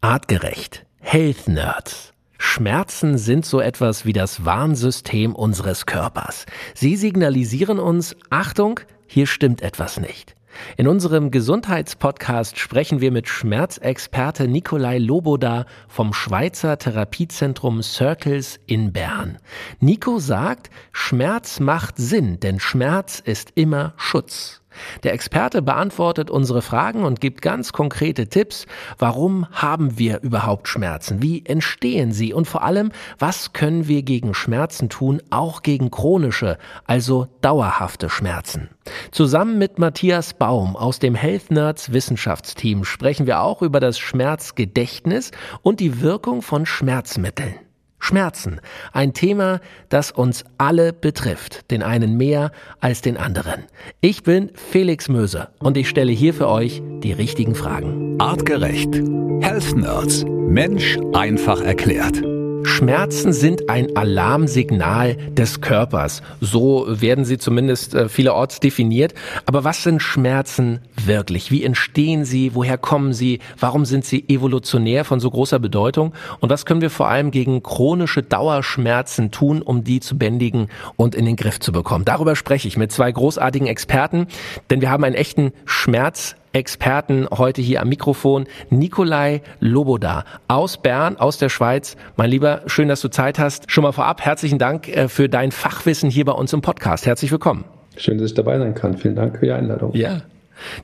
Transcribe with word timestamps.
Artgerecht. 0.00 0.86
Health 1.00 1.48
Nerds. 1.48 2.12
Schmerzen 2.38 3.18
sind 3.18 3.44
so 3.44 3.60
etwas 3.60 4.04
wie 4.04 4.12
das 4.12 4.44
Warnsystem 4.44 5.34
unseres 5.34 5.86
Körpers. 5.86 6.46
Sie 6.72 6.94
signalisieren 6.94 7.80
uns, 7.80 8.14
Achtung, 8.30 8.78
hier 9.08 9.26
stimmt 9.26 9.60
etwas 9.60 9.98
nicht. 9.98 10.36
In 10.76 10.86
unserem 10.86 11.32
Gesundheitspodcast 11.32 12.60
sprechen 12.60 13.00
wir 13.00 13.10
mit 13.10 13.28
Schmerzexperte 13.28 14.46
Nikolai 14.46 14.98
Loboda 14.98 15.66
vom 15.88 16.12
Schweizer 16.14 16.78
Therapiezentrum 16.78 17.82
Circles 17.82 18.60
in 18.66 18.92
Bern. 18.92 19.38
Nico 19.80 20.20
sagt, 20.20 20.70
Schmerz 20.92 21.58
macht 21.58 21.96
Sinn, 21.96 22.38
denn 22.38 22.60
Schmerz 22.60 23.18
ist 23.18 23.50
immer 23.56 23.94
Schutz. 23.96 24.62
Der 25.02 25.12
Experte 25.12 25.62
beantwortet 25.62 26.30
unsere 26.30 26.62
Fragen 26.62 27.04
und 27.04 27.20
gibt 27.20 27.42
ganz 27.42 27.72
konkrete 27.72 28.28
Tipps. 28.28 28.66
Warum 28.98 29.46
haben 29.52 29.98
wir 29.98 30.22
überhaupt 30.22 30.68
Schmerzen? 30.68 31.22
Wie 31.22 31.44
entstehen 31.44 32.12
sie? 32.12 32.32
Und 32.32 32.46
vor 32.46 32.62
allem, 32.62 32.90
was 33.18 33.52
können 33.52 33.88
wir 33.88 34.02
gegen 34.02 34.34
Schmerzen 34.34 34.88
tun, 34.88 35.22
auch 35.30 35.62
gegen 35.62 35.90
chronische, 35.90 36.58
also 36.86 37.28
dauerhafte 37.40 38.10
Schmerzen? 38.10 38.68
Zusammen 39.10 39.58
mit 39.58 39.78
Matthias 39.78 40.34
Baum 40.34 40.76
aus 40.76 40.98
dem 40.98 41.14
Health 41.14 41.50
Nerds 41.50 41.92
Wissenschaftsteam 41.92 42.84
sprechen 42.84 43.26
wir 43.26 43.42
auch 43.42 43.62
über 43.62 43.80
das 43.80 43.98
Schmerzgedächtnis 43.98 45.30
und 45.62 45.80
die 45.80 46.00
Wirkung 46.00 46.42
von 46.42 46.66
Schmerzmitteln. 46.66 47.54
Schmerzen, 47.98 48.60
ein 48.92 49.12
Thema, 49.12 49.60
das 49.88 50.10
uns 50.10 50.44
alle 50.56 50.92
betrifft, 50.92 51.70
den 51.70 51.82
einen 51.82 52.16
mehr 52.16 52.52
als 52.80 53.02
den 53.02 53.16
anderen. 53.16 53.64
Ich 54.00 54.22
bin 54.22 54.50
Felix 54.54 55.08
Möser 55.08 55.50
und 55.58 55.76
ich 55.76 55.88
stelle 55.88 56.12
hier 56.12 56.34
für 56.34 56.48
euch 56.48 56.82
die 57.02 57.12
richtigen 57.12 57.54
Fragen. 57.54 58.20
Artgerecht. 58.20 58.94
Health 59.40 59.76
Nerds. 59.76 60.24
Mensch 60.26 60.98
einfach 61.12 61.60
erklärt. 61.60 62.22
Schmerzen 62.64 63.32
sind 63.32 63.68
ein 63.68 63.96
Alarmsignal 63.96 65.16
des 65.32 65.60
Körpers. 65.60 66.22
So 66.40 66.86
werden 66.88 67.24
sie 67.24 67.38
zumindest 67.38 67.94
äh, 67.94 68.08
vielerorts 68.08 68.60
definiert. 68.60 69.14
Aber 69.46 69.64
was 69.64 69.82
sind 69.82 70.00
Schmerzen 70.00 70.80
wirklich? 71.04 71.50
Wie 71.50 71.64
entstehen 71.64 72.24
sie? 72.24 72.54
Woher 72.54 72.78
kommen 72.78 73.12
sie? 73.12 73.40
Warum 73.58 73.84
sind 73.84 74.04
sie 74.04 74.28
evolutionär 74.28 75.04
von 75.04 75.20
so 75.20 75.30
großer 75.30 75.58
Bedeutung? 75.58 76.14
Und 76.40 76.50
was 76.50 76.66
können 76.66 76.80
wir 76.80 76.90
vor 76.90 77.08
allem 77.08 77.30
gegen 77.30 77.62
chronische 77.62 78.22
Dauerschmerzen 78.22 79.30
tun, 79.30 79.62
um 79.62 79.84
die 79.84 80.00
zu 80.00 80.16
bändigen 80.16 80.68
und 80.96 81.14
in 81.14 81.24
den 81.24 81.36
Griff 81.36 81.60
zu 81.60 81.72
bekommen? 81.72 82.04
Darüber 82.04 82.36
spreche 82.36 82.68
ich 82.68 82.76
mit 82.76 82.92
zwei 82.92 83.10
großartigen 83.10 83.66
Experten, 83.66 84.26
denn 84.70 84.80
wir 84.80 84.90
haben 84.90 85.04
einen 85.04 85.14
echten 85.14 85.52
Schmerz 85.64 86.36
Experten 86.52 87.26
heute 87.30 87.62
hier 87.62 87.82
am 87.82 87.88
Mikrofon. 87.88 88.46
Nikolai 88.70 89.42
Loboda 89.60 90.24
aus 90.48 90.78
Bern, 90.78 91.16
aus 91.16 91.38
der 91.38 91.48
Schweiz. 91.48 91.96
Mein 92.16 92.30
Lieber, 92.30 92.62
schön, 92.66 92.88
dass 92.88 93.00
du 93.00 93.08
Zeit 93.08 93.38
hast. 93.38 93.70
Schon 93.70 93.82
mal 93.82 93.92
vorab 93.92 94.24
herzlichen 94.24 94.58
Dank 94.58 94.88
äh, 94.88 95.08
für 95.08 95.28
dein 95.28 95.52
Fachwissen 95.52 96.10
hier 96.10 96.24
bei 96.24 96.32
uns 96.32 96.52
im 96.52 96.62
Podcast. 96.62 97.06
Herzlich 97.06 97.30
willkommen. 97.30 97.64
Schön, 97.96 98.18
dass 98.18 98.30
ich 98.30 98.34
dabei 98.34 98.58
sein 98.58 98.74
kann. 98.74 98.96
Vielen 98.96 99.16
Dank 99.16 99.38
für 99.38 99.46
die 99.46 99.52
Einladung. 99.52 99.94
Ja. 99.94 100.22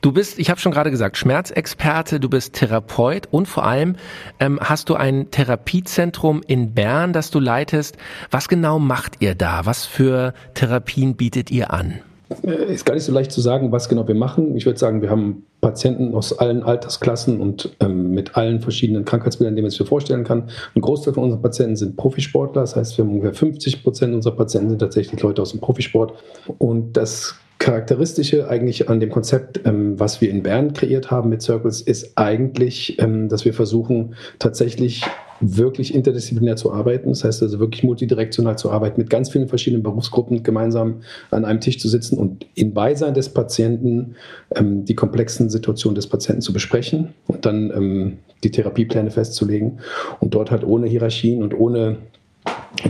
Du 0.01 0.13
bist, 0.13 0.39
ich 0.39 0.51
habe 0.51 0.61
schon 0.61 0.73
gerade 0.73 0.91
gesagt, 0.91 1.17
Schmerzexperte, 1.17 2.21
du 2.21 2.29
bist 2.29 2.55
Therapeut 2.55 3.29
und 3.31 3.49
vor 3.49 3.65
allem 3.65 3.97
ähm, 4.39 4.59
hast 4.63 4.89
du 4.89 4.95
ein 4.95 5.31
Therapiezentrum 5.31 6.43
in 6.47 6.75
Bern, 6.75 7.13
das 7.13 7.31
du 7.31 7.41
leitest. 7.41 7.97
Was 8.31 8.49
genau 8.49 8.79
macht 8.79 9.17
ihr 9.21 9.35
da? 9.35 9.67
Was 9.67 9.85
für 9.85 10.35
Therapien 10.55 11.17
bietet 11.17 11.51
ihr 11.51 11.73
an? 11.73 12.01
Äh, 12.43 12.73
ist 12.73 12.85
gar 12.85 12.95
nicht 12.95 13.05
so 13.05 13.13
leicht 13.13 13.33
zu 13.33 13.41
sagen, 13.41 13.73
was 13.73 13.89
genau 13.89 14.07
wir 14.07 14.15
machen. 14.15 14.57
Ich 14.57 14.67
würde 14.67 14.79
sagen, 14.79 15.03
wir 15.03 15.11
haben 15.11 15.45
Patienten 15.61 16.15
aus 16.15 16.39
allen 16.39 16.63
Altersklassen 16.63 17.41
und 17.41 17.75
ähm, 17.81 18.11
mit 18.11 18.37
allen 18.37 18.61
verschiedenen 18.61 19.05
Krankheitsbildern, 19.05 19.57
die 19.57 19.63
man 19.63 19.71
sich 19.71 19.87
vorstellen 19.87 20.25
kann. 20.25 20.51
Ein 20.75 20.81
Großteil 20.81 21.15
von 21.15 21.25
unseren 21.25 21.43
Patienten 21.43 21.77
sind 21.77 21.97
Profisportler, 21.97 22.63
das 22.63 22.77
heißt, 22.77 22.99
wir 22.99 23.05
haben 23.05 23.13
ungefähr 23.13 23.35
50 23.35 23.83
Prozent 23.83 24.15
unserer 24.15 24.37
Patienten 24.37 24.71
sind 24.71 24.79
tatsächlich 24.79 25.21
Leute 25.23 25.43
aus 25.43 25.53
dem 25.53 25.61
Profisport. 25.61 26.13
Und 26.59 26.97
das 26.97 27.37
Charakteristische 27.59 28.49
eigentlich 28.49 28.91
an 28.91 29.01
dem 29.01 29.11
Konzept, 29.11 29.61
ähm, 29.65 29.99
was 29.99 30.21
wir 30.21 30.31
in 30.31 30.43
Bern 30.43 30.73
kreiert 30.75 31.11
haben 31.11 31.31
mit 31.31 31.43
Circles, 31.43 31.81
ist 31.81 32.17
eigentlich, 32.17 33.01
ähm, 33.01 33.29
dass 33.29 33.45
wir 33.45 33.55
versuchen, 33.55 34.17
tatsächlich 34.39 35.03
wirklich 35.41 35.95
interdisziplinär 35.95 36.57
zu 36.57 36.73
arbeiten. 36.73 37.11
Das 37.11 37.25
heißt 37.25 37.43
also 37.43 37.59
wirklich 37.59 37.83
multidirektional 37.83 38.57
zu 38.59 38.71
arbeiten, 38.71 39.01
mit 39.01 39.11
ganz 39.11 39.31
vielen 39.31 39.49
verschiedenen 39.49 39.83
Berufsgruppen 39.83 40.43
gemeinsam 40.43 41.03
an 41.31 41.45
einem 41.45 41.61
Tisch 41.61 41.79
zu 41.79 41.89
sitzen 41.89 42.19
und 42.19 42.47
in 42.55 42.75
Beisein 42.75 43.15
des 43.15 43.29
Patienten 43.29 44.17
ähm, 44.55 44.85
die 44.85 44.95
komplexen 44.95 45.51
Situationen 45.51 45.95
des 45.95 46.07
Patienten 46.07 46.43
zu 46.43 46.53
besprechen 46.53 47.15
und 47.27 47.47
dann 47.47 47.71
ähm, 47.71 48.19
die 48.43 48.51
Therapiepläne 48.51 49.11
festzulegen 49.11 49.81
und 50.21 50.35
dort 50.35 50.51
halt 50.51 50.65
ohne 50.65 50.87
Hierarchien 50.87 51.43
und 51.43 51.59
ohne 51.59 51.97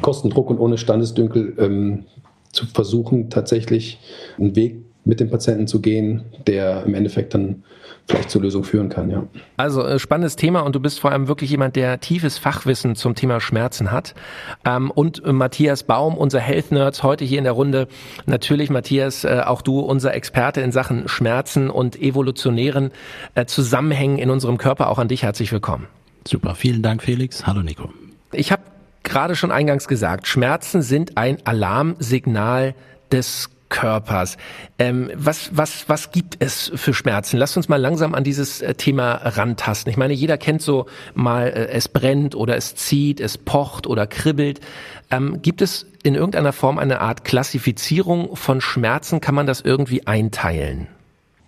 Kostendruck 0.01 0.51
und 0.51 0.59
ohne 0.59 0.79
Standesdünkel 0.79 1.55
ähm, 1.59 2.05
zu 2.55 2.67
versuchen, 2.67 3.31
tatsächlich 3.31 3.99
einen 4.39 4.57
Weg 4.57 4.77
mit 5.05 5.21
dem 5.21 5.31
Patienten 5.31 5.67
zu 5.67 5.81
gehen, 5.81 6.25
der 6.47 6.85
im 6.85 6.95
Endeffekt 6.95 7.35
dann 7.35 7.63
vielleicht 8.07 8.31
zur 8.31 8.43
Lösung 8.43 8.65
führen 8.65 8.89
kann, 8.89 9.11
ja. 9.11 9.27
Also 9.57 9.83
äh, 9.83 9.99
spannendes 9.99 10.37
Thema 10.37 10.61
und 10.61 10.75
du 10.75 10.81
bist 10.81 11.01
vor 11.01 11.13
allem 11.13 11.29
wirklich 11.29 11.51
jemand, 11.51 11.77
der 11.77 12.01
tiefes 12.01 12.39
Fachwissen 12.39 12.97
zum 12.97 13.15
Thema 13.15 13.41
Schmerzen 13.41 13.91
hat. 13.91 14.15
Ähm, 14.65 14.91
und 14.91 15.25
äh, 15.25 15.33
Matthias 15.33 15.85
Baum, 15.85 16.17
unser 16.17 16.41
Health 16.41 16.71
Nerds, 16.73 17.03
heute 17.03 17.25
hier 17.25 17.39
in 17.39 17.45
der 17.45 17.55
Runde. 17.55 17.89
Natürlich, 18.27 18.71
Matthias, 18.71 19.25
äh, 19.25 19.43
auch 19.45 19.63
du, 19.63 19.81
unser 19.81 20.15
Experte 20.15 20.61
in 20.61 20.73
Sachen 20.73 21.09
Schmerzen 21.09 21.71
und 21.71 22.01
evolutionären 22.01 22.91
Zusammenhängen 23.47 24.19
in 24.19 24.31
unserem 24.31 24.59
Körper. 24.59 24.91
Auch 24.91 24.99
an 24.99 25.09
dich 25.09 25.23
herzlich 25.23 25.53
willkommen. 25.53 25.87
Super, 26.27 26.55
vielen 26.55 26.83
Dank, 26.83 27.03
Felix. 27.03 27.47
Hallo, 27.47 27.63
Nico. 27.63 27.91
Ich 28.33 28.53
habe 28.53 28.63
gerade 29.05 29.37
schon 29.37 29.53
eingangs 29.53 29.87
gesagt, 29.87 30.27
Schmerzen 30.27 30.83
sind 30.83 31.17
ein 31.17 31.39
Alarmsignal 31.45 32.75
des 33.13 33.51
Körpers. 33.69 34.37
Ähm, 34.79 35.11
was, 35.15 35.51
was, 35.53 35.89
was 35.89 36.13
gibt 36.13 36.37
es 36.39 36.71
für 36.75 36.95
Schmerzen? 36.95 37.39
Lass 37.39 37.57
uns 37.57 37.69
mal 37.69 37.81
langsam 37.81 38.15
an 38.15 38.23
dieses 38.23 38.63
äh, 38.63 38.75
Thema 38.75 39.15
rantasten. 39.15 39.91
Ich 39.91 39.97
meine, 39.97 40.15
jeder 40.15 40.39
kennt 40.39 40.63
so 40.63 40.87
mal, 41.15 41.49
äh, 41.49 41.69
es 41.69 41.89
brennt 41.89 42.35
oder 42.37 42.57
es 42.57 42.77
zieht, 42.77 43.21
es 43.21 43.37
pocht 43.37 43.87
oder 43.87 44.07
kribbelt. 44.07 44.61
Ähm, 45.11 45.43
gibt 45.43 45.61
es 45.61 45.87
in 46.05 46.15
irgendeiner 46.15 46.53
Form 46.53 46.79
eine 46.79 47.01
Art 47.01 47.25
Klassifizierung 47.25 48.37
von 48.37 48.61
Schmerzen? 48.61 49.21
Kann 49.21 49.35
man 49.35 49.47
das 49.47 49.61
irgendwie 49.61 50.07
einteilen? 50.07 50.87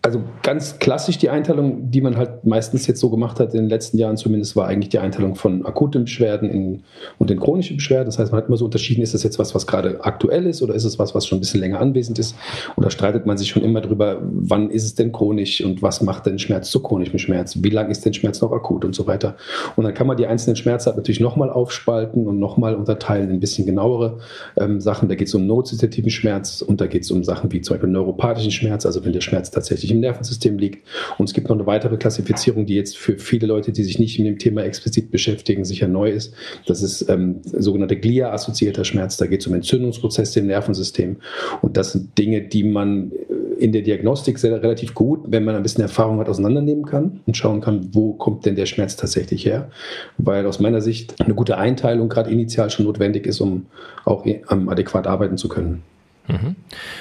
Also 0.07 0.23
ganz 0.45 0.79
klassisch 0.79 1.19
die 1.19 1.31
Einteilung, 1.31 1.91
die 1.91 2.01
man 2.01 2.17
halt 2.17 2.45
meistens 2.45 2.87
jetzt 2.87 3.01
so 3.01 3.11
gemacht 3.11 3.41
hat 3.41 3.55
in 3.55 3.63
den 3.63 3.69
letzten 3.69 3.99
Jahren 3.99 4.17
zumindest, 4.17 4.55
war 4.55 4.69
eigentlich 4.69 4.91
die 4.91 5.01
Einteilung 5.01 5.35
von 5.35 5.67
akuten 5.67 6.05
Beschwerden 6.05 6.49
in, 6.49 6.85
und 7.19 7.29
den 7.29 7.41
chronischen 7.41 7.79
Beschwerden. 7.79 8.07
Das 8.07 8.17
heißt, 8.17 8.31
man 8.31 8.41
hat 8.41 8.47
immer 8.47 8.57
so 8.57 8.67
unterschieden, 8.67 9.03
ist 9.03 9.15
das 9.15 9.25
jetzt 9.25 9.41
was, 9.41 9.53
was 9.57 9.67
gerade 9.67 10.05
aktuell 10.05 10.47
ist 10.47 10.63
oder 10.63 10.75
ist 10.77 10.85
es 10.85 11.01
was, 11.01 11.17
was 11.17 11.27
schon 11.27 11.39
ein 11.39 11.41
bisschen 11.41 11.59
länger 11.59 11.81
anwesend 11.81 12.21
ist? 12.21 12.37
Oder 12.77 12.91
streitet 12.91 13.27
man 13.27 13.37
sich 13.37 13.49
schon 13.49 13.65
immer 13.65 13.81
darüber, 13.81 14.23
wann 14.23 14.71
ist 14.71 14.85
es 14.85 14.95
denn 14.95 15.11
chronisch 15.11 15.61
und 15.61 15.83
was 15.83 16.01
macht 16.03 16.27
denn 16.27 16.39
Schmerz 16.39 16.71
zu 16.71 16.81
chronischem 16.85 17.19
Schmerz? 17.19 17.59
Wie 17.61 17.71
lange 17.71 17.91
ist 17.91 18.05
denn 18.05 18.15
Schmerz 18.15 18.41
noch 18.41 18.53
akut 18.53 18.85
und 18.85 18.95
so 18.95 19.09
weiter? 19.09 19.35
Und 19.75 19.83
dann 19.83 19.95
kann 19.95 20.07
man 20.07 20.17
die 20.17 20.29
einzelnen 20.29 20.55
Schmerzarten 20.55 21.01
natürlich 21.01 21.19
nochmal 21.19 21.51
aufspalten 21.51 22.29
und 22.29 22.39
nochmal 22.39 22.77
unterteilen 22.77 23.29
in 23.31 23.37
ein 23.39 23.41
bisschen 23.41 23.67
genauere 23.67 24.19
ähm, 24.57 24.81
Sachen. 24.81 25.09
Da 25.09 25.17
geht 25.17 25.27
es 25.27 25.35
um 25.35 25.49
nozitativen 25.49 26.11
Schmerz 26.11 26.63
und 26.63 26.81
da 26.81 26.87
geht 26.87 27.03
es 27.03 27.11
um 27.11 27.25
Sachen 27.25 27.51
wie 27.51 27.61
zum 27.61 27.75
Beispiel 27.75 27.91
neuropathischen 27.91 28.53
Schmerz, 28.53 28.87
also 28.87 29.05
wenn 29.05 29.13
der 29.13 29.21
Schmerz 29.21 29.51
tatsächlich 29.51 29.96
im 29.97 30.01
Nervensystem 30.01 30.59
liegt. 30.59 30.87
Und 31.19 31.29
es 31.29 31.35
gibt 31.35 31.49
noch 31.49 31.57
eine 31.57 31.67
weitere 31.67 31.97
Klassifizierung, 31.97 32.67
die 32.67 32.75
jetzt 32.75 32.97
für 32.97 33.19
viele 33.19 33.47
Leute, 33.47 33.73
die 33.73 33.83
sich 33.83 33.99
nicht 33.99 34.19
mit 34.19 34.29
dem 34.29 34.39
Thema 34.39 34.63
explizit 34.63 35.11
beschäftigen, 35.11 35.65
sicher 35.65 35.89
neu 35.89 36.11
ist. 36.11 36.35
Das 36.67 36.83
ist 36.83 37.09
ähm, 37.09 37.41
sogenannte 37.45 37.97
Glia-assoziierter 37.97 38.85
Schmerz. 38.85 39.17
Da 39.17 39.27
geht 39.27 39.41
es 39.41 39.47
um 39.47 39.55
Entzündungsprozesse 39.55 40.41
im 40.41 40.47
Nervensystem. 40.47 41.17
Und 41.63 41.77
das 41.77 41.93
sind 41.93 42.17
Dinge, 42.17 42.43
die 42.43 42.65
man 42.65 43.13
äh, 43.13 43.63
in 43.63 43.73
der 43.73 43.83
Diagnostik 43.83 44.39
sehr, 44.39 44.63
relativ 44.63 44.95
gut, 44.95 45.21
wenn 45.27 45.45
man 45.45 45.55
ein 45.55 45.63
bisschen 45.63 45.83
Erfahrung 45.83 46.19
hat, 46.19 46.29
auseinandernehmen 46.29 46.85
kann 46.85 47.21
und 47.27 47.37
schauen 47.37 47.61
kann, 47.61 47.89
wo 47.93 48.13
kommt 48.13 48.47
denn 48.47 48.57
der 48.57 48.67
Schmerz 48.67 48.97
tatsächlich 48.97 49.45
her. 49.45 49.71
Weil 50.19 50.47
aus 50.47 50.61
meiner 50.61 50.81
Sicht 50.81 51.21
eine 51.21 51.35
gute 51.35 51.57
Einteilung 51.59 52.09
gerade 52.09 52.31
initial 52.31 52.71
schon 52.71 52.87
notwendig 52.87 53.27
ist, 53.27 53.41
um 53.41 53.67
auch 54.05 54.25
adäquat 54.47 55.07
arbeiten 55.07 55.37
zu 55.39 55.49
können. 55.49 55.83
Mhm. 56.29 56.57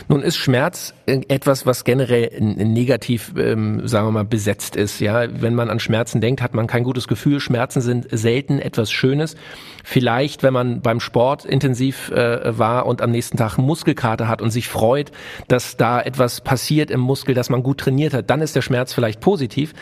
Nun 0.08 0.22
ist 0.22 0.38
Schmerz 0.38 0.94
etwas, 1.06 1.66
was 1.66 1.84
generell 1.84 2.32
negativ, 2.40 3.34
ähm, 3.38 3.88
sagen 3.88 4.08
wir 4.08 4.12
mal, 4.12 4.26
besetzt 4.26 4.76
ist. 4.76 5.00
Ja, 5.00 5.26
wenn 5.42 5.56
man 5.56 5.70
an 5.70 5.80
Schmerzen 5.80 6.22
denkt, 6.22 6.42
hat 6.42 6.54
man 6.54 6.68
kein 6.68 6.84
gutes 6.84 7.08
Gefühl. 7.08 7.40
Schmerzen 7.40 7.82
sind 7.82 8.08
selten 8.12 8.60
etwas 8.60 8.92
Schönes. 8.92 9.36
Vielleicht, 9.84 10.44
wenn 10.44 10.54
man 10.54 10.82
beim 10.82 11.00
Sport 11.00 11.46
intensiv 11.46 12.10
äh, 12.12 12.58
war 12.58 12.86
und 12.86 13.02
am 13.02 13.12
nächsten 13.12 13.38
Tag 13.38 13.58
Muskelkater 13.58 14.28
hat 14.28 14.42
und 14.42 14.50
sich 14.50 14.68
freut, 14.68 15.12
dass 15.48 15.78
da 15.78 16.02
etwas 16.02 16.42
passiert 16.42 16.90
im 16.90 17.00
Muskel, 17.00 17.36
dass 17.36 17.50
man 17.50 17.62
gut 17.62 17.80
trainiert 17.80 18.14
hat, 18.14 18.30
dann 18.30 18.42
ist 18.42 18.56
der 18.56 18.62
Schmerz 18.62 18.94
vielleicht 18.94 19.20
positiv. 19.20 19.74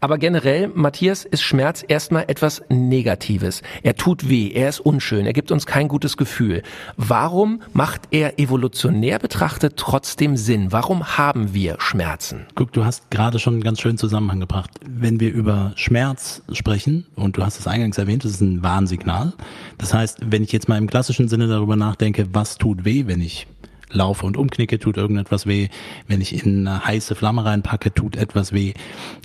Aber 0.00 0.18
generell, 0.18 0.68
Matthias, 0.68 1.24
ist 1.24 1.42
Schmerz 1.42 1.84
erstmal 1.86 2.24
etwas 2.28 2.62
Negatives. 2.68 3.62
Er 3.82 3.96
tut 3.96 4.28
weh, 4.28 4.52
er 4.52 4.68
ist 4.68 4.80
unschön, 4.80 5.26
er 5.26 5.32
gibt 5.32 5.50
uns 5.50 5.66
kein 5.66 5.88
gutes 5.88 6.16
Gefühl. 6.16 6.62
Warum 6.96 7.62
macht 7.72 8.02
er 8.12 8.38
Evolution 8.38 8.87
evolutionär 8.88 9.18
betrachtet 9.18 9.76
trotzdem 9.76 10.36
Sinn? 10.36 10.72
Warum 10.72 11.18
haben 11.18 11.52
wir 11.52 11.76
Schmerzen? 11.78 12.46
Guck, 12.54 12.72
du 12.72 12.86
hast 12.86 13.10
gerade 13.10 13.38
schon 13.38 13.54
einen 13.54 13.62
ganz 13.62 13.80
schönen 13.80 13.98
Zusammenhang 13.98 14.40
gebracht. 14.40 14.70
Wenn 14.82 15.20
wir 15.20 15.30
über 15.30 15.72
Schmerz 15.76 16.42
sprechen, 16.52 17.06
und 17.14 17.36
du 17.36 17.44
hast 17.44 17.60
es 17.60 17.66
eingangs 17.66 17.98
erwähnt, 17.98 18.24
das 18.24 18.32
ist 18.32 18.40
ein 18.40 18.62
Warnsignal. 18.62 19.34
Das 19.76 19.92
heißt, 19.92 20.20
wenn 20.30 20.42
ich 20.42 20.52
jetzt 20.52 20.70
mal 20.70 20.78
im 20.78 20.86
klassischen 20.86 21.28
Sinne 21.28 21.48
darüber 21.48 21.76
nachdenke, 21.76 22.28
was 22.32 22.56
tut 22.56 22.86
weh, 22.86 23.04
wenn 23.06 23.20
ich 23.20 23.46
laufe 23.90 24.24
und 24.24 24.38
umknicke, 24.38 24.78
tut 24.78 24.96
irgendetwas 24.96 25.46
weh. 25.46 25.68
Wenn 26.06 26.22
ich 26.22 26.44
in 26.44 26.66
eine 26.66 26.84
heiße 26.86 27.14
Flamme 27.14 27.44
reinpacke, 27.44 27.92
tut 27.92 28.16
etwas 28.16 28.52
weh. 28.52 28.72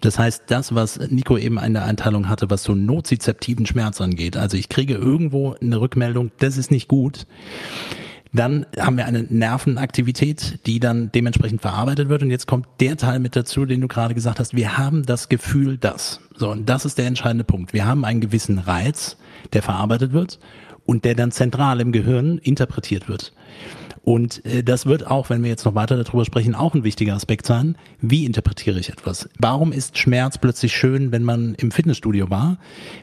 Das 0.01 0.19
heißt, 0.19 0.43
das, 0.47 0.75
was 0.75 0.99
Nico 1.09 1.37
eben 1.37 1.57
in 1.57 1.73
der 1.73 1.85
Einteilung 1.85 2.27
hatte, 2.27 2.49
was 2.49 2.63
so 2.63 2.75
nozizeptiven 2.75 3.65
Schmerz 3.65 4.01
angeht, 4.01 4.35
also 4.35 4.57
ich 4.57 4.67
kriege 4.67 4.95
irgendwo 4.95 5.55
eine 5.61 5.79
Rückmeldung, 5.79 6.31
das 6.39 6.57
ist 6.57 6.69
nicht 6.69 6.89
gut. 6.89 7.27
Dann 8.33 8.65
haben 8.79 8.97
wir 8.97 9.05
eine 9.05 9.23
Nervenaktivität, 9.23 10.59
die 10.65 10.79
dann 10.79 11.11
dementsprechend 11.11 11.61
verarbeitet 11.61 12.09
wird. 12.09 12.23
Und 12.23 12.31
jetzt 12.31 12.47
kommt 12.47 12.67
der 12.79 12.97
Teil 12.97 13.19
mit 13.19 13.35
dazu, 13.35 13.65
den 13.65 13.79
du 13.79 13.87
gerade 13.87 14.15
gesagt 14.15 14.39
hast. 14.39 14.55
Wir 14.55 14.77
haben 14.77 15.05
das 15.05 15.29
Gefühl, 15.29 15.77
dass. 15.77 16.19
So, 16.35 16.49
und 16.49 16.67
das 16.67 16.83
ist 16.85 16.97
der 16.97 17.05
entscheidende 17.05 17.43
Punkt. 17.43 17.73
Wir 17.73 17.85
haben 17.85 18.03
einen 18.03 18.21
gewissen 18.21 18.57
Reiz, 18.57 19.17
der 19.53 19.61
verarbeitet 19.61 20.13
wird 20.13 20.39
und 20.85 21.05
der 21.05 21.13
dann 21.13 21.31
zentral 21.31 21.79
im 21.79 21.91
Gehirn 21.91 22.39
interpretiert 22.39 23.07
wird. 23.07 23.33
Und 24.03 24.45
äh, 24.45 24.63
das 24.63 24.85
wird 24.85 25.07
auch, 25.07 25.29
wenn 25.29 25.43
wir 25.43 25.49
jetzt 25.49 25.65
noch 25.65 25.75
weiter 25.75 26.01
darüber 26.01 26.25
sprechen, 26.25 26.55
auch 26.55 26.73
ein 26.75 26.83
wichtiger 26.83 27.15
Aspekt 27.15 27.45
sein. 27.45 27.77
Wie 28.01 28.25
interpretiere 28.25 28.79
ich 28.79 28.89
etwas? 28.89 29.29
Warum 29.39 29.71
ist 29.71 29.97
Schmerz 29.97 30.37
plötzlich 30.37 30.75
schön, 30.75 31.11
wenn 31.11 31.23
man 31.23 31.55
im 31.55 31.71
Fitnessstudio 31.71 32.29
war? 32.29 32.57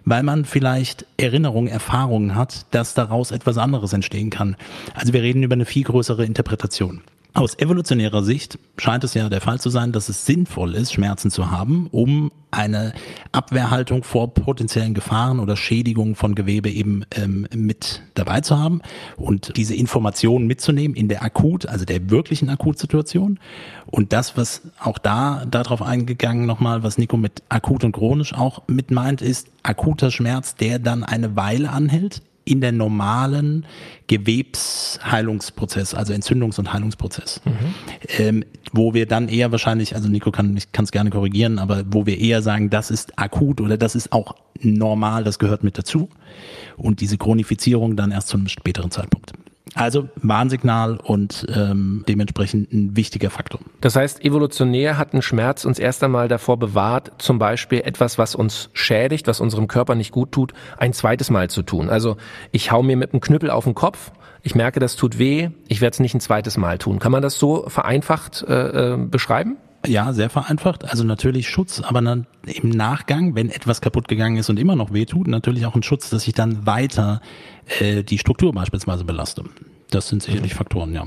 Weil 0.05 0.23
man 0.23 0.45
vielleicht 0.45 1.07
Erinnerungen, 1.17 1.69
Erfahrungen 1.69 2.35
hat, 2.35 2.67
dass 2.71 2.95
daraus 2.95 3.31
etwas 3.31 3.57
anderes 3.57 3.95
entstehen 3.95 4.31
kann. 4.31 4.57
Also 4.95 5.13
wir 5.15 5.23
reden 5.23 5.43
über 5.43 5.55
eine 5.55 5.65
viel 5.65 5.85
größere 5.85 6.25
Interpretation. 6.27 7.01
Aus 7.33 7.57
evolutionärer 7.59 8.25
Sicht 8.25 8.59
scheint 8.77 9.05
es 9.05 9.15
ja 9.15 9.29
der 9.29 9.41
Fall 9.41 9.61
zu 9.61 9.71
sein, 9.71 9.93
dass 9.93 10.09
es 10.09 10.27
sinnvoll 10.27 10.75
ist, 10.75 10.93
Schmerzen 10.93 11.31
zu 11.31 11.51
haben, 11.51 11.87
um 11.93 12.33
eine 12.51 12.93
Abwehrhaltung 13.31 14.03
vor 14.03 14.35
potenziellen 14.35 14.95
Gefahren 14.95 15.39
oder 15.39 15.57
Schädigungen 15.57 16.17
von 16.17 16.35
Gewebe 16.35 16.71
eben 16.71 17.05
ähm, 17.13 17.47
mit 17.55 18.03
dabei 18.15 18.41
zu 18.41 18.59
haben 18.59 18.81
und 19.17 19.57
diese 19.57 19.77
Informationen 19.77 20.49
mitzunehmen 20.49 20.97
in 20.97 21.09
der 21.09 21.23
akut, 21.23 21.67
also 21.67 21.85
der 21.85 22.11
wirklichen 22.11 22.49
Akutsituation. 22.49 23.39
Und 23.87 24.13
das, 24.13 24.37
was 24.37 24.63
auch 24.81 24.99
da 24.99 25.45
darauf 25.49 25.83
eingegangen 25.83 26.47
nochmal, 26.47 26.83
was 26.83 26.99
Nico 26.99 27.17
mit 27.17 27.45
akut 27.49 27.85
und 27.85 27.93
chronisch 27.93 28.35
auch 28.35 28.63
mit 28.67 28.91
meint, 28.91 29.23
ist 29.23 29.49
akuter 29.63 30.11
Schmerz, 30.11 30.57
der 30.57 30.81
dann 30.81 31.05
eine 31.05 31.37
Weile 31.37 31.71
anhält 31.71 32.23
in 32.45 32.61
der 32.61 32.73
normalen 32.73 33.67
Gewebsheilungsprozess, 34.07 35.95
also 35.95 36.13
Entzündungs- 36.13 36.59
und 36.59 36.73
Heilungsprozess, 36.73 37.41
mhm. 37.45 37.53
ähm, 38.19 38.45
wo 38.73 38.95
wir 38.95 39.07
dann 39.07 39.29
eher 39.29 39.53
wahrscheinlich, 39.53 39.95
also 39.95 40.09
Nico 40.09 40.31
kann 40.31 40.57
es 40.57 40.91
gerne 40.91 41.11
korrigieren, 41.11 41.59
aber 41.59 41.85
wo 41.87 42.07
wir 42.07 42.19
eher 42.19 42.43
sagen, 42.43 42.71
das 42.71 42.91
ist 42.91 43.19
akut 43.19 43.61
oder 43.61 43.77
das 43.77 43.95
ist 43.95 44.13
auch 44.13 44.35
normal, 44.61 45.25
das 45.25 45.39
gehört 45.39 45.65
mit 45.65 45.79
dazu 45.79 46.09
und 46.77 47.01
diese 47.01 47.19
Chronifizierung 47.19 47.97
dann 47.97 48.11
erst 48.11 48.29
zu 48.29 48.37
einem 48.37 48.49
späteren 48.49 48.91
Zeitpunkt. 48.91 49.33
Also 49.75 50.09
Warnsignal 50.17 50.97
und 50.97 51.47
ähm, 51.55 52.05
dementsprechend 52.09 52.73
ein 52.73 52.97
wichtiger 52.97 53.31
Faktor. 53.31 53.61
Das 53.81 53.95
heißt, 53.95 54.25
evolutionär 54.25 54.99
hat 54.99 55.15
ein 55.15 55.23
Schmerz 55.23 55.65
uns 55.65 55.79
erst 55.79 56.03
einmal 56.03 56.29
davor 56.29 56.59
bewahrt, 56.59 57.13
zum 57.19 57.39
Beispiel 57.39 57.81
etwas, 57.81 58.19
was 58.19 58.35
uns 58.35 58.71
schädigt, 58.73 59.29
was 59.29 59.41
unserem 59.41 59.69
Körper 59.69 59.95
nicht 59.95 60.11
gut 60.11 60.33
tut, 60.33 60.53
ein 60.77 60.93
zweites 60.93 61.31
Mal 61.31 61.51
zu 61.51 61.63
tun. 61.63 61.89
Also 61.89 62.17
ich 62.51 62.73
hau 62.73 62.83
mir 62.83 62.97
mit 62.97 63.13
einem 63.13 63.21
Knüppel 63.21 63.51
auf 63.51 63.65
den 63.65 63.75
Kopf, 63.75 64.11
ich 64.43 64.55
merke, 64.55 64.81
das 64.81 64.97
tut 64.97 65.19
weh, 65.19 65.51
ich 65.69 65.81
werde 65.81 65.95
es 65.95 66.01
nicht 66.01 66.15
ein 66.15 66.21
zweites 66.21 66.57
Mal 66.57 66.79
tun. 66.79 66.99
Kann 66.99 67.13
man 67.13 67.23
das 67.23 67.39
so 67.39 67.69
vereinfacht 67.69 68.43
äh, 68.43 68.95
äh, 68.95 68.97
beschreiben? 68.97 69.57
Ja, 69.87 70.13
sehr 70.13 70.29
vereinfacht. 70.29 70.85
Also 70.85 71.05
natürlich 71.05 71.49
Schutz, 71.49 71.81
aber 71.81 72.03
dann 72.03 72.27
im 72.45 72.69
Nachgang, 72.69 73.35
wenn 73.35 73.49
etwas 73.49 73.81
kaputt 73.81 74.09
gegangen 74.09 74.37
ist 74.37 74.51
und 74.51 74.59
immer 74.59 74.77
noch 74.77 74.93
weh 74.93 75.07
tut, 75.07 75.27
natürlich 75.27 75.65
auch 75.65 75.75
ein 75.75 75.83
Schutz, 75.83 76.11
dass 76.11 76.27
ich 76.29 76.35
dann 76.35 76.67
weiter 76.67 77.23
äh, 77.81 78.03
die 78.03 78.19
Struktur 78.19 78.53
beispielsweise 78.53 79.05
belaste. 79.05 79.45
Das 79.91 80.09
sind 80.09 80.23
sicherlich 80.23 80.55
Faktoren, 80.55 80.93
ja. 80.93 81.07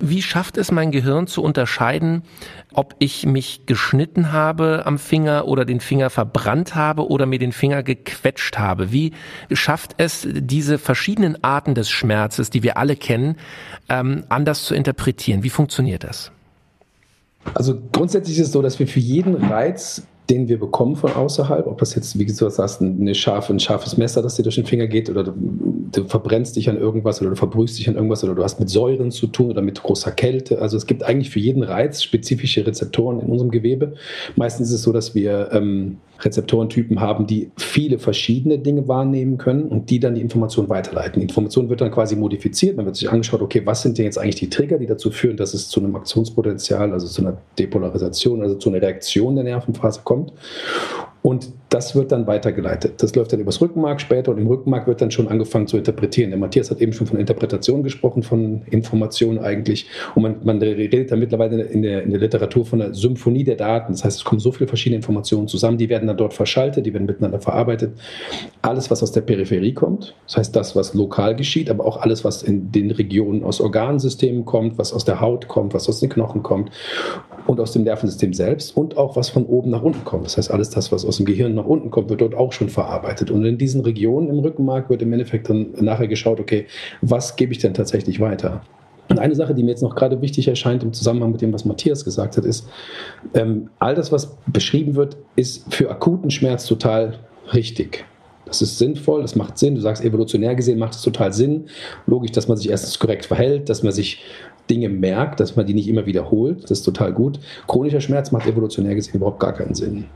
Wie 0.00 0.22
schafft 0.22 0.58
es 0.58 0.70
mein 0.72 0.90
Gehirn 0.90 1.26
zu 1.26 1.42
unterscheiden, 1.42 2.22
ob 2.72 2.94
ich 2.98 3.26
mich 3.26 3.64
geschnitten 3.66 4.32
habe 4.32 4.82
am 4.86 4.98
Finger 4.98 5.46
oder 5.46 5.64
den 5.64 5.80
Finger 5.80 6.10
verbrannt 6.10 6.74
habe 6.74 7.08
oder 7.08 7.26
mir 7.26 7.38
den 7.38 7.52
Finger 7.52 7.82
gequetscht 7.82 8.58
habe? 8.58 8.92
Wie 8.92 9.12
schafft 9.52 9.94
es, 9.98 10.26
diese 10.30 10.78
verschiedenen 10.78 11.42
Arten 11.42 11.74
des 11.74 11.90
Schmerzes, 11.90 12.50
die 12.50 12.62
wir 12.62 12.76
alle 12.76 12.96
kennen, 12.96 13.36
ähm, 13.88 14.24
anders 14.28 14.64
zu 14.64 14.74
interpretieren? 14.74 15.42
Wie 15.42 15.50
funktioniert 15.50 16.04
das? 16.04 16.32
Also 17.52 17.78
grundsätzlich 17.92 18.38
ist 18.38 18.46
es 18.46 18.52
so, 18.52 18.62
dass 18.62 18.78
wir 18.78 18.86
für 18.86 19.00
jeden 19.00 19.34
Reiz 19.34 20.02
den 20.30 20.48
wir 20.48 20.58
bekommen 20.58 20.96
von 20.96 21.12
außerhalb, 21.12 21.66
ob 21.66 21.78
das 21.78 21.94
jetzt, 21.94 22.18
wie 22.18 22.24
du 22.24 22.32
sagst, 22.32 22.80
eine 22.80 23.14
scharfe, 23.14 23.52
ein 23.52 23.60
scharfes 23.60 23.96
Messer, 23.96 24.22
das 24.22 24.36
dir 24.36 24.42
durch 24.42 24.54
den 24.54 24.64
Finger 24.64 24.86
geht, 24.86 25.10
oder 25.10 25.24
du, 25.24 25.32
du, 25.92 26.04
verbrennst 26.04 26.56
dich 26.56 26.70
an 26.70 26.78
irgendwas 26.78 27.20
oder 27.20 27.30
du 27.30 27.36
verbrühst 27.36 27.78
dich 27.78 27.88
an 27.88 27.96
irgendwas 27.96 28.24
oder 28.24 28.34
du 28.34 28.42
hast 28.42 28.58
mit 28.58 28.70
Säuren 28.70 29.10
zu 29.10 29.26
tun 29.26 29.50
oder 29.50 29.60
mit 29.60 29.82
großer 29.82 30.12
Kälte. 30.12 30.60
Also 30.60 30.76
es 30.76 30.86
gibt 30.86 31.02
eigentlich 31.02 31.30
für 31.30 31.40
jeden 31.40 31.62
Reiz 31.62 32.02
spezifische 32.02 32.66
Rezeptoren 32.66 33.20
in 33.20 33.28
unserem 33.28 33.50
Gewebe. 33.50 33.94
Meistens 34.36 34.68
ist 34.68 34.76
es 34.76 34.82
so, 34.82 34.92
dass 34.92 35.14
wir 35.14 35.50
ähm, 35.52 35.98
Rezeptorentypen 36.20 37.00
haben, 37.00 37.26
die 37.26 37.50
viele 37.56 37.98
verschiedene 37.98 38.58
Dinge 38.58 38.86
wahrnehmen 38.88 39.36
können 39.36 39.64
und 39.64 39.90
die 39.90 39.98
dann 39.98 40.14
die 40.14 40.20
Information 40.20 40.68
weiterleiten. 40.68 41.20
Die 41.20 41.26
Information 41.26 41.68
wird 41.68 41.80
dann 41.80 41.90
quasi 41.90 42.16
modifiziert. 42.16 42.76
Man 42.76 42.86
wird 42.86 42.96
sich 42.96 43.10
angeschaut, 43.10 43.42
okay, 43.42 43.62
was 43.64 43.82
sind 43.82 43.98
denn 43.98 44.04
jetzt 44.04 44.18
eigentlich 44.18 44.36
die 44.36 44.48
Trigger, 44.48 44.78
die 44.78 44.86
dazu 44.86 45.10
führen, 45.10 45.36
dass 45.36 45.54
es 45.54 45.68
zu 45.68 45.80
einem 45.80 45.94
Aktionspotenzial, 45.96 46.92
also 46.92 47.06
zu 47.06 47.22
einer 47.22 47.36
Depolarisation, 47.58 48.42
also 48.42 48.54
zu 48.54 48.70
einer 48.70 48.80
Reaktion 48.80 49.34
der 49.34 49.44
Nervenphase 49.44 50.00
kommt 50.04 50.13
kommt. 50.14 50.32
Und 51.26 51.54
das 51.70 51.96
wird 51.96 52.12
dann 52.12 52.26
weitergeleitet. 52.26 53.02
Das 53.02 53.16
läuft 53.16 53.32
dann 53.32 53.40
übers 53.40 53.58
Rückenmark 53.58 53.98
später 53.98 54.30
und 54.30 54.36
im 54.36 54.46
Rückenmark 54.46 54.86
wird 54.86 55.00
dann 55.00 55.10
schon 55.10 55.26
angefangen 55.26 55.66
zu 55.66 55.78
interpretieren. 55.78 56.28
Der 56.28 56.38
Matthias 56.38 56.70
hat 56.70 56.82
eben 56.82 56.92
schon 56.92 57.06
von 57.06 57.18
Interpretation 57.18 57.82
gesprochen, 57.82 58.22
von 58.22 58.60
Informationen 58.66 59.38
eigentlich. 59.38 59.86
Und 60.14 60.22
man, 60.22 60.36
man 60.44 60.58
redet 60.60 61.10
da 61.10 61.16
mittlerweile 61.16 61.62
in 61.62 61.80
der, 61.80 62.02
in 62.02 62.10
der 62.10 62.20
Literatur 62.20 62.66
von 62.66 62.82
einer 62.82 62.92
Symphonie 62.92 63.42
der 63.42 63.56
Daten. 63.56 63.94
Das 63.94 64.04
heißt, 64.04 64.18
es 64.18 64.24
kommen 64.24 64.38
so 64.38 64.52
viele 64.52 64.68
verschiedene 64.68 64.96
Informationen 64.96 65.48
zusammen, 65.48 65.78
die 65.78 65.88
werden 65.88 66.06
dann 66.08 66.18
dort 66.18 66.34
verschaltet, 66.34 66.84
die 66.84 66.92
werden 66.92 67.06
miteinander 67.06 67.40
verarbeitet. 67.40 67.98
Alles, 68.60 68.90
was 68.90 69.02
aus 69.02 69.12
der 69.12 69.22
Peripherie 69.22 69.72
kommt, 69.72 70.14
das 70.26 70.36
heißt 70.36 70.54
das, 70.54 70.76
was 70.76 70.92
lokal 70.92 71.34
geschieht, 71.36 71.70
aber 71.70 71.86
auch 71.86 72.02
alles, 72.02 72.22
was 72.22 72.42
in 72.42 72.70
den 72.70 72.90
Regionen 72.90 73.44
aus 73.44 73.62
Organsystemen 73.62 74.44
kommt, 74.44 74.76
was 74.76 74.92
aus 74.92 75.06
der 75.06 75.22
Haut 75.22 75.48
kommt, 75.48 75.72
was 75.72 75.88
aus 75.88 76.00
den 76.00 76.10
Knochen 76.10 76.42
kommt 76.42 76.70
und 77.46 77.60
aus 77.60 77.72
dem 77.72 77.84
Nervensystem 77.84 78.34
selbst 78.34 78.76
und 78.76 78.98
auch 78.98 79.16
was 79.16 79.30
von 79.30 79.46
oben 79.46 79.70
nach 79.70 79.82
unten 79.82 80.04
kommt. 80.04 80.26
Das 80.26 80.36
heißt, 80.36 80.50
alles 80.50 80.68
das, 80.68 80.92
was 80.92 81.04
aus 81.04 81.13
dem 81.16 81.26
Gehirn 81.26 81.54
nach 81.54 81.66
unten 81.66 81.90
kommt, 81.90 82.10
wird 82.10 82.20
dort 82.20 82.34
auch 82.34 82.52
schon 82.52 82.68
verarbeitet. 82.68 83.30
Und 83.30 83.44
in 83.44 83.58
diesen 83.58 83.80
Regionen 83.82 84.28
im 84.28 84.38
Rückenmark 84.38 84.90
wird 84.90 85.02
im 85.02 85.12
Endeffekt 85.12 85.48
dann 85.48 85.68
nachher 85.80 86.08
geschaut, 86.08 86.40
okay, 86.40 86.66
was 87.00 87.36
gebe 87.36 87.52
ich 87.52 87.58
denn 87.58 87.74
tatsächlich 87.74 88.20
weiter? 88.20 88.62
Und 89.08 89.18
eine 89.18 89.34
Sache, 89.34 89.54
die 89.54 89.62
mir 89.62 89.70
jetzt 89.70 89.82
noch 89.82 89.94
gerade 89.94 90.20
wichtig 90.22 90.48
erscheint 90.48 90.82
im 90.82 90.92
Zusammenhang 90.92 91.30
mit 91.30 91.42
dem, 91.42 91.52
was 91.52 91.64
Matthias 91.64 92.04
gesagt 92.04 92.36
hat, 92.36 92.44
ist, 92.44 92.66
ähm, 93.34 93.68
all 93.78 93.94
das, 93.94 94.12
was 94.12 94.36
beschrieben 94.46 94.94
wird, 94.94 95.16
ist 95.36 95.72
für 95.72 95.90
akuten 95.90 96.30
Schmerz 96.30 96.66
total 96.66 97.18
richtig. 97.52 98.04
Das 98.46 98.62
ist 98.62 98.78
sinnvoll, 98.78 99.22
das 99.22 99.36
macht 99.36 99.58
Sinn. 99.58 99.74
Du 99.74 99.80
sagst, 99.80 100.04
evolutionär 100.04 100.54
gesehen 100.54 100.78
macht 100.78 100.94
es 100.94 101.02
total 101.02 101.32
Sinn. 101.32 101.66
Logisch, 102.06 102.32
dass 102.32 102.48
man 102.48 102.56
sich 102.56 102.70
erstens 102.70 102.98
korrekt 102.98 103.26
verhält, 103.26 103.68
dass 103.68 103.82
man 103.82 103.92
sich 103.92 104.22
Dinge 104.70 104.88
merkt, 104.88 105.40
dass 105.40 105.56
man 105.56 105.66
die 105.66 105.74
nicht 105.74 105.88
immer 105.88 106.06
wiederholt. 106.06 106.64
Das 106.64 106.70
ist 106.70 106.82
total 106.82 107.12
gut. 107.12 107.38
Chronischer 107.66 108.00
Schmerz 108.00 108.32
macht 108.32 108.46
evolutionär 108.46 108.94
gesehen 108.94 109.16
überhaupt 109.16 109.40
gar 109.40 109.52
keinen 109.52 109.74
Sinn. 109.74 110.06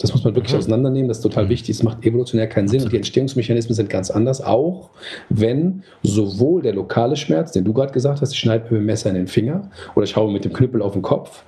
Das 0.00 0.12
muss 0.12 0.24
man 0.24 0.34
wirklich 0.34 0.52
mhm. 0.52 0.58
auseinandernehmen, 0.60 1.08
das 1.08 1.18
ist 1.18 1.22
total 1.22 1.46
mhm. 1.46 1.50
wichtig. 1.50 1.70
Es 1.70 1.82
macht 1.82 2.04
evolutionär 2.04 2.46
keinen 2.46 2.68
Sinn 2.68 2.82
und 2.82 2.92
die 2.92 2.96
Entstehungsmechanismen 2.96 3.74
sind 3.74 3.90
ganz 3.90 4.10
anders, 4.10 4.40
auch 4.40 4.90
wenn 5.28 5.82
sowohl 6.02 6.62
der 6.62 6.74
lokale 6.74 7.16
Schmerz, 7.16 7.52
den 7.52 7.64
du 7.64 7.72
gerade 7.72 7.92
gesagt 7.92 8.20
hast, 8.20 8.32
ich 8.32 8.38
schneide 8.38 8.64
mit 8.64 8.72
dem 8.80 8.86
Messer 8.86 9.10
in 9.10 9.16
den 9.16 9.26
Finger 9.26 9.70
oder 9.94 10.04
ich 10.04 10.16
haue 10.16 10.32
mit 10.32 10.44
dem 10.44 10.52
Knüppel 10.52 10.82
auf 10.82 10.92
den 10.92 11.02
Kopf, 11.02 11.42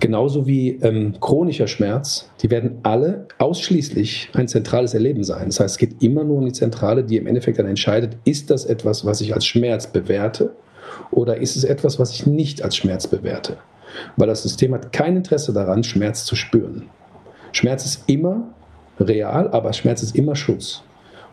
genauso 0.00 0.46
wie 0.46 0.70
ähm, 0.82 1.14
chronischer 1.20 1.68
Schmerz, 1.68 2.30
die 2.42 2.50
werden 2.50 2.78
alle 2.82 3.28
ausschließlich 3.38 4.30
ein 4.34 4.48
zentrales 4.48 4.94
Erleben 4.94 5.22
sein. 5.22 5.46
Das 5.46 5.60
heißt, 5.60 5.74
es 5.74 5.78
geht 5.78 6.02
immer 6.02 6.24
nur 6.24 6.38
um 6.38 6.46
die 6.46 6.52
Zentrale, 6.52 7.04
die 7.04 7.16
im 7.16 7.26
Endeffekt 7.26 7.58
dann 7.58 7.66
entscheidet, 7.66 8.16
ist 8.24 8.50
das 8.50 8.64
etwas, 8.64 9.04
was 9.04 9.20
ich 9.20 9.34
als 9.34 9.46
Schmerz 9.46 9.86
bewerte 9.86 10.50
oder 11.10 11.36
ist 11.36 11.56
es 11.56 11.64
etwas, 11.64 11.98
was 11.98 12.12
ich 12.12 12.26
nicht 12.26 12.62
als 12.62 12.76
Schmerz 12.76 13.06
bewerte? 13.06 13.58
Weil 14.16 14.26
das 14.26 14.42
System 14.42 14.74
hat 14.74 14.92
kein 14.92 15.16
Interesse 15.16 15.52
daran, 15.52 15.84
Schmerz 15.84 16.24
zu 16.24 16.34
spüren. 16.34 16.90
Schmerz 17.56 17.84
ist 17.84 18.08
immer 18.08 18.48
real, 18.98 19.48
aber 19.50 19.72
Schmerz 19.72 20.02
ist 20.02 20.16
immer 20.16 20.36
Schutz. 20.36 20.82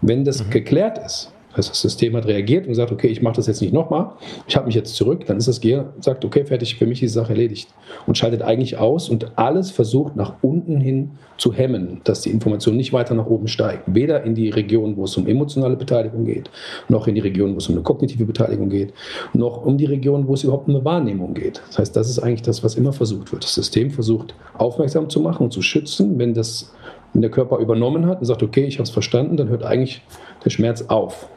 Wenn 0.01 0.23
das 0.23 0.43
mhm. 0.43 0.49
geklärt 0.49 0.97
ist, 0.99 1.31
Das 1.51 1.65
heißt, 1.65 1.69
das 1.71 1.81
System 1.81 2.15
hat 2.15 2.25
reagiert 2.25 2.63
und 2.65 2.69
gesagt, 2.69 2.91
okay, 2.91 3.07
ich 3.07 3.21
mache 3.21 3.35
das 3.35 3.47
jetzt 3.47 3.61
nicht 3.61 3.73
nochmal, 3.73 4.11
ich 4.47 4.55
habe 4.55 4.65
mich 4.65 4.75
jetzt 4.75 4.95
zurück, 4.95 5.25
dann 5.25 5.37
ist 5.37 5.47
das 5.47 5.61
Gehirn, 5.61 5.89
sagt, 5.99 6.23
okay, 6.23 6.45
fertig, 6.45 6.75
für 6.75 6.85
mich 6.85 7.03
ist 7.03 7.13
die 7.13 7.19
Sache 7.19 7.33
erledigt 7.33 7.69
und 8.07 8.17
schaltet 8.17 8.41
eigentlich 8.41 8.77
aus 8.77 9.09
und 9.09 9.37
alles 9.37 9.71
versucht 9.71 10.15
nach 10.15 10.35
unten 10.41 10.79
hin 10.79 11.11
zu 11.37 11.53
hemmen, 11.53 12.01
dass 12.03 12.21
die 12.21 12.29
Information 12.29 12.77
nicht 12.77 12.93
weiter 12.93 13.15
nach 13.15 13.25
oben 13.25 13.47
steigt. 13.47 13.83
Weder 13.87 14.23
in 14.23 14.35
die 14.35 14.49
Region, 14.49 14.95
wo 14.95 15.05
es 15.05 15.17
um 15.17 15.27
emotionale 15.27 15.75
Beteiligung 15.75 16.25
geht, 16.25 16.49
noch 16.87 17.07
in 17.07 17.15
die 17.15 17.21
Region, 17.21 17.53
wo 17.53 17.57
es 17.57 17.67
um 17.67 17.75
eine 17.75 17.83
kognitive 17.83 18.25
Beteiligung 18.25 18.69
geht, 18.69 18.93
noch 19.33 19.65
um 19.65 19.77
die 19.77 19.85
Region, 19.85 20.27
wo 20.27 20.35
es 20.35 20.43
überhaupt 20.43 20.67
um 20.67 20.75
eine 20.75 20.85
Wahrnehmung 20.85 21.33
geht. 21.33 21.61
Das 21.67 21.79
heißt, 21.79 21.95
das 21.95 22.09
ist 22.09 22.19
eigentlich 22.19 22.43
das, 22.43 22.63
was 22.63 22.75
immer 22.75 22.93
versucht 22.93 23.31
wird. 23.31 23.43
Das 23.43 23.55
System 23.55 23.91
versucht 23.91 24.35
aufmerksam 24.57 25.09
zu 25.09 25.19
machen 25.19 25.45
und 25.45 25.51
zu 25.51 25.61
schützen, 25.61 26.17
wenn 26.19 26.33
das 26.33 26.71
wenn 27.13 27.21
der 27.21 27.31
Körper 27.31 27.57
übernommen 27.57 28.05
hat 28.05 28.19
und 28.19 28.25
sagt, 28.25 28.43
okay, 28.43 28.63
ich 28.63 28.75
habe 28.75 28.83
es 28.83 28.89
verstanden, 28.89 29.37
dann 29.37 29.49
hört 29.49 29.63
eigentlich 29.63 30.01
der 30.45 30.49
Schmerz 30.49 30.83
auf. 30.83 31.27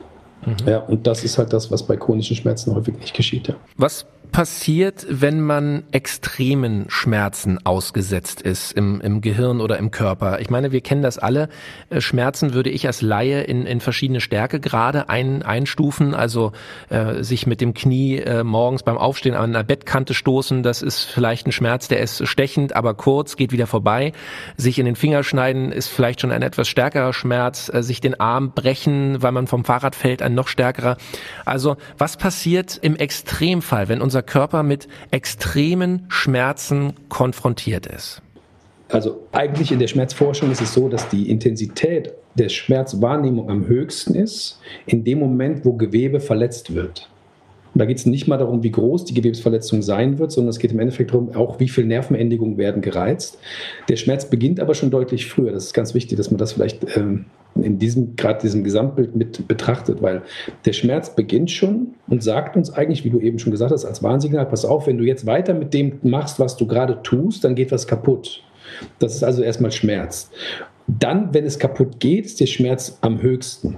Mhm. 0.47 0.69
Ja, 0.69 0.79
und 0.79 1.07
das 1.07 1.25
ist 1.25 1.39
halt 1.39 1.53
das, 1.53 1.71
was 1.71 1.83
bei 1.83 1.97
chronischen 1.97 2.37
Schmerzen 2.37 2.75
häufig 2.75 2.97
nicht 2.99 3.15
geschieht. 3.15 3.49
Ja. 3.49 3.55
Was 3.77 4.07
passiert, 4.35 5.07
wenn 5.09 5.41
man 5.41 5.85
extremen 5.93 6.87
Schmerzen 6.89 7.65
ausgesetzt 7.65 8.43
ist 8.43 8.73
im, 8.73 9.01
im 9.01 9.21
Gehirn 9.21 9.61
oder 9.61 9.79
im 9.79 9.93
Körper? 9.93 10.41
Ich 10.41 10.51
meine, 10.51 10.73
wir 10.73 10.81
kennen 10.81 11.03
das 11.03 11.19
alle. 11.19 11.49
Äh, 11.89 12.01
Schmerzen 12.01 12.53
würde 12.53 12.69
ich 12.69 12.89
als 12.89 13.01
Laie 13.01 13.43
in, 13.43 13.65
in 13.65 13.79
verschiedene 13.79 14.21
Stärkegrade 14.21 15.09
ein, 15.09 15.45
einstufen. 15.45 16.15
Also 16.15 16.51
äh, 16.89 17.23
sich 17.23 17.47
mit 17.47 17.61
dem 17.61 17.75
Knie 17.75 18.17
äh, 18.17 18.43
morgens 18.43 18.83
beim 18.83 18.99
Aufstehen 18.99 19.37
an 19.37 19.55
einer 19.55 19.63
Bettkante 19.63 20.15
stoßen, 20.15 20.65
das 20.65 20.83
ist 20.83 21.05
vielleicht 21.05 21.47
ein 21.47 21.53
Schmerz, 21.53 21.87
der 21.87 22.01
ist 22.01 22.27
stechend, 22.27 22.75
aber 22.75 22.95
kurz, 22.95 23.37
geht 23.37 23.53
wieder 23.53 23.69
vorbei. 23.69 24.11
Sich 24.57 24.81
in 24.81 24.87
den 24.87 24.97
Finger 24.97 25.23
schneiden 25.23 25.71
ist 25.71 25.87
vielleicht 25.87 26.21
schon 26.21 26.33
ein 26.33 26.43
etwas 26.43 26.67
stärkerer 26.67 27.13
Schmerz. 27.13 27.71
Äh, 27.73 27.85
sich 27.85 28.01
den 28.01 28.19
Arm 28.19 28.51
brechen, 28.51 29.23
weil 29.23 29.31
man 29.31 29.47
vom 29.47 29.65
Fahrrad 29.65 29.95
fällt, 29.95 30.23
ein 30.23 30.35
noch 30.35 30.49
stärkerer. 30.49 30.97
Also 31.45 31.77
was 31.99 32.17
passiert 32.17 32.81
im 32.83 32.97
Extremfall, 32.97 33.89
wenn 33.89 34.03
unser 34.03 34.24
Körper 34.27 34.63
mit 34.63 34.89
extremen 35.11 36.07
Schmerzen 36.09 36.95
konfrontiert 37.09 37.87
ist? 37.87 38.23
Also 38.89 39.27
eigentlich 39.33 39.73
in 39.73 39.79
der 39.79 39.89
Schmerzforschung 39.89 40.51
ist 40.51 40.61
es 40.61 40.75
so, 40.75 40.89
dass 40.89 41.09
die 41.09 41.31
Intensität 41.31 42.13
der 42.35 42.49
Schmerzwahrnehmung 42.49 43.51
am 43.51 43.67
höchsten 43.67 44.15
ist, 44.15 44.61
in 44.87 45.05
dem 45.05 45.19
Moment, 45.19 45.65
wo 45.65 45.73
Gewebe 45.73 46.21
verletzt 46.21 46.75
wird. 46.75 47.09
Und 47.75 47.81
da 47.81 47.87
geht 47.87 47.99
es 47.99 48.07
nicht 48.07 48.29
mal 48.29 48.37
darum, 48.37 48.63
wie 48.63 48.71
groß 48.71 49.05
die 49.05 49.15
Gewebsverletzung 49.15 49.83
sein 49.83 50.19
wird, 50.21 50.31
sondern 50.31 50.51
es 50.51 50.61
geht 50.61 50.71
im 50.71 50.79
Endeffekt 50.79 51.11
darum, 51.11 51.35
auch 51.35 51.59
wie 51.59 51.69
viele 51.69 51.89
Nervenendigungen 51.89 52.57
werden 52.57 52.83
gereizt. 52.83 53.39
Der 53.89 53.97
Schmerz 53.97 54.31
beginnt 54.31 54.61
aber 54.61 54.75
schon 54.75 54.93
deutlich 54.93 55.27
früher. 55.27 55.51
Das 55.51 55.65
ist 55.65 55.75
ganz 55.75 55.93
wichtig, 55.93 56.17
dass 56.17 56.31
man 56.31 56.39
das 56.39 56.53
vielleicht 56.53 56.97
ähm, 56.97 57.25
in 57.55 57.79
diesem, 57.79 58.17
gerade 58.17 58.41
diesem 58.41 58.65
Gesamtbild 58.65 59.15
mit 59.15 59.47
betrachtet, 59.47 60.03
weil 60.03 60.23
der 60.65 60.73
Schmerz 60.73 61.15
beginnt 61.15 61.51
schon 61.51 61.95
und 62.09 62.23
sagt 62.23 62.57
uns 62.57 62.73
eigentlich, 62.73 63.05
wie 63.05 63.11
du 63.11 63.21
eben 63.21 63.39
schon 63.39 63.53
gesagt 63.53 63.73
hast, 63.73 63.85
als 63.85 64.03
Warnsignal, 64.03 64.47
pass 64.47 64.65
auf, 64.65 64.87
wenn 64.87 64.99
du 64.99 65.05
jetzt 65.05 65.27
weiter 65.27 65.55
mit 65.55 65.73
dem 65.73 65.99
machst, 66.03 66.41
was 66.41 66.57
du 66.57 66.67
gerade 66.67 67.01
tust, 67.03 67.45
dann 67.45 67.55
geht 67.55 67.71
was 67.73 67.87
kaputt. 67.87 68.43
Das 68.99 69.15
ist 69.15 69.23
also 69.23 69.43
erstmal 69.43 69.73
Schmerz. 69.73 70.31
Dann, 70.87 71.33
wenn 71.33 71.45
es 71.45 71.59
kaputt 71.59 72.01
geht, 72.01 72.27
ist 72.27 72.41
der 72.41 72.47
Schmerz 72.47 72.99
am 73.01 73.23
höchsten. 73.23 73.77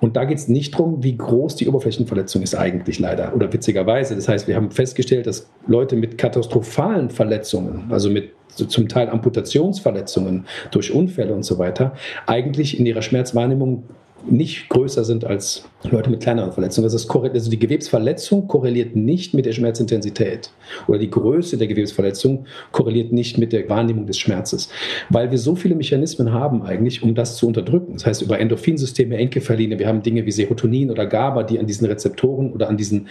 Und 0.00 0.16
da 0.16 0.24
geht 0.24 0.38
es 0.38 0.48
nicht 0.48 0.74
darum, 0.74 1.02
wie 1.02 1.16
groß 1.16 1.56
die 1.56 1.68
Oberflächenverletzung 1.68 2.42
ist 2.42 2.54
eigentlich 2.54 2.98
leider 2.98 3.34
oder 3.34 3.52
witzigerweise. 3.52 4.14
Das 4.14 4.28
heißt, 4.28 4.46
wir 4.46 4.56
haben 4.56 4.70
festgestellt, 4.70 5.26
dass 5.26 5.50
Leute 5.66 5.96
mit 5.96 6.16
katastrophalen 6.16 7.10
Verletzungen, 7.10 7.86
also 7.90 8.08
mit 8.10 8.30
zum 8.48 8.88
Teil 8.88 9.08
Amputationsverletzungen 9.08 10.46
durch 10.70 10.92
Unfälle 10.92 11.34
und 11.34 11.44
so 11.44 11.58
weiter, 11.58 11.94
eigentlich 12.26 12.78
in 12.78 12.86
ihrer 12.86 13.02
Schmerzwahrnehmung 13.02 13.84
nicht 14.30 14.68
größer 14.68 15.04
sind 15.04 15.24
als 15.24 15.64
Leute 15.90 16.10
mit 16.10 16.20
kleineren 16.20 16.52
Verletzungen. 16.52 16.84
Das 16.84 16.94
ist 16.94 17.10
also 17.10 17.50
die 17.50 17.58
Gewebsverletzung 17.58 18.48
korreliert 18.48 18.96
nicht 18.96 19.34
mit 19.34 19.46
der 19.46 19.52
Schmerzintensität 19.52 20.50
oder 20.86 20.98
die 20.98 21.10
Größe 21.10 21.58
der 21.58 21.66
Gewebsverletzung 21.66 22.46
korreliert 22.72 23.12
nicht 23.12 23.38
mit 23.38 23.52
der 23.52 23.68
Wahrnehmung 23.68 24.06
des 24.06 24.18
Schmerzes, 24.18 24.70
weil 25.10 25.30
wir 25.30 25.38
so 25.38 25.54
viele 25.54 25.74
Mechanismen 25.74 26.32
haben 26.32 26.62
eigentlich, 26.62 27.02
um 27.02 27.14
das 27.14 27.36
zu 27.36 27.46
unterdrücken. 27.46 27.94
Das 27.94 28.06
heißt 28.06 28.22
über 28.22 28.38
Endorphinsysteme, 28.38 29.16
Enkephaline, 29.16 29.78
wir 29.78 29.86
haben 29.86 30.02
Dinge 30.02 30.24
wie 30.24 30.32
Serotonin 30.32 30.90
oder 30.90 31.06
GABA, 31.06 31.42
die 31.42 31.58
an 31.58 31.66
diesen 31.66 31.86
Rezeptoren 31.86 32.52
oder 32.52 32.68
an 32.68 32.76
diesen 32.76 33.08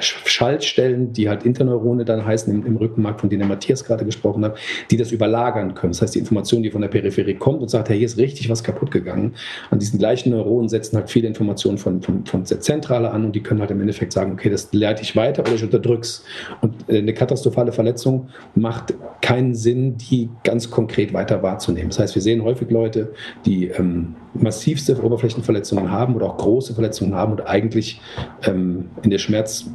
Schaltstellen, 0.00 1.12
die 1.12 1.28
halt 1.28 1.44
Interneurone 1.44 2.04
dann 2.04 2.24
heißen 2.24 2.52
im, 2.52 2.66
im 2.66 2.76
Rückenmark, 2.76 3.20
von 3.20 3.30
denen 3.30 3.40
der 3.40 3.48
Matthias 3.48 3.84
gerade 3.84 4.04
gesprochen 4.04 4.44
hat, 4.44 4.58
die 4.90 4.96
das 4.96 5.12
überlagern 5.12 5.74
können. 5.74 5.92
Das 5.92 6.02
heißt 6.02 6.14
die 6.14 6.18
Information, 6.18 6.62
die 6.62 6.70
von 6.70 6.80
der 6.80 6.88
Peripherie 6.88 7.34
kommt 7.34 7.62
und 7.62 7.68
sagt, 7.68 7.88
hey, 7.88 7.98
hier 7.98 8.06
ist 8.06 8.18
richtig 8.18 8.50
was 8.50 8.64
kaputt 8.64 8.90
gegangen, 8.90 9.34
an 9.70 9.78
diesen 9.78 9.98
gleichen 9.98 10.30
Neuronen 10.30 10.55
setzen 10.68 10.96
halt 10.96 11.10
viele 11.10 11.28
Informationen 11.28 11.78
von, 11.78 12.02
von 12.02 12.24
von, 12.24 12.44
der 12.44 12.60
Zentrale 12.60 13.10
an 13.10 13.24
und 13.24 13.32
die 13.32 13.42
können 13.42 13.60
halt 13.60 13.70
im 13.70 13.80
Endeffekt 13.80 14.12
sagen, 14.12 14.32
okay, 14.32 14.50
das 14.50 14.68
leite 14.72 15.02
ich 15.02 15.16
weiter 15.16 15.42
oder 15.42 15.54
ich 15.54 15.62
unterdrück's. 15.62 16.24
Und 16.60 16.74
äh, 16.88 16.98
eine 16.98 17.14
katastrophale 17.14 17.72
Verletzung 17.72 18.28
macht 18.54 18.94
keinen 19.20 19.54
Sinn, 19.54 19.96
die 19.96 20.28
ganz 20.44 20.70
konkret 20.70 21.12
weiter 21.12 21.42
wahrzunehmen. 21.42 21.90
Das 21.90 21.98
heißt, 21.98 22.14
wir 22.14 22.22
sehen 22.22 22.42
häufig 22.42 22.70
Leute, 22.70 23.12
die 23.44 23.68
ähm, 23.68 24.14
massivste 24.34 25.02
Oberflächenverletzungen 25.02 25.90
haben 25.90 26.14
oder 26.14 26.26
auch 26.26 26.36
große 26.36 26.74
Verletzungen 26.74 27.14
haben 27.14 27.32
und 27.32 27.46
eigentlich 27.46 28.00
ähm, 28.44 28.86
in 29.02 29.10
der 29.10 29.18
Schmerz 29.18 29.66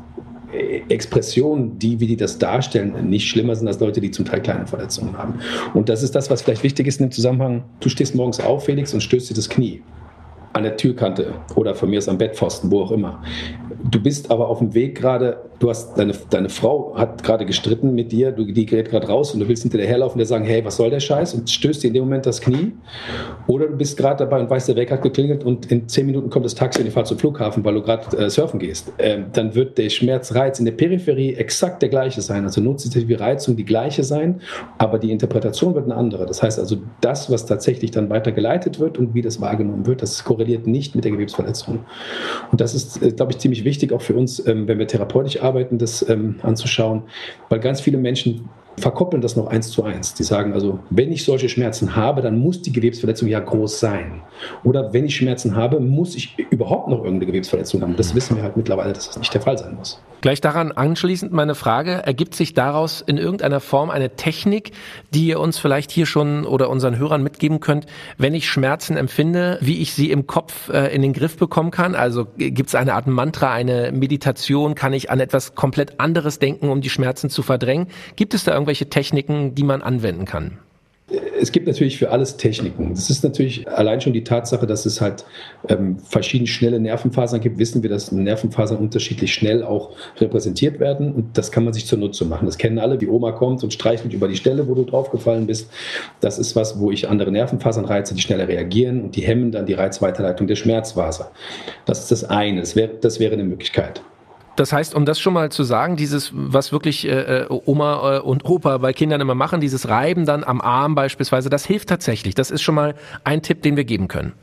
Expressionen, 0.90 1.80
die, 1.80 2.00
wie 2.02 2.08
die 2.08 2.18
das 2.18 2.38
darstellen, 2.38 3.10
nicht 3.10 3.30
schlimmer 3.30 3.56
sind 3.56 3.68
als 3.68 3.80
Leute, 3.80 4.02
die 4.02 4.12
zum 4.12 4.26
Teil 4.26 4.42
kleine 4.42 4.68
Verletzungen 4.68 5.18
haben. 5.18 5.36
Und 5.74 5.88
das 5.88 6.04
ist 6.04 6.14
das, 6.14 6.30
was 6.30 6.42
vielleicht 6.42 6.64
wichtig 6.64 6.88
ist 6.88 7.00
in 7.00 7.08
dem 7.08 7.12
Zusammenhang. 7.12 7.64
Du 7.80 7.88
stehst 7.88 8.16
morgens 8.16 8.42
auf, 8.42 8.66
Felix, 8.66 8.94
und 8.94 9.02
stößt 9.02 9.30
dir 9.30 9.34
das 9.34 9.48
Knie 9.48 9.82
an 10.54 10.64
der 10.64 10.78
Türkante 10.78 11.34
oder 11.56 11.76
von 11.76 11.90
mir 11.90 12.00
ist 12.00 12.10
am 12.10 12.18
Bettpfosten, 12.18 12.72
wo 12.72 12.82
auch 12.82 12.92
immer. 12.92 13.24
Du 13.90 14.02
bist 14.02 14.32
aber 14.32 14.48
auf 14.50 14.60
dem 14.60 14.74
Weg 14.74 14.96
gerade 14.96 15.38
du 15.62 15.70
hast 15.70 15.98
deine, 15.98 16.14
deine 16.30 16.50
Frau 16.50 16.94
hat 16.96 17.24
gerade 17.24 17.46
gestritten 17.46 17.94
mit 17.94 18.12
dir, 18.12 18.32
du, 18.32 18.46
die 18.46 18.66
gerät 18.66 18.90
gerade 18.90 19.08
raus 19.08 19.34
und 19.34 19.40
du 19.40 19.48
willst 19.48 19.64
hinterherlaufen 19.64 20.16
und 20.16 20.20
der 20.20 20.26
sagen, 20.26 20.44
hey, 20.44 20.66
was 20.66 20.78
soll 20.78 20.90
der 20.90 21.00
Scheiß? 21.00 21.34
Und 21.36 21.50
stößt 21.50 21.84
dir 21.84 21.88
in 21.90 21.94
dem 21.94 22.04
Moment 22.04 22.26
das 22.26 22.42
Knie. 22.42 22.74
Oder 23.48 23.68
du 23.68 23.78
bist 23.78 23.96
gerade 23.98 24.26
dabei 24.26 24.40
und 24.40 24.50
weißt, 24.50 24.70
der 24.70 24.76
Weg 24.76 24.92
hat 24.92 25.02
geklingelt 25.02 25.44
und 25.44 25.72
in 25.72 25.88
zehn 25.88 26.08
Minuten 26.08 26.30
kommt 26.30 26.46
das 26.46 26.56
Taxi 26.56 26.80
und 26.80 26.88
ihr 26.88 26.92
fahrt 26.92 27.08
zum 27.08 27.20
Flughafen, 27.20 27.64
weil 27.64 27.76
du 27.76 27.82
gerade 27.82 28.18
äh, 28.18 28.30
surfen 28.30 28.60
gehst. 28.60 28.92
Ähm, 28.98 29.26
dann 29.34 29.54
wird 29.54 29.78
der 29.78 29.90
Schmerzreiz 29.90 30.60
in 30.60 30.66
der 30.66 30.72
Peripherie 30.72 31.36
exakt 31.36 31.82
der 31.82 31.90
gleiche 31.90 32.22
sein. 32.22 32.44
Also 32.44 32.62
notwendige 32.62 33.20
Reizung 33.20 33.56
die 33.56 33.66
gleiche 33.66 34.04
sein, 34.04 34.42
aber 34.80 34.98
die 34.98 35.12
Interpretation 35.12 35.76
wird 35.76 35.86
eine 35.86 35.96
andere. 35.96 36.26
Das 36.26 36.42
heißt 36.42 36.58
also, 36.60 36.78
das, 37.02 37.30
was 37.32 37.46
tatsächlich 37.46 37.92
dann 37.92 38.10
weitergeleitet 38.10 38.80
wird 38.80 38.98
und 38.98 39.14
wie 39.14 39.22
das 39.22 39.40
wahrgenommen 39.40 39.86
wird, 39.86 40.02
das 40.02 40.24
korreliert 40.42 40.68
nicht 40.68 40.96
mit 40.96 41.04
der 41.04 41.12
Gewebsverletzung. 41.12 41.86
Und 42.52 42.62
das 42.62 42.74
ist, 42.74 43.02
äh, 43.02 43.12
glaube 43.12 43.32
ich, 43.32 43.38
ziemlich 43.38 43.64
wichtig 43.64 43.92
auch 43.94 44.02
für 44.02 44.16
uns, 44.16 44.46
ähm, 44.48 44.68
wenn 44.68 44.80
wir 44.80 44.88
therapeutisch 44.88 45.42
arbeiten 45.42 45.78
das 45.78 46.08
ähm, 46.10 46.40
anzuschauen, 46.42 47.04
weil 47.50 47.60
ganz 47.60 47.82
viele 47.82 47.98
Menschen 47.98 48.50
verkoppeln 48.78 49.22
das 49.22 49.36
noch 49.36 49.48
eins 49.48 49.70
zu 49.70 49.84
eins. 49.84 50.14
Die 50.14 50.24
sagen 50.24 50.54
also, 50.54 50.80
wenn 50.90 51.12
ich 51.12 51.24
solche 51.24 51.50
Schmerzen 51.50 51.96
habe, 51.96 52.22
dann 52.22 52.38
muss 52.38 52.62
die 52.62 52.72
Gewebsverletzung 52.72 53.28
ja 53.28 53.40
groß 53.40 53.80
sein. 53.80 54.22
Oder 54.64 54.94
wenn 54.94 55.06
ich 55.06 55.16
Schmerzen 55.16 55.56
habe, 55.56 55.80
muss 55.80 56.16
ich 56.16 56.38
überhaupt 56.50 56.88
noch 56.88 57.00
irgendeine 57.00 57.28
Gewebsverletzung 57.28 57.82
haben. 57.82 57.96
Das 57.96 58.16
wissen 58.16 58.36
wir 58.36 58.44
halt 58.44 58.58
mittlerweile, 58.58 58.94
dass 58.94 59.08
das 59.08 59.20
nicht 59.20 59.34
der 59.34 59.42
Fall 59.42 59.58
sein 59.58 59.76
muss. 59.76 60.02
Gleich 60.22 60.40
daran 60.40 60.72
anschließend 60.72 61.32
meine 61.32 61.56
Frage, 61.56 61.94
ergibt 61.94 62.36
sich 62.36 62.54
daraus 62.54 63.02
in 63.02 63.18
irgendeiner 63.18 63.60
Form 63.60 63.90
eine 63.90 64.16
Technik, 64.16 64.72
die 65.12 65.26
ihr 65.26 65.40
uns 65.40 65.58
vielleicht 65.58 65.90
hier 65.90 66.06
schon 66.06 66.46
oder 66.46 66.70
unseren 66.70 67.00
Hörern 67.00 67.24
mitgeben 67.24 67.60
könnt, 67.60 67.88
wenn 68.20 68.36
ich 68.36 68.48
Schmerzen 68.48 68.98
empfinde, 68.98 69.58
wie 69.62 69.82
ich 69.82 69.96
sie 69.96 70.12
im 70.12 70.28
Kopf 70.28 70.70
äh, 70.70 70.94
in 70.94 71.02
den 71.02 71.14
Griff 71.14 71.38
bekommen 71.38 71.72
kann? 71.72 71.96
Also 71.96 72.28
gibt 72.38 72.70
es 72.70 72.76
eine 72.76 72.94
Art 72.94 73.08
Mantra, 73.08 73.52
eine 73.52 73.92
Meditation, 73.92 74.76
kann 74.76 74.94
ich 74.94 75.10
an 75.10 75.20
etwas 75.20 75.56
komplett 75.56 76.00
anderes 76.00 76.38
denken, 76.38 76.70
um 76.70 76.82
die 76.82 76.92
Schmerzen 76.92 77.32
zu 77.32 77.42
verdrängen? 77.42 77.88
Gibt 78.16 78.36
es 78.36 78.44
da 78.44 78.54
irgendwelche 78.62 78.90
Techniken, 78.90 79.56
die 79.56 79.64
man 79.64 79.82
anwenden 79.82 80.26
kann? 80.26 80.60
es 81.42 81.52
gibt 81.52 81.68
natürlich 81.68 81.98
für 81.98 82.12
alles 82.12 82.38
Techniken. 82.38 82.94
Das 82.94 83.10
ist 83.10 83.24
natürlich 83.24 83.68
allein 83.68 84.00
schon 84.00 84.14
die 84.14 84.24
Tatsache, 84.24 84.68
dass 84.68 84.86
es 84.86 85.02
halt 85.02 85.26
ähm, 85.68 85.98
verschiedene 86.00 86.48
schnelle 86.48 86.80
Nervenfasern 86.80 87.42
gibt, 87.42 87.58
wissen 87.58 87.82
wir, 87.82 87.90
dass 87.90 88.12
Nervenfasern 88.12 88.78
unterschiedlich 88.78 89.34
schnell 89.34 89.64
auch 89.64 89.92
repräsentiert 90.20 90.80
werden 90.80 91.14
und 91.14 91.38
das 91.38 91.52
kann 91.52 91.64
man 91.64 91.74
sich 91.74 91.86
zunutze 91.86 92.26
machen. 92.26 92.46
Das 92.46 92.58
kennen 92.58 92.80
alle, 92.80 93.02
wie 93.02 93.08
Oma 93.08 93.32
kommt 93.32 93.64
und 93.64 93.74
streichelt 93.74 94.14
über 94.14 94.28
die 94.28 94.36
Stelle, 94.36 94.68
wo 94.68 94.76
du 94.76 94.84
draufgefallen 94.84 95.48
bist. 95.48 95.70
Das 96.20 96.38
ist 96.38 96.56
was, 96.56 96.80
wo 96.80 96.92
ich 96.92 97.10
andere 97.10 97.32
Nervenfasern 97.32 97.86
reize, 97.86 98.14
die 98.14 98.22
schneller 98.22 98.48
reagieren 98.48 99.02
und 99.02 99.16
die 99.16 99.22
hemmen 99.22 99.52
dann 99.52 99.66
die 99.66 99.74
Reizweiterleitung 99.74 100.48
der 100.48 100.56
Schmerzfaser. 100.56 101.32
Das 101.86 102.00
ist 102.00 102.12
das 102.12 102.24
eine. 102.24 102.62
Das 102.62 102.76
wäre, 102.76 102.92
das 103.02 103.20
wäre 103.20 103.34
eine 103.34 103.44
Möglichkeit. 103.44 104.02
Das 104.56 104.74
heißt, 104.74 104.96
um 104.96 105.06
das 105.06 105.20
schon 105.20 105.34
mal 105.34 105.52
zu 105.52 105.64
sagen, 105.64 105.96
dieses, 105.96 106.32
was 106.34 106.72
wirklich 106.72 107.08
äh, 107.08 107.44
äh, 107.44 107.46
Oma 107.50 108.18
äh, 108.18 108.20
und 108.20 108.46
Opa 108.46 108.78
bei 108.78 108.94
Kindern 108.94 109.22
immer 109.22 109.36
machen, 109.36 109.62
dieses 109.62 109.88
Reiben 109.88 110.26
dann 110.26 110.44
am 110.44 110.62
Arm 110.62 110.94
beispielsweise, 110.94 111.50
das 111.50 111.66
hilft 111.66 111.90
tatsächlich. 111.90 112.36
Das 112.36 112.52
ist 112.52 112.62
schon 112.62 112.76
mal 112.76 112.96
ein 113.24 113.42
Tipp, 113.42 113.62
den 113.62 113.78
wir 113.78 113.86
geben 113.86 114.08
können. 114.08 114.34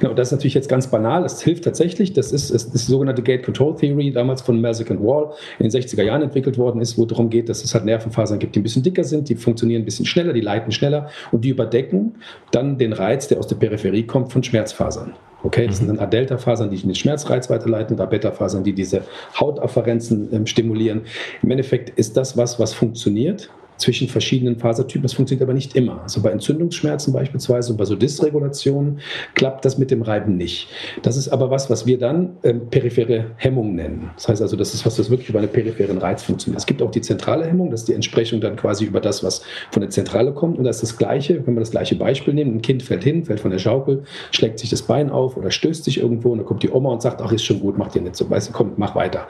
Genau, 0.00 0.14
das 0.14 0.28
ist 0.28 0.32
natürlich 0.32 0.54
jetzt 0.54 0.68
ganz 0.68 0.86
banal. 0.86 1.24
Es 1.24 1.40
hilft 1.42 1.64
tatsächlich. 1.64 2.12
Das 2.12 2.32
ist, 2.32 2.50
ist, 2.50 2.72
die 2.72 2.78
sogenannte 2.78 3.22
Gate 3.22 3.42
Control 3.42 3.76
Theory, 3.76 4.12
damals 4.12 4.42
von 4.42 4.60
Merzick 4.60 4.90
und 4.90 5.02
Wall 5.02 5.32
in 5.58 5.68
den 5.68 5.72
60er 5.72 6.02
Jahren 6.02 6.22
entwickelt 6.22 6.58
worden 6.58 6.80
ist, 6.80 6.98
wo 6.98 7.02
es 7.02 7.08
darum 7.08 7.30
geht, 7.30 7.48
dass 7.48 7.64
es 7.64 7.74
halt 7.74 7.84
Nervenfasern 7.84 8.38
gibt, 8.38 8.54
die 8.54 8.60
ein 8.60 8.62
bisschen 8.62 8.82
dicker 8.82 9.04
sind, 9.04 9.28
die 9.28 9.36
funktionieren 9.36 9.82
ein 9.82 9.84
bisschen 9.84 10.06
schneller, 10.06 10.32
die 10.32 10.40
leiten 10.40 10.72
schneller 10.72 11.08
und 11.30 11.44
die 11.44 11.50
überdecken 11.50 12.16
dann 12.50 12.78
den 12.78 12.92
Reiz, 12.92 13.28
der 13.28 13.38
aus 13.38 13.46
der 13.46 13.56
Peripherie 13.56 14.04
kommt, 14.04 14.32
von 14.32 14.42
Schmerzfasern. 14.42 15.14
Okay, 15.44 15.66
das 15.66 15.78
sind 15.78 15.88
dann 15.88 15.98
A-Delta-Fasern, 15.98 16.70
die 16.70 16.76
den 16.76 16.94
Schmerzreiz 16.94 17.50
weiterleiten 17.50 17.96
und 17.96 18.00
A-Beta-Fasern, 18.00 18.62
die 18.62 18.72
diese 18.72 19.02
Hautafferenzen 19.38 20.28
ähm, 20.32 20.46
stimulieren. 20.46 21.02
Im 21.42 21.50
Endeffekt 21.50 21.90
ist 21.98 22.16
das 22.16 22.36
was, 22.36 22.60
was 22.60 22.72
funktioniert 22.72 23.50
zwischen 23.76 24.08
verschiedenen 24.08 24.56
Fasertypen. 24.56 25.02
Das 25.02 25.14
funktioniert 25.14 25.42
aber 25.42 25.54
nicht 25.54 25.74
immer. 25.76 26.02
Also 26.02 26.22
bei 26.22 26.30
Entzündungsschmerzen 26.30 27.12
beispielsweise 27.12 27.72
und 27.72 27.78
bei 27.78 27.84
so 27.84 27.96
Dysregulationen 27.96 29.00
klappt 29.34 29.64
das 29.64 29.78
mit 29.78 29.90
dem 29.90 30.02
Reiben 30.02 30.36
nicht. 30.36 30.68
Das 31.02 31.16
ist 31.16 31.28
aber 31.28 31.50
was, 31.50 31.68
was 31.70 31.86
wir 31.86 31.98
dann 31.98 32.36
ähm, 32.42 32.68
periphere 32.70 33.32
Hemmung 33.36 33.74
nennen. 33.74 34.10
Das 34.16 34.28
heißt 34.28 34.42
also, 34.42 34.56
das 34.56 34.74
ist 34.74 34.86
was, 34.86 34.96
das 34.96 35.10
wirklich 35.10 35.28
über 35.28 35.40
einen 35.40 35.48
peripheren 35.48 35.98
Reiz 35.98 36.22
funktioniert. 36.22 36.60
Es 36.60 36.66
gibt 36.66 36.82
auch 36.82 36.90
die 36.90 37.00
zentrale 37.00 37.46
Hemmung, 37.46 37.70
das 37.70 37.80
ist 37.80 37.88
die 37.88 37.94
Entsprechung 37.94 38.40
dann 38.40 38.56
quasi 38.56 38.84
über 38.84 39.00
das, 39.00 39.22
was 39.24 39.42
von 39.70 39.80
der 39.80 39.90
Zentrale 39.90 40.32
kommt. 40.32 40.58
Und 40.58 40.64
das 40.64 40.76
ist 40.76 40.92
das 40.92 40.98
Gleiche, 40.98 41.44
wenn 41.46 41.54
wir 41.54 41.60
das 41.60 41.70
gleiche 41.70 41.96
Beispiel 41.96 42.34
nehmen. 42.34 42.56
Ein 42.56 42.62
Kind 42.62 42.82
fällt 42.82 43.04
hin, 43.04 43.24
fällt 43.24 43.40
von 43.40 43.50
der 43.50 43.58
Schaukel, 43.58 44.04
schlägt 44.30 44.58
sich 44.58 44.70
das 44.70 44.82
Bein 44.82 45.10
auf 45.10 45.36
oder 45.36 45.50
stößt 45.50 45.84
sich 45.84 45.98
irgendwo 45.98 46.30
und 46.30 46.38
dann 46.38 46.46
kommt 46.46 46.62
die 46.62 46.70
Oma 46.70 46.90
und 46.90 47.02
sagt, 47.02 47.20
ach, 47.20 47.32
ist 47.32 47.44
schon 47.44 47.60
gut, 47.60 47.76
mach 47.76 47.88
dir 47.88 48.02
nicht 48.02 48.16
so. 48.16 48.28
Weißt 48.28 48.48
du, 48.48 48.52
komm, 48.52 48.72
mach 48.76 48.94
weiter. 48.94 49.26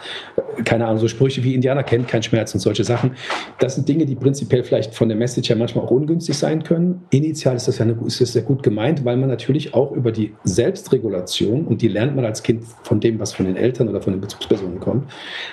Keine 0.65 0.87
Ahnung, 0.87 0.99
so 0.99 1.09
Sprüche 1.09 1.43
wie 1.43 1.55
Indianer 1.55 1.83
kennt 1.83 2.09
kein 2.09 2.23
Schmerz 2.23 2.55
und 2.55 2.61
solche 2.61 2.85
Sachen. 2.85 3.13
Das 3.59 3.75
sind 3.75 3.89
Dinge, 3.89 4.07
die 4.07 4.15
prinzipiell 4.15 4.42
prinzipiell 4.43 4.65
vielleicht 4.65 4.95
von 4.95 5.09
der 5.09 5.17
Message 5.17 5.49
her 5.49 5.57
manchmal 5.57 5.85
auch 5.85 5.91
ungünstig 5.91 6.37
sein 6.37 6.65
können. 6.65 7.03
Initial 7.11 7.57
ist 7.57 7.69
das 7.69 7.79
ja 7.79 7.85
eine, 7.85 7.97
ist 8.07 8.21
das 8.21 8.33
sehr 8.33 8.43
gut 8.43 8.63
gemeint, 8.63 9.05
weil 9.05 9.17
man 9.17 9.29
natürlich 9.29 9.75
auch 9.75 9.93
über 9.93 10.11
die 10.11 10.35
Selbstregulation, 10.45 11.67
und 11.67 11.81
die 11.81 11.89
lernt 11.89 12.17
man 12.17 12.25
als 12.25 12.43
Kind 12.43 12.65
von 12.83 12.99
dem, 12.99 13.21
was 13.21 13.33
von 13.33 13.47
den 13.47 13.57
Eltern 13.57 13.89
oder 13.89 14.01
von 14.01 14.13
den 14.13 14.21
Bezugspersonen 14.21 14.81
kommt, 14.81 15.11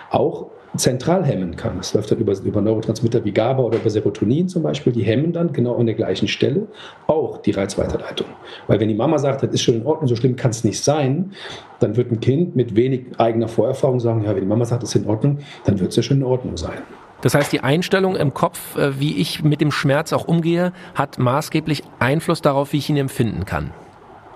auch 0.09 0.47
zentral 0.75 1.25
hemmen 1.25 1.55
kann. 1.55 1.77
Das 1.77 1.93
läuft 1.93 2.11
dann 2.11 2.19
über, 2.19 2.33
über 2.39 2.61
Neurotransmitter 2.61 3.25
wie 3.25 3.31
GABA 3.31 3.61
oder 3.61 3.77
über 3.77 3.89
Serotonin 3.89 4.47
zum 4.47 4.63
Beispiel. 4.63 4.93
Die 4.93 5.03
hemmen 5.03 5.33
dann 5.33 5.51
genau 5.51 5.75
an 5.77 5.87
der 5.87 5.95
gleichen 5.95 6.27
Stelle 6.27 6.67
auch 7.07 7.37
die 7.37 7.51
Reizweiterleitung. 7.51 8.27
Weil 8.67 8.79
wenn 8.79 8.87
die 8.87 8.95
Mama 8.95 9.17
sagt, 9.17 9.41
das 9.41 9.49
ist 9.51 9.63
schon 9.63 9.75
in 9.75 9.85
Ordnung, 9.85 10.07
so 10.07 10.15
schlimm 10.15 10.35
kann 10.35 10.51
es 10.51 10.63
nicht 10.63 10.83
sein, 10.83 11.31
dann 11.79 11.97
wird 11.97 12.11
ein 12.11 12.19
Kind 12.19 12.55
mit 12.55 12.75
wenig 12.75 13.05
eigener 13.17 13.47
Vorerfahrung 13.47 13.99
sagen, 13.99 14.23
ja, 14.23 14.35
wenn 14.35 14.41
die 14.41 14.47
Mama 14.47 14.65
sagt, 14.65 14.83
das 14.83 14.93
ist 14.93 15.01
in 15.01 15.09
Ordnung, 15.09 15.39
dann 15.65 15.79
wird 15.79 15.89
es 15.89 15.95
ja 15.95 16.03
schon 16.03 16.17
in 16.17 16.23
Ordnung 16.23 16.55
sein. 16.55 16.79
Das 17.21 17.33
heißt, 17.33 17.51
die 17.51 17.61
Einstellung 17.61 18.15
im 18.15 18.33
Kopf, 18.33 18.77
äh, 18.77 18.99
wie 18.99 19.17
ich 19.17 19.43
mit 19.43 19.61
dem 19.61 19.71
Schmerz 19.71 20.13
auch 20.13 20.27
umgehe, 20.27 20.71
hat 20.95 21.17
maßgeblich 21.17 21.83
Einfluss 21.99 22.41
darauf, 22.41 22.73
wie 22.73 22.77
ich 22.77 22.89
ihn 22.89 22.97
empfinden 22.97 23.45
kann. 23.45 23.71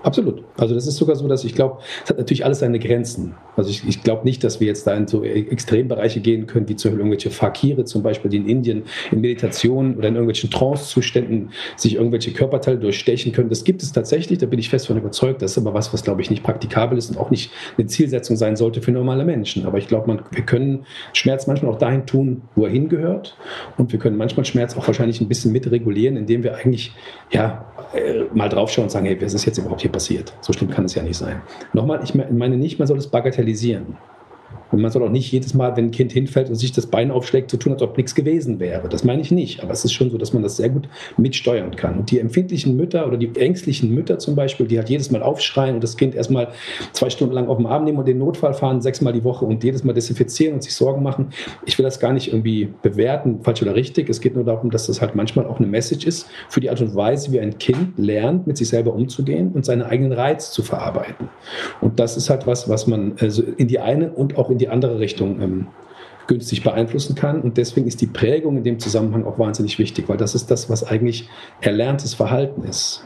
Absolut. 0.02 0.44
Also 0.58 0.74
das 0.74 0.86
ist 0.86 0.96
sogar 0.96 1.16
so, 1.16 1.26
dass 1.28 1.44
ich 1.44 1.54
glaube, 1.54 1.78
es 2.04 2.10
hat 2.10 2.18
natürlich 2.18 2.44
alles 2.44 2.58
seine 2.58 2.78
Grenzen. 2.78 3.34
Also 3.56 3.70
ich, 3.70 3.86
ich 3.86 4.02
glaube 4.02 4.24
nicht, 4.24 4.44
dass 4.44 4.60
wir 4.60 4.66
jetzt 4.66 4.86
da 4.86 4.94
in 4.94 5.06
so 5.06 5.22
Extrembereiche 5.22 6.20
gehen 6.20 6.46
können, 6.46 6.68
wie 6.68 6.76
zum 6.76 6.90
Beispiel 6.90 7.00
irgendwelche 7.00 7.30
Fakire 7.30 7.84
zum 7.84 8.02
Beispiel, 8.02 8.30
die 8.30 8.38
in 8.38 8.48
Indien 8.48 8.82
in 9.10 9.20
Meditation 9.20 9.96
oder 9.96 10.08
in 10.08 10.14
irgendwelchen 10.14 10.50
Trance-Zuständen 10.50 11.50
sich 11.76 11.94
irgendwelche 11.94 12.32
Körperteile 12.32 12.78
durchstechen 12.78 13.32
können. 13.32 13.48
Das 13.48 13.64
gibt 13.64 13.82
es 13.82 13.92
tatsächlich, 13.92 14.38
da 14.38 14.46
bin 14.46 14.58
ich 14.58 14.68
fest 14.68 14.86
von 14.86 14.96
überzeugt. 14.96 15.42
Das 15.42 15.52
ist 15.52 15.58
aber 15.58 15.74
was, 15.74 15.92
was 15.92 16.02
glaube 16.02 16.22
ich 16.22 16.30
nicht 16.30 16.42
praktikabel 16.42 16.98
ist 16.98 17.10
und 17.10 17.18
auch 17.18 17.30
nicht 17.30 17.50
eine 17.78 17.86
Zielsetzung 17.86 18.36
sein 18.36 18.56
sollte 18.56 18.82
für 18.82 18.92
normale 18.92 19.24
Menschen. 19.24 19.66
Aber 19.66 19.78
ich 19.78 19.88
glaube, 19.88 20.24
wir 20.30 20.44
können 20.44 20.86
Schmerz 21.12 21.46
manchmal 21.46 21.72
auch 21.72 21.78
dahin 21.78 22.06
tun, 22.06 22.42
wo 22.54 22.64
er 22.64 22.70
hingehört. 22.70 23.36
Und 23.76 23.92
wir 23.92 23.98
können 23.98 24.16
manchmal 24.16 24.44
Schmerz 24.44 24.76
auch 24.76 24.86
wahrscheinlich 24.86 25.20
ein 25.20 25.28
bisschen 25.28 25.52
mitregulieren, 25.52 26.16
indem 26.16 26.42
wir 26.42 26.56
eigentlich 26.56 26.92
ja 27.30 27.66
äh, 27.94 28.24
mal 28.34 28.48
draufschauen 28.48 28.86
und 28.86 28.90
sagen, 28.90 29.06
hey, 29.06 29.20
was 29.20 29.34
ist 29.34 29.44
jetzt 29.44 29.58
überhaupt 29.58 29.82
hier 29.82 29.92
passiert. 29.92 30.32
So 30.40 30.52
schlimm 30.52 30.70
kann 30.70 30.84
es 30.84 30.94
ja 30.94 31.02
nicht 31.02 31.16
sein. 31.16 31.42
Nochmal, 31.72 32.00
ich 32.02 32.14
meine 32.14 32.56
nicht, 32.56 32.78
man 32.78 32.88
soll 32.88 32.98
es 32.98 33.06
cartesiano. 33.44 34.00
Und 34.70 34.80
man 34.80 34.90
soll 34.90 35.02
auch 35.02 35.10
nicht 35.10 35.30
jedes 35.30 35.54
Mal, 35.54 35.76
wenn 35.76 35.86
ein 35.86 35.90
Kind 35.90 36.12
hinfällt 36.12 36.48
und 36.48 36.56
sich 36.56 36.72
das 36.72 36.86
Bein 36.86 37.10
aufschlägt, 37.10 37.50
so 37.50 37.56
tun, 37.56 37.72
als 37.72 37.82
ob 37.82 37.96
nichts 37.96 38.14
gewesen 38.14 38.60
wäre. 38.60 38.88
Das 38.88 39.04
meine 39.04 39.22
ich 39.22 39.30
nicht. 39.30 39.62
Aber 39.62 39.72
es 39.72 39.84
ist 39.84 39.92
schon 39.92 40.10
so, 40.10 40.18
dass 40.18 40.32
man 40.32 40.42
das 40.42 40.56
sehr 40.56 40.68
gut 40.68 40.88
mitsteuern 41.16 41.76
kann. 41.76 41.98
Und 41.98 42.10
die 42.10 42.18
empfindlichen 42.18 42.76
Mütter 42.76 43.06
oder 43.06 43.16
die 43.16 43.30
ängstlichen 43.36 43.94
Mütter 43.94 44.18
zum 44.18 44.34
Beispiel, 44.34 44.66
die 44.66 44.78
halt 44.78 44.88
jedes 44.88 45.10
Mal 45.10 45.22
aufschreien 45.22 45.74
und 45.76 45.84
das 45.84 45.96
Kind 45.96 46.14
erstmal 46.14 46.48
zwei 46.92 47.10
Stunden 47.10 47.34
lang 47.34 47.48
auf 47.48 47.58
den 47.58 47.66
Arm 47.66 47.84
nehmen 47.84 47.98
und 47.98 48.08
den 48.08 48.18
Notfall 48.18 48.54
fahren, 48.54 48.80
sechsmal 48.80 49.12
die 49.12 49.24
Woche 49.24 49.44
und 49.44 49.62
jedes 49.62 49.84
Mal 49.84 49.92
desinfizieren 49.92 50.54
und 50.54 50.62
sich 50.62 50.74
Sorgen 50.74 51.02
machen. 51.02 51.30
Ich 51.64 51.78
will 51.78 51.84
das 51.84 52.00
gar 52.00 52.12
nicht 52.12 52.28
irgendwie 52.28 52.68
bewerten, 52.82 53.40
falsch 53.42 53.62
oder 53.62 53.74
richtig. 53.74 54.08
Es 54.08 54.20
geht 54.20 54.34
nur 54.34 54.44
darum, 54.44 54.70
dass 54.70 54.86
das 54.86 55.00
halt 55.00 55.14
manchmal 55.14 55.46
auch 55.46 55.58
eine 55.58 55.66
Message 55.66 56.06
ist 56.06 56.26
für 56.48 56.60
die 56.60 56.70
Art 56.70 56.80
und 56.80 56.94
Weise, 56.94 57.32
wie 57.32 57.40
ein 57.40 57.58
Kind 57.58 57.98
lernt, 57.98 58.46
mit 58.46 58.56
sich 58.56 58.68
selber 58.68 58.94
umzugehen 58.94 59.52
und 59.52 59.64
seinen 59.64 59.82
eigenen 59.82 60.12
Reiz 60.12 60.50
zu 60.50 60.62
verarbeiten. 60.62 61.28
Und 61.80 62.00
das 62.00 62.16
ist 62.16 62.30
halt 62.30 62.46
was, 62.46 62.68
was 62.68 62.86
man 62.86 63.14
also 63.20 63.42
in 63.42 63.68
die 63.68 63.78
eine 63.78 64.10
und 64.10 64.36
auch 64.36 64.50
in 64.50 64.53
die 64.58 64.68
andere 64.68 64.98
Richtung 64.98 65.40
ähm, 65.40 65.66
günstig 66.26 66.62
beeinflussen 66.62 67.14
kann. 67.14 67.40
Und 67.40 67.56
deswegen 67.56 67.86
ist 67.86 68.00
die 68.00 68.06
Prägung 68.06 68.56
in 68.56 68.64
dem 68.64 68.78
Zusammenhang 68.78 69.24
auch 69.24 69.38
wahnsinnig 69.38 69.78
wichtig, 69.78 70.08
weil 70.08 70.16
das 70.16 70.34
ist 70.34 70.50
das, 70.50 70.70
was 70.70 70.84
eigentlich 70.84 71.28
erlerntes 71.60 72.14
Verhalten 72.14 72.62
ist. 72.64 73.04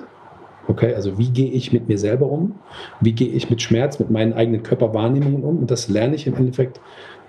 Okay, 0.69 0.95
also 0.95 1.19
wie 1.19 1.31
gehe 1.31 1.51
ich 1.51 1.73
mit 1.73 1.89
mir 1.89 1.97
selber 1.97 2.27
um? 2.27 2.57
Wie 3.01 3.13
gehe 3.13 3.29
ich 3.29 3.49
mit 3.49 3.63
Schmerz, 3.63 3.99
mit 3.99 4.11
meinen 4.11 4.35
eigenen 4.35 4.63
Körperwahrnehmungen 4.63 5.43
um? 5.43 5.59
Und 5.59 5.71
das 5.71 5.89
lerne 5.89 6.15
ich 6.15 6.27
im 6.27 6.35
Endeffekt 6.35 6.81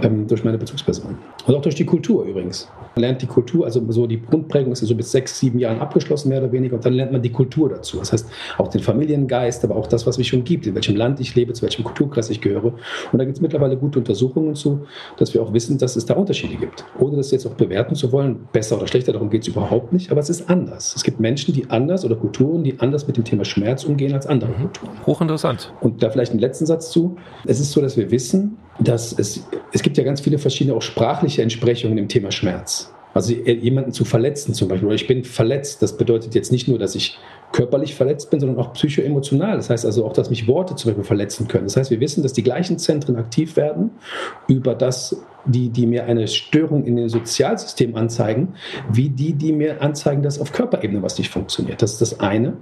ähm, 0.02 0.28
durch 0.28 0.44
meine 0.44 0.58
Bezugsperson. 0.58 1.18
Und 1.46 1.56
auch 1.56 1.62
durch 1.62 1.76
die 1.76 1.86
Kultur 1.86 2.26
übrigens. 2.26 2.70
Man 2.96 3.02
lernt 3.02 3.22
die 3.22 3.28
Kultur, 3.28 3.66
also 3.66 3.82
so 3.92 4.08
die 4.08 4.22
Grundprägung 4.22 4.74
ist 4.74 4.80
so 4.80 4.96
bis 4.96 5.12
sechs, 5.12 5.40
sieben 5.40 5.60
Jahren 5.60 5.80
abgeschlossen, 5.80 6.30
mehr 6.30 6.40
oder 6.40 6.52
weniger, 6.52 6.76
und 6.76 6.86
dann 6.86 6.94
lernt 6.94 7.12
man 7.12 7.22
die 7.22 7.32
Kultur 7.32 7.70
dazu. 7.70 7.98
Das 7.98 8.12
heißt, 8.12 8.28
auch 8.58 8.68
den 8.68 8.82
Familiengeist, 8.82 9.64
aber 9.64 9.76
auch 9.76 9.88
das, 9.88 10.06
was 10.06 10.18
mich 10.18 10.28
schon 10.28 10.44
gibt, 10.44 10.68
in 10.68 10.76
welchem 10.76 10.96
Land 10.96 11.20
ich 11.20 11.36
lebe, 11.36 11.54
zu 11.54 11.62
welchem 11.62 11.84
Kulturkreis 11.84 12.30
ich 12.30 12.42
gehöre. 12.42 12.74
Und 13.12 13.20
da 13.20 13.24
gibt 13.24 13.38
es 13.38 13.42
mittlerweile 13.42 13.78
gute 13.78 14.00
Untersuchungen 14.00 14.56
zu, 14.56 14.82
dass 15.18 15.34
wir 15.34 15.42
auch 15.42 15.54
wissen, 15.54 15.78
dass 15.78 15.96
es 15.96 16.06
da 16.06 16.16
Unterschiede 16.16 16.56
gibt. 16.56 16.84
Ohne 17.00 17.18
das 17.18 17.32
jetzt 17.32 17.46
auch 17.46 17.54
bewerten 17.54 17.96
zu 17.96 18.12
wollen, 18.12 18.48
besser 18.52 18.78
oder 18.78 18.88
schlechter, 18.88 19.14
darum 19.14 19.30
geht 19.30 19.44
es 19.44 19.48
überhaupt 19.48 19.94
nicht, 19.94 20.12
aber 20.12 20.20
es 20.20 20.30
ist 20.30 20.50
anders. 20.50 20.96
Es 20.96 21.04
gibt 21.04 21.20
Menschen, 21.20 21.54
die 21.54 21.70
anders 21.70 22.04
oder 22.04 22.16
Kulturen, 22.16 22.64
die 22.64 22.80
anders 22.80 23.08
mit 23.08 23.18
dem 23.18 23.24
Thema 23.24 23.46
Schmerz 23.46 23.86
umgehen 23.86 24.14
als 24.14 24.28
andere 24.28 24.52
mhm. 24.52 24.62
Kulturen. 24.62 24.92
Hochinteressant. 25.06 25.74
Und 25.82 26.04
da 26.04 26.10
vielleicht 26.10 26.32
einen 26.32 26.42
letzten 26.42 26.66
Satz 26.66 26.92
zu. 26.92 27.16
Es 27.46 27.60
ist 27.60 27.72
so, 27.72 27.82
dass 27.82 27.96
wir 27.98 28.12
wissen, 28.12 28.58
dass 28.80 29.18
es, 29.18 29.44
es 29.74 29.84
gibt 29.84 29.98
ja 29.98 30.04
ganz 30.04 30.22
viele 30.22 30.38
verschiedene 30.38 30.76
auch 30.76 30.82
sprachliche 30.82 31.39
Entsprechungen 31.42 31.98
im 31.98 32.08
Thema 32.08 32.32
Schmerz. 32.32 32.94
Also 33.14 33.34
jemanden 33.34 33.92
zu 33.92 34.06
verletzen 34.06 34.54
zum 34.54 34.68
Beispiel, 34.68 34.86
oder 34.86 34.96
ich 34.96 35.08
bin 35.08 35.24
verletzt, 35.24 35.82
das 35.82 35.98
bedeutet 35.98 36.36
jetzt 36.36 36.52
nicht 36.52 36.68
nur, 36.68 36.78
dass 36.78 36.94
ich 36.94 37.18
körperlich 37.52 37.96
verletzt 37.96 38.30
bin, 38.30 38.40
sondern 38.40 38.60
auch 38.60 38.74
psychoemotional. 38.74 39.58
Das 39.58 39.72
heißt 39.72 39.86
also 39.86 40.06
auch, 40.06 40.14
dass 40.14 40.30
mich 40.30 40.48
Worte 40.48 40.76
zum 40.76 40.92
Beispiel 40.92 41.04
verletzen 41.04 41.48
können. 41.48 41.64
Das 41.64 41.76
heißt, 41.76 41.90
wir 41.90 42.00
wissen, 42.00 42.22
dass 42.22 42.34
die 42.34 42.44
gleichen 42.44 42.78
Zentren 42.78 43.16
aktiv 43.16 43.56
werden 43.56 43.90
über 44.48 44.76
das, 44.76 45.20
die, 45.46 45.70
die 45.70 45.88
mir 45.88 46.06
eine 46.06 46.28
Störung 46.28 46.86
in 46.86 46.96
dem 46.96 47.10
Sozialsystem 47.10 47.96
anzeigen, 47.96 48.54
wie 48.92 49.10
die, 49.10 49.34
die 49.34 49.54
mir 49.54 49.82
anzeigen, 49.82 50.22
dass 50.22 50.40
auf 50.40 50.52
Körperebene 50.52 51.02
was 51.02 51.18
nicht 51.18 51.32
funktioniert. 51.32 51.82
Das 51.82 51.94
ist 51.94 52.02
das 52.02 52.20
eine. 52.20 52.58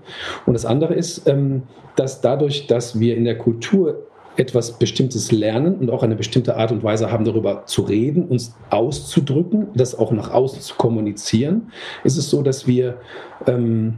Und 0.46 0.54
das 0.54 0.66
andere 0.66 0.94
ist, 0.94 1.28
ähm, 1.28 1.64
dass 1.98 2.22
dadurch, 2.22 2.68
dass 2.68 3.00
wir 3.00 3.18
in 3.18 3.26
der 3.26 3.38
Kultur 3.38 4.08
etwas 4.38 4.78
Bestimmtes 4.78 5.32
lernen 5.32 5.76
und 5.76 5.90
auch 5.90 6.04
eine 6.04 6.16
bestimmte 6.16 6.56
Art 6.56 6.72
und 6.72 6.84
Weise 6.84 7.12
haben, 7.12 7.26
darüber 7.26 7.66
zu 7.66 7.82
reden, 7.82 8.28
uns 8.28 8.56
auszudrücken, 8.70 9.68
das 9.74 9.98
auch 9.98 10.12
nach 10.12 10.32
außen 10.32 10.62
zu 10.62 10.76
kommunizieren, 10.76 11.72
ist 12.04 12.18
es 12.18 12.30
so, 12.30 12.42
dass 12.42 12.68
wir, 12.68 12.98
ähm, 13.48 13.96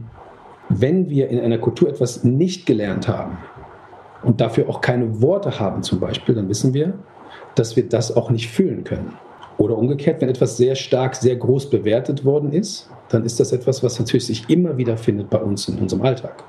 wenn 0.68 1.10
wir 1.10 1.28
in 1.28 1.40
einer 1.40 1.58
Kultur 1.58 1.88
etwas 1.88 2.24
nicht 2.24 2.66
gelernt 2.66 3.06
haben 3.06 3.38
und 4.22 4.40
dafür 4.40 4.68
auch 4.68 4.80
keine 4.80 5.20
Worte 5.20 5.60
haben 5.60 5.82
zum 5.82 6.00
Beispiel, 6.00 6.34
dann 6.34 6.48
wissen 6.48 6.74
wir, 6.74 6.94
dass 7.54 7.76
wir 7.76 7.88
das 7.88 8.16
auch 8.16 8.30
nicht 8.30 8.48
fühlen 8.48 8.84
können. 8.84 9.14
Oder 9.58 9.76
umgekehrt, 9.76 10.22
wenn 10.22 10.30
etwas 10.30 10.56
sehr 10.56 10.74
stark, 10.74 11.14
sehr 11.14 11.36
groß 11.36 11.68
bewertet 11.68 12.24
worden 12.24 12.52
ist, 12.52 12.88
dann 13.10 13.24
ist 13.24 13.40
das 13.40 13.52
etwas, 13.52 13.82
was 13.82 13.98
natürlich 13.98 14.26
sich 14.26 14.48
immer 14.48 14.78
wieder 14.78 14.96
findet 14.96 15.28
bei 15.28 15.38
uns 15.38 15.68
in 15.68 15.78
unserem 15.78 16.02
Alltag. 16.02 16.44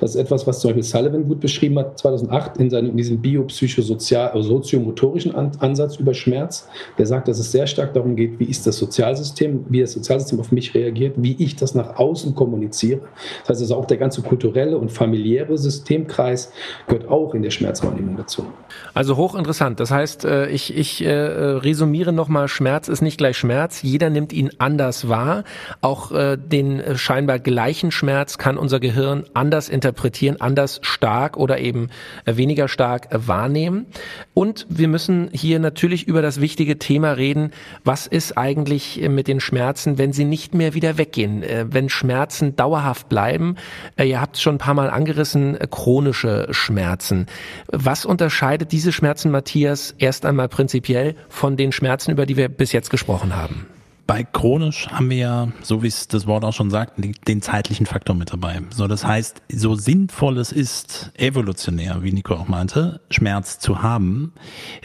Das 0.00 0.10
ist 0.10 0.16
etwas, 0.16 0.46
was 0.46 0.60
zum 0.60 0.68
Beispiel 0.70 0.82
Sullivan 0.82 1.26
gut 1.26 1.40
beschrieben 1.40 1.78
hat, 1.78 1.98
2008 1.98 2.58
in, 2.58 2.68
seinem, 2.70 2.90
in 2.90 2.96
diesem 2.96 3.20
biopsychosoziomotorischen 3.20 5.34
Ansatz 5.34 5.96
über 5.96 6.14
Schmerz. 6.14 6.68
Der 6.98 7.06
sagt, 7.06 7.28
dass 7.28 7.38
es 7.38 7.52
sehr 7.52 7.66
stark 7.66 7.94
darum 7.94 8.16
geht, 8.16 8.38
wie 8.38 8.44
ist 8.44 8.66
das 8.66 8.76
Sozialsystem, 8.76 9.64
wie 9.68 9.80
das 9.80 9.92
Sozialsystem 9.92 10.40
auf 10.40 10.52
mich 10.52 10.74
reagiert, 10.74 11.14
wie 11.16 11.36
ich 11.38 11.56
das 11.56 11.74
nach 11.74 11.96
außen 11.96 12.34
kommuniziere. 12.34 13.00
Das 13.40 13.50
heißt 13.50 13.62
also 13.62 13.76
auch 13.76 13.86
der 13.86 13.96
ganze 13.96 14.22
kulturelle 14.22 14.78
und 14.78 14.90
familiäre 14.90 15.56
Systemkreis 15.58 16.52
gehört 16.86 17.08
auch 17.08 17.34
in 17.34 17.42
der 17.42 17.50
Schmerzwahrnehmung 17.50 18.16
dazu. 18.16 18.46
Also 18.92 19.16
hochinteressant. 19.16 19.80
Das 19.80 19.90
heißt, 19.90 20.24
äh, 20.24 20.48
ich, 20.48 20.76
ich 20.76 21.04
äh, 21.04 21.10
resümiere 21.10 22.12
nochmal, 22.12 22.48
Schmerz 22.48 22.88
ist 22.88 23.02
nicht 23.02 23.18
gleich 23.18 23.36
Schmerz. 23.36 23.82
Jeder 23.82 24.10
nimmt 24.10 24.32
ihn 24.32 24.50
anders 24.58 25.08
wahr. 25.08 25.44
Auch 25.80 26.12
äh, 26.12 26.36
den 26.36 26.82
scheinbar 26.96 27.38
gleichen 27.38 27.90
Schmerz 27.90 28.38
kann 28.38 28.56
unser 28.56 28.80
Gehirn 28.80 29.24
anders 29.34 29.63
interpretieren, 29.68 30.40
anders 30.40 30.80
stark 30.82 31.36
oder 31.36 31.58
eben 31.58 31.88
äh, 32.24 32.36
weniger 32.36 32.68
stark 32.68 33.12
äh, 33.12 33.26
wahrnehmen. 33.26 33.86
Und 34.34 34.66
wir 34.68 34.88
müssen 34.88 35.30
hier 35.32 35.58
natürlich 35.58 36.06
über 36.08 36.22
das 36.22 36.40
wichtige 36.40 36.78
Thema 36.78 37.12
reden, 37.12 37.52
was 37.84 38.06
ist 38.06 38.36
eigentlich 38.36 39.02
äh, 39.02 39.08
mit 39.08 39.28
den 39.28 39.40
Schmerzen, 39.40 39.98
wenn 39.98 40.12
sie 40.12 40.24
nicht 40.24 40.54
mehr 40.54 40.74
wieder 40.74 40.98
weggehen, 40.98 41.44
wenn 41.66 41.88
Schmerzen 41.88 42.56
dauerhaft 42.56 43.08
bleiben. 43.08 43.56
Ihr 44.02 44.20
habt 44.20 44.36
es 44.36 44.42
schon 44.42 44.56
ein 44.56 44.58
paar 44.58 44.74
Mal 44.74 44.90
angerissen, 44.90 45.58
chronische 45.70 46.48
Schmerzen. 46.50 47.26
Was 47.68 48.04
unterscheidet 48.04 48.72
diese 48.72 48.92
Schmerzen, 48.92 49.30
Matthias, 49.30 49.94
erst 49.98 50.26
einmal 50.26 50.48
prinzipiell 50.48 51.14
von 51.28 51.56
den 51.56 51.72
Schmerzen, 51.72 52.10
über 52.10 52.26
die 52.26 52.36
wir 52.36 52.48
bis 52.48 52.72
jetzt 52.72 52.90
gesprochen 52.90 53.36
haben? 53.36 53.66
Bei 54.06 54.22
chronisch 54.22 54.88
haben 54.88 55.08
wir 55.08 55.16
ja, 55.16 55.48
so 55.62 55.82
wie 55.82 55.86
es 55.86 56.08
das 56.08 56.26
Wort 56.26 56.44
auch 56.44 56.52
schon 56.52 56.70
sagt, 56.70 56.94
den 56.98 57.42
zeitlichen 57.42 57.86
Faktor 57.86 58.14
mit 58.14 58.32
dabei. 58.32 58.60
So, 58.70 58.86
das 58.86 59.04
heißt, 59.06 59.40
so 59.50 59.76
sinnvoll 59.76 60.36
es 60.38 60.52
ist, 60.52 61.10
evolutionär, 61.16 62.02
wie 62.02 62.12
Nico 62.12 62.34
auch 62.34 62.48
meinte, 62.48 63.00
Schmerz 63.10 63.58
zu 63.58 63.82
haben 63.82 64.34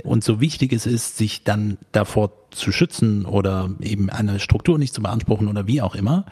und 0.03 0.23
so 0.23 0.39
wichtig 0.39 0.71
es 0.71 0.85
ist, 0.85 1.17
sich 1.17 1.43
dann 1.43 1.77
davor 1.91 2.31
zu 2.51 2.71
schützen 2.71 3.25
oder 3.25 3.69
eben 3.81 4.09
eine 4.09 4.39
Struktur 4.39 4.79
nicht 4.79 4.93
zu 4.93 5.01
beanspruchen 5.01 5.47
oder 5.47 5.67
wie 5.67 5.81
auch 5.81 5.95
immer, 5.95 6.25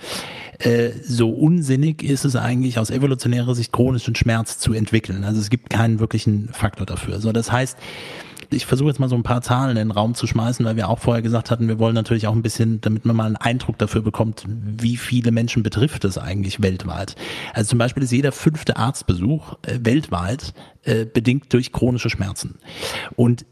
äh, 0.59 0.91
so 1.03 1.29
unsinnig 1.29 2.03
ist 2.03 2.25
es 2.25 2.35
eigentlich 2.35 2.79
aus 2.79 2.89
evolutionärer 2.89 3.53
Sicht 3.53 3.71
chronischen 3.71 4.15
Schmerz 4.15 4.59
zu 4.59 4.73
entwickeln. 4.73 5.23
Also 5.23 5.39
es 5.39 5.49
gibt 5.49 5.69
keinen 5.69 5.99
wirklichen 5.99 6.49
Faktor 6.53 6.85
dafür. 6.85 7.19
So, 7.19 7.31
das 7.31 7.51
heißt, 7.51 7.77
ich 8.49 8.65
versuche 8.65 8.89
jetzt 8.89 8.99
mal 8.99 9.09
so 9.09 9.15
ein 9.15 9.23
paar 9.23 9.41
Zahlen 9.41 9.71
in 9.71 9.75
den 9.77 9.91
Raum 9.91 10.15
zu 10.15 10.27
schmeißen, 10.27 10.65
weil 10.65 10.75
wir 10.75 10.89
auch 10.89 10.99
vorher 10.99 11.21
gesagt 11.21 11.51
hatten, 11.51 11.67
wir 11.67 11.79
wollen 11.79 11.95
natürlich 11.95 12.27
auch 12.27 12.33
ein 12.33 12.41
bisschen, 12.41 12.81
damit 12.81 13.05
man 13.05 13.15
mal 13.15 13.25
einen 13.25 13.35
Eindruck 13.35 13.77
dafür 13.77 14.01
bekommt, 14.01 14.43
wie 14.47 14.97
viele 14.97 15.31
Menschen 15.31 15.63
betrifft 15.63 16.05
es 16.05 16.17
eigentlich 16.17 16.61
weltweit. 16.61 17.15
Also 17.53 17.69
zum 17.69 17.79
Beispiel 17.79 18.03
ist 18.03 18.11
jeder 18.11 18.31
fünfte 18.31 18.77
Arztbesuch 18.77 19.57
äh, 19.63 19.79
weltweit 19.81 20.53
äh, 20.83 21.05
bedingt 21.05 21.53
durch 21.53 21.71
chronische 21.71 22.09
Schmerzen. 22.09 22.59
Und 23.15 23.45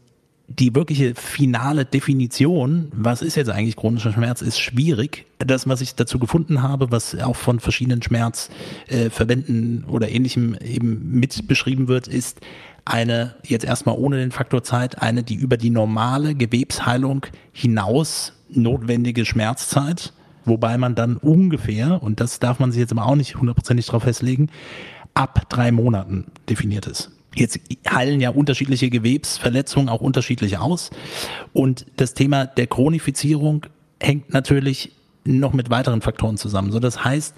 die 0.48 0.74
wirkliche 0.74 1.14
finale 1.14 1.84
Definition, 1.84 2.88
was 2.92 3.20
ist 3.20 3.34
jetzt 3.34 3.50
eigentlich 3.50 3.76
chronischer 3.76 4.12
Schmerz, 4.12 4.42
ist 4.42 4.60
schwierig. 4.60 5.26
Das, 5.38 5.68
was 5.68 5.80
ich 5.80 5.96
dazu 5.96 6.18
gefunden 6.18 6.62
habe, 6.62 6.90
was 6.90 7.18
auch 7.18 7.36
von 7.36 7.58
verschiedenen 7.58 8.02
Schmerzverbänden 8.02 9.84
äh, 9.86 9.90
oder 9.90 10.08
ähnlichem 10.08 10.54
eben 10.54 11.10
mit 11.18 11.48
beschrieben 11.48 11.88
wird, 11.88 12.06
ist 12.06 12.40
eine, 12.84 13.34
jetzt 13.44 13.64
erstmal 13.64 13.96
ohne 13.96 14.18
den 14.18 14.30
Faktor 14.30 14.62
Zeit, 14.62 15.02
eine, 15.02 15.24
die 15.24 15.34
über 15.34 15.56
die 15.56 15.70
normale 15.70 16.34
Gewebsheilung 16.36 17.26
hinaus 17.52 18.32
notwendige 18.48 19.24
Schmerzzeit, 19.24 20.12
wobei 20.44 20.78
man 20.78 20.94
dann 20.94 21.16
ungefähr, 21.16 22.00
und 22.00 22.20
das 22.20 22.38
darf 22.38 22.60
man 22.60 22.70
sich 22.70 22.80
jetzt 22.80 22.92
aber 22.92 23.06
auch 23.06 23.16
nicht 23.16 23.36
hundertprozentig 23.36 23.86
drauf 23.86 24.04
festlegen, 24.04 24.50
ab 25.14 25.48
drei 25.48 25.72
Monaten 25.72 26.26
definiert 26.48 26.86
ist. 26.86 27.10
Jetzt 27.36 27.60
heilen 27.88 28.20
ja 28.20 28.30
unterschiedliche 28.30 28.88
Gewebsverletzungen 28.88 29.88
auch 29.88 30.00
unterschiedlich 30.00 30.58
aus. 30.58 30.90
Und 31.52 31.86
das 31.96 32.14
Thema 32.14 32.46
der 32.46 32.66
Chronifizierung 32.66 33.66
hängt 34.00 34.32
natürlich 34.32 34.92
noch 35.24 35.52
mit 35.52 35.70
weiteren 35.70 36.00
Faktoren 36.00 36.38
zusammen. 36.38 36.72
So, 36.72 36.78
das 36.78 37.04
heißt, 37.04 37.34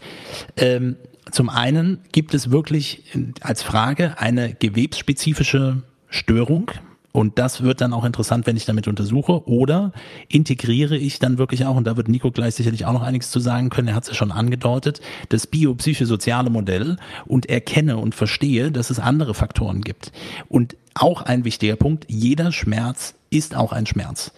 ähm, 0.57 0.97
zum 1.31 1.49
einen 1.49 1.99
gibt 2.13 2.33
es 2.35 2.51
wirklich 2.51 3.03
als 3.41 3.63
Frage 3.63 4.19
eine 4.19 4.55
gewebsspezifische 4.55 5.83
Störung. 6.09 6.71
Und 7.19 7.37
das 7.41 7.65
wird 7.65 7.81
dann 7.81 7.93
auch 7.93 8.05
interessant, 8.05 8.47
wenn 8.47 8.57
ich 8.57 8.65
damit 8.65 8.87
untersuche. 8.87 9.49
Oder 9.49 9.91
integriere 10.29 10.97
ich 10.97 11.19
dann 11.19 11.37
wirklich 11.37 11.67
auch, 11.67 11.75
und 11.75 11.85
da 11.85 11.97
wird 11.97 12.07
Nico 12.07 12.31
gleich 12.31 12.55
sicherlich 12.55 12.87
auch 12.87 12.93
noch 12.93 13.03
einiges 13.03 13.33
zu 13.33 13.41
sagen 13.41 13.71
können, 13.71 13.89
er 13.89 13.97
hat 13.97 14.05
es 14.05 14.11
ja 14.11 14.15
schon 14.15 14.31
angedeutet, 14.31 15.01
das 15.29 15.49
biopsychosoziale 15.49 16.49
Modell 16.49 16.97
und 17.27 17.47
erkenne 17.47 17.97
und 17.97 18.15
verstehe, 18.15 18.71
dass 18.71 18.91
es 18.91 19.01
andere 19.01 19.35
Faktoren 19.35 19.81
gibt. 19.81 20.13
Und 20.49 20.77
auch 20.95 21.23
ein 21.23 21.45
wichtiger 21.45 21.75
Punkt, 21.75 22.05
jeder 22.07 22.53
Schmerz 22.53 23.17
ist 23.31 23.57
auch 23.57 23.73
ein 23.73 23.87
Schmerz. 23.87 24.31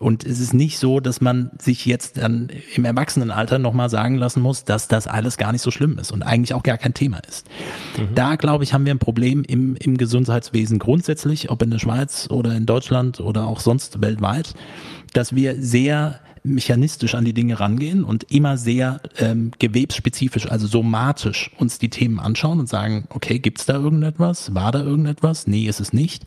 Und 0.00 0.24
es 0.24 0.40
ist 0.40 0.54
nicht 0.54 0.78
so, 0.78 0.98
dass 0.98 1.20
man 1.20 1.50
sich 1.60 1.84
jetzt 1.84 2.16
dann 2.16 2.48
im 2.74 2.86
Erwachsenenalter 2.86 3.58
nochmal 3.58 3.90
sagen 3.90 4.16
lassen 4.16 4.40
muss, 4.40 4.64
dass 4.64 4.88
das 4.88 5.06
alles 5.06 5.36
gar 5.36 5.52
nicht 5.52 5.60
so 5.60 5.70
schlimm 5.70 5.98
ist 5.98 6.10
und 6.10 6.22
eigentlich 6.22 6.54
auch 6.54 6.62
gar 6.62 6.78
kein 6.78 6.94
Thema 6.94 7.18
ist. 7.28 7.46
Mhm. 7.98 8.14
Da, 8.14 8.36
glaube 8.36 8.64
ich, 8.64 8.72
haben 8.72 8.86
wir 8.86 8.94
ein 8.94 8.98
Problem 8.98 9.44
im, 9.44 9.76
im 9.76 9.98
Gesundheitswesen 9.98 10.78
grundsätzlich, 10.78 11.50
ob 11.50 11.60
in 11.60 11.70
der 11.70 11.78
Schweiz 11.78 12.28
oder 12.30 12.56
in 12.56 12.64
Deutschland 12.64 13.20
oder 13.20 13.46
auch 13.46 13.60
sonst 13.60 14.00
weltweit, 14.00 14.54
dass 15.12 15.34
wir 15.34 15.62
sehr 15.62 16.20
mechanistisch 16.44 17.14
an 17.14 17.26
die 17.26 17.34
Dinge 17.34 17.60
rangehen 17.60 18.02
und 18.02 18.24
immer 18.32 18.56
sehr 18.56 19.02
ähm, 19.18 19.50
gewebsspezifisch, 19.58 20.50
also 20.50 20.66
somatisch 20.66 21.50
uns 21.58 21.78
die 21.78 21.90
Themen 21.90 22.20
anschauen 22.20 22.58
und 22.58 22.70
sagen, 22.70 23.04
okay, 23.10 23.38
gibt's 23.38 23.66
da 23.66 23.74
irgendetwas? 23.74 24.54
War 24.54 24.72
da 24.72 24.80
irgendetwas? 24.82 25.46
Nee, 25.46 25.66
ist 25.66 25.80
es 25.80 25.92
nicht. 25.92 26.24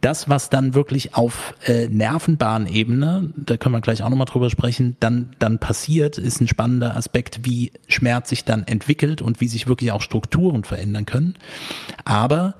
Das, 0.00 0.28
was 0.28 0.50
dann 0.50 0.74
wirklich 0.74 1.14
auf 1.14 1.54
äh, 1.66 1.88
Nervenbahnebene, 1.88 3.32
da 3.36 3.56
können 3.56 3.74
wir 3.74 3.80
gleich 3.80 4.02
auch 4.02 4.08
nochmal 4.08 4.26
drüber 4.26 4.50
sprechen, 4.50 4.96
dann, 5.00 5.30
dann 5.38 5.58
passiert, 5.58 6.18
ist 6.18 6.40
ein 6.40 6.48
spannender 6.48 6.96
Aspekt, 6.96 7.40
wie 7.44 7.72
Schmerz 7.88 8.28
sich 8.28 8.44
dann 8.44 8.66
entwickelt 8.66 9.22
und 9.22 9.40
wie 9.40 9.48
sich 9.48 9.66
wirklich 9.66 9.92
auch 9.92 10.02
Strukturen 10.02 10.64
verändern 10.64 11.06
können. 11.06 11.34
Aber 12.04 12.54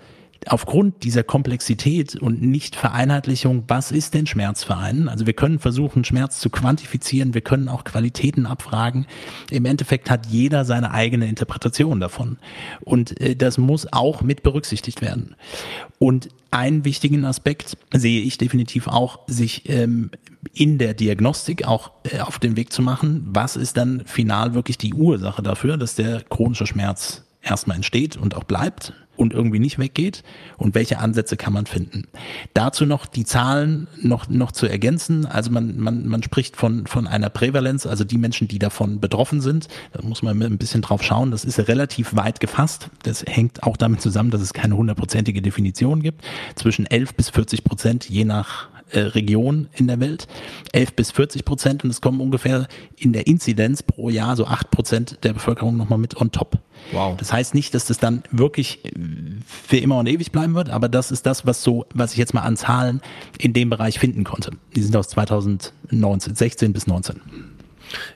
aufgrund 0.47 1.03
dieser 1.05 1.23
Komplexität 1.23 2.17
und 2.17 2.43
Nicht-Vereinheitlichung, 2.43 3.65
was 3.69 3.91
ist 3.91 4.15
denn 4.15 4.27
Schmerzverein? 4.27 5.09
Also 5.09 5.27
wir 5.27 5.33
können 5.33 5.59
versuchen, 5.59 6.05
Schmerz 6.05 6.39
zu 6.41 6.51
quantifizieren, 6.51 7.35
wir 7.35 7.41
können 7.41 7.69
auch 7.69 7.85
Qualitäten 7.85 8.47
abfragen. 8.47 9.07
Im 9.51 9.65
Endeffekt 9.65 10.11
hat 10.11 10.27
jeder 10.27 10.65
seine 10.65 10.93
eigene 10.93 11.27
Interpretation 11.27 12.01
davon. 12.01 12.39
Und 12.81 13.21
äh, 13.21 13.37
das 13.37 13.59
muss 13.59 13.93
auch 13.93 14.23
mit 14.23 14.43
berücksichtigt 14.43 15.03
werden. 15.03 15.35
Und 15.99 16.29
einen 16.51 16.85
wichtigen 16.85 17.25
Aspekt 17.25 17.77
sehe 17.93 18.23
ich 18.23 18.39
definitiv 18.39 18.89
auch, 18.89 19.21
sich 19.27 19.69
ähm, 19.69 20.11
in 20.55 20.79
der 20.79 20.95
Diagnostik 20.95 21.67
auch 21.67 21.91
äh, 22.05 22.21
auf 22.21 22.39
den 22.39 22.57
Weg 22.57 22.73
zu 22.73 22.81
machen. 22.81 23.27
Was 23.27 23.57
ist 23.57 23.77
dann 23.77 24.03
final 24.07 24.55
wirklich 24.55 24.79
die 24.79 24.95
Ursache 24.95 25.43
dafür, 25.43 25.77
dass 25.77 25.95
der 25.95 26.23
chronische 26.23 26.67
Schmerz 26.67 27.25
erstmal 27.43 27.77
entsteht 27.77 28.17
und 28.17 28.35
auch 28.35 28.45
bleibt? 28.45 28.95
Und 29.19 29.33
irgendwie 29.33 29.59
nicht 29.59 29.79
weggeht 29.79 30.23
und 30.57 30.75
welche 30.75 30.99
Ansätze 30.99 31.37
kann 31.37 31.53
man 31.53 31.67
finden. 31.67 32.05
Dazu 32.55 32.87
noch 32.87 33.07
die 33.07 33.25
Zahlen 33.25 33.89
noch, 34.01 34.29
noch 34.29 34.53
zu 34.53 34.67
ergänzen. 34.67 35.27
Also 35.27 35.51
man, 35.51 35.79
man, 35.79 36.07
man 36.07 36.23
spricht 36.23 36.57
von, 36.57 36.87
von 36.87 37.07
einer 37.07 37.29
Prävalenz, 37.29 37.87
also 37.87 38.05
die 38.05 38.19
Menschen, 38.19 38.49
die 38.49 38.59
davon 38.59 39.01
betroffen 39.01 39.41
sind. 39.41 39.69
Da 39.93 40.03
muss 40.03 40.23
man 40.23 40.41
ein 40.41 40.59
bisschen 40.59 40.83
drauf 40.83 41.03
schauen. 41.03 41.31
Das 41.31 41.45
ist 41.45 41.59
relativ 41.69 42.15
weit 42.15 42.41
gefasst. 42.41 42.91
Das 43.03 43.25
hängt 43.27 43.63
auch 43.63 43.77
damit 43.77 44.01
zusammen, 44.01 44.31
dass 44.31 44.41
es 44.41 44.53
keine 44.53 44.77
hundertprozentige 44.77 45.43
Definition 45.43 46.03
gibt. 46.03 46.25
Zwischen 46.55 46.87
11 46.87 47.15
bis 47.15 47.31
40 47.31 47.65
Prozent, 47.65 48.09
je 48.09 48.25
nach 48.25 48.69
äh, 48.93 49.01
Region 49.01 49.69
in 49.75 49.87
der 49.87 50.01
Welt, 50.01 50.27
11 50.73 50.95
bis 50.95 51.11
40 51.11 51.45
Prozent 51.45 51.85
und 51.85 51.91
es 51.91 52.01
kommen 52.01 52.21
ungefähr 52.21 52.67
in 52.97 53.13
der 53.13 53.27
Inzidenz 53.27 53.83
pro 53.83 54.11
Jahr 54.11 54.37
so 54.37 54.47
8 54.47 54.71
Prozent 54.71 55.19
der 55.23 55.33
Bevölkerung 55.33 55.77
nochmal 55.77 55.99
mit 55.99 56.21
on 56.21 56.31
top. 56.31 56.59
Wow. 56.93 57.17
Das 57.17 57.33
heißt 57.33 57.55
nicht, 57.55 57.75
dass 57.75 57.87
das 57.87 57.99
dann 57.99 58.23
wirklich 58.31 58.85
äh, 58.85 58.91
für 59.47 59.79
immer 59.79 59.99
und 59.99 60.09
ewig 60.09 60.33
bleiben 60.33 60.55
wird, 60.55 60.71
aber 60.71 60.89
das 60.89 61.11
ist 61.11 61.27
das, 61.27 61.47
was 61.47 61.63
so, 61.63 61.87
was 61.95 62.13
ich 62.13 62.19
jetzt 62.19 62.35
mal 62.35 62.43
an 62.43 62.57
Zahlen 62.57 63.01
in 63.39 63.53
dem 63.53 63.71
Bereich 63.71 63.99
finden 63.99 64.25
konnte. 64.25 64.53
Die 64.75 64.83
sind 64.83 64.97
aus 64.97 65.09
2019, 65.09 66.35
16 66.35 66.73
bis 66.73 66.87
19. 66.87 67.21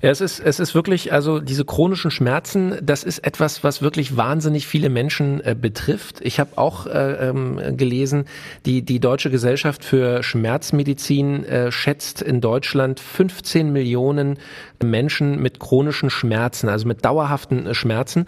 Ja, 0.00 0.10
es 0.10 0.20
ist, 0.20 0.40
es 0.40 0.60
ist 0.60 0.74
wirklich, 0.74 1.12
also 1.12 1.40
diese 1.40 1.64
chronischen 1.64 2.10
Schmerzen, 2.10 2.76
das 2.82 3.04
ist 3.04 3.20
etwas, 3.20 3.64
was 3.64 3.82
wirklich 3.82 4.16
wahnsinnig 4.16 4.66
viele 4.66 4.88
Menschen 4.88 5.40
äh, 5.40 5.54
betrifft. 5.58 6.20
Ich 6.20 6.40
habe 6.40 6.56
auch 6.56 6.86
äh, 6.86 7.28
ähm, 7.28 7.76
gelesen, 7.76 8.26
die, 8.66 8.82
die 8.82 9.00
Deutsche 9.00 9.30
Gesellschaft 9.30 9.84
für 9.84 10.22
Schmerzmedizin 10.22 11.44
äh, 11.44 11.72
schätzt 11.72 12.22
in 12.22 12.40
Deutschland 12.40 13.00
15 13.00 13.72
Millionen 13.72 14.38
Menschen 14.82 15.40
mit 15.40 15.60
chronischen 15.60 16.10
Schmerzen, 16.10 16.68
also 16.68 16.86
mit 16.86 17.04
dauerhaften 17.04 17.66
äh, 17.66 17.74
Schmerzen. 17.74 18.26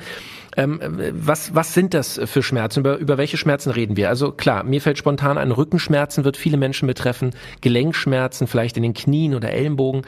Ähm, 0.56 0.80
was, 1.12 1.54
was 1.54 1.74
sind 1.74 1.94
das 1.94 2.20
für 2.24 2.42
Schmerzen? 2.42 2.80
Über, 2.80 2.96
über 2.98 3.18
welche 3.18 3.36
Schmerzen 3.36 3.70
reden 3.70 3.96
wir? 3.96 4.08
Also 4.08 4.32
klar, 4.32 4.62
mir 4.64 4.80
fällt 4.80 4.98
spontan 4.98 5.38
ein, 5.38 5.50
Rückenschmerzen 5.50 6.24
wird 6.24 6.36
viele 6.36 6.56
Menschen 6.56 6.86
betreffen, 6.86 7.32
Gelenkschmerzen 7.60 8.46
vielleicht 8.46 8.76
in 8.76 8.82
den 8.82 8.94
Knien 8.94 9.34
oder 9.34 9.50
Ellenbogen, 9.50 10.02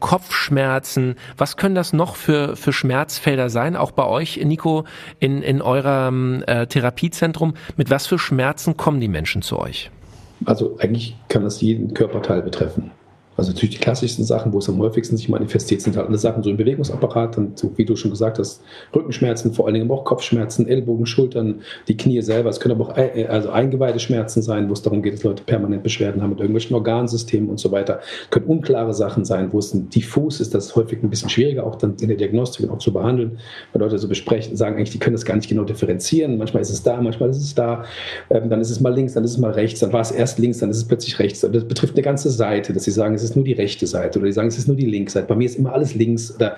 Kopfschmerzen. 0.00 1.16
Was 1.36 1.56
können 1.56 1.74
das 1.74 1.92
noch 1.92 2.16
für, 2.16 2.56
für 2.56 2.72
Schmerzfelder 2.72 3.50
sein? 3.50 3.76
Auch 3.76 3.92
bei 3.92 4.06
euch, 4.06 4.40
Nico, 4.44 4.84
in, 5.18 5.42
in 5.42 5.62
eurem 5.62 6.42
äh, 6.46 6.66
Therapiezentrum. 6.66 7.54
Mit 7.76 7.90
was 7.90 8.06
für 8.06 8.18
Schmerzen 8.18 8.76
kommen 8.76 9.00
die 9.00 9.08
Menschen 9.08 9.42
zu 9.42 9.58
euch? 9.58 9.90
Also 10.44 10.76
eigentlich 10.78 11.16
kann 11.28 11.44
das 11.44 11.60
jeden 11.60 11.94
Körperteil 11.94 12.42
betreffen. 12.42 12.90
Also 13.36 13.50
natürlich 13.50 13.76
die 13.76 13.80
klassischsten 13.80 14.24
Sachen, 14.24 14.52
wo 14.52 14.58
es 14.58 14.68
am 14.68 14.78
häufigsten 14.78 15.16
sich 15.16 15.28
manifestiert, 15.28 15.80
sind 15.80 15.96
halt 15.96 16.08
alle 16.08 16.18
Sachen 16.18 16.42
so 16.42 16.50
im 16.50 16.56
Bewegungsapparat, 16.56 17.36
dann 17.36 17.52
so 17.54 17.72
wie 17.76 17.84
du 17.84 17.96
schon 17.96 18.10
gesagt 18.10 18.38
hast, 18.38 18.62
Rückenschmerzen, 18.94 19.52
vor 19.54 19.66
allen 19.66 19.74
Dingen 19.74 19.90
auch 19.90 20.04
Kopfschmerzen, 20.04 20.68
Ellbogen, 20.68 21.06
Schultern, 21.06 21.62
die 21.88 21.96
Knie 21.96 22.20
selber. 22.20 22.50
Es 22.50 22.60
können 22.60 22.74
aber 22.74 22.90
auch 22.90 22.96
äh, 22.96 23.26
also 23.26 23.50
Eingeweide-Schmerzen 23.50 24.42
sein, 24.42 24.68
wo 24.68 24.74
es 24.74 24.82
darum 24.82 25.02
geht, 25.02 25.14
dass 25.14 25.22
Leute 25.22 25.42
permanent 25.44 25.82
Beschwerden 25.82 26.22
haben 26.22 26.30
mit 26.30 26.40
irgendwelchen 26.40 26.74
Organsystemen 26.74 27.48
und 27.48 27.58
so 27.58 27.72
weiter. 27.72 28.00
Es 28.24 28.30
können 28.30 28.46
unklare 28.46 28.92
Sachen 28.92 29.24
sein, 29.24 29.52
wo 29.52 29.58
es 29.58 29.72
ein 29.72 29.88
diffus 29.88 30.40
ist, 30.40 30.54
das 30.54 30.66
ist 30.66 30.76
häufig 30.76 31.02
ein 31.02 31.10
bisschen 31.10 31.30
schwieriger 31.30 31.64
auch 31.64 31.76
dann 31.76 31.96
in 32.00 32.08
der 32.08 32.16
Diagnostik 32.16 32.68
auch 32.70 32.78
zu 32.78 32.92
behandeln, 32.92 33.38
weil 33.72 33.82
Leute 33.82 33.98
so 33.98 34.08
besprechen, 34.08 34.56
sagen 34.56 34.76
eigentlich, 34.76 34.90
die 34.90 34.98
können 34.98 35.14
das 35.14 35.24
gar 35.24 35.36
nicht 35.36 35.48
genau 35.48 35.64
differenzieren. 35.64 36.38
Manchmal 36.38 36.62
ist 36.62 36.70
es 36.70 36.82
da, 36.82 37.00
manchmal 37.00 37.30
ist 37.30 37.38
es 37.38 37.54
da, 37.54 37.84
ähm, 38.30 38.50
dann 38.50 38.60
ist 38.60 38.70
es 38.70 38.80
mal 38.80 38.94
links, 38.94 39.14
dann 39.14 39.24
ist 39.24 39.32
es 39.32 39.38
mal 39.38 39.52
rechts, 39.52 39.80
dann 39.80 39.92
war 39.92 40.00
es 40.00 40.10
erst 40.10 40.38
links, 40.38 40.58
dann 40.58 40.70
ist 40.70 40.76
es 40.76 40.84
plötzlich 40.84 41.18
rechts. 41.18 41.40
Das 41.40 41.64
betrifft 41.64 41.94
eine 41.94 42.02
ganze 42.02 42.30
Seite, 42.30 42.72
dass 42.72 42.84
sie 42.84 42.90
sagen, 42.90 43.14
es 43.22 43.30
ist 43.30 43.36
nur 43.36 43.44
die 43.44 43.52
rechte 43.52 43.86
Seite 43.86 44.18
oder 44.18 44.26
die 44.26 44.32
sagen, 44.32 44.48
es 44.48 44.58
ist 44.58 44.68
nur 44.68 44.76
die 44.76 44.86
linke 44.86 45.10
Seite. 45.10 45.26
Bei 45.26 45.34
mir 45.34 45.46
ist 45.46 45.56
immer 45.56 45.72
alles 45.72 45.94
links. 45.94 46.34
Oder 46.34 46.56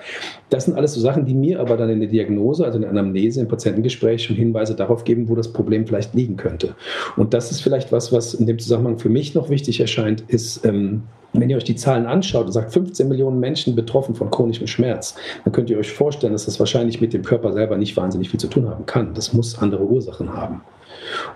das 0.49 0.65
sind 0.65 0.75
alles 0.75 0.93
so 0.93 1.01
Sachen, 1.01 1.25
die 1.25 1.33
mir 1.33 1.59
aber 1.59 1.77
dann 1.77 1.89
in 1.89 1.99
der 1.99 2.09
Diagnose, 2.09 2.65
also 2.65 2.77
in 2.77 2.81
der 2.81 2.91
Anamnese, 2.91 3.41
im 3.41 3.47
Patientengespräch 3.47 4.23
schon 4.23 4.35
Hinweise 4.35 4.75
darauf 4.75 5.03
geben, 5.03 5.29
wo 5.29 5.35
das 5.35 5.51
Problem 5.51 5.85
vielleicht 5.85 6.13
liegen 6.13 6.37
könnte. 6.37 6.75
Und 7.15 7.33
das 7.33 7.51
ist 7.51 7.61
vielleicht 7.61 7.91
was, 7.91 8.11
was 8.11 8.33
in 8.33 8.45
dem 8.45 8.59
Zusammenhang 8.59 8.97
für 8.99 9.09
mich 9.09 9.35
noch 9.35 9.49
wichtig 9.49 9.79
erscheint, 9.79 10.21
ist, 10.27 10.65
ähm, 10.65 11.03
Wenn 11.37 11.49
ihr 11.49 11.57
euch 11.57 11.65
die 11.65 11.75
Zahlen 11.75 12.05
anschaut 12.05 12.45
und 12.45 12.53
sagt, 12.53 12.71
15 12.71 13.09
Millionen 13.09 13.41
Menschen 13.41 13.75
betroffen 13.75 14.15
von 14.15 14.31
chronischem 14.31 14.67
Schmerz, 14.67 15.15
dann 15.43 15.51
könnt 15.51 15.69
ihr 15.69 15.77
euch 15.77 15.91
vorstellen, 15.91 16.31
dass 16.31 16.45
das 16.45 16.59
wahrscheinlich 16.59 17.01
mit 17.01 17.11
dem 17.11 17.23
Körper 17.23 17.51
selber 17.51 17.75
nicht 17.75 17.97
wahnsinnig 17.97 18.29
viel 18.29 18.39
zu 18.39 18.47
tun 18.47 18.69
haben 18.69 18.85
kann. 18.85 19.13
Das 19.13 19.33
muss 19.33 19.59
andere 19.59 19.83
Ursachen 19.83 20.33
haben. 20.33 20.61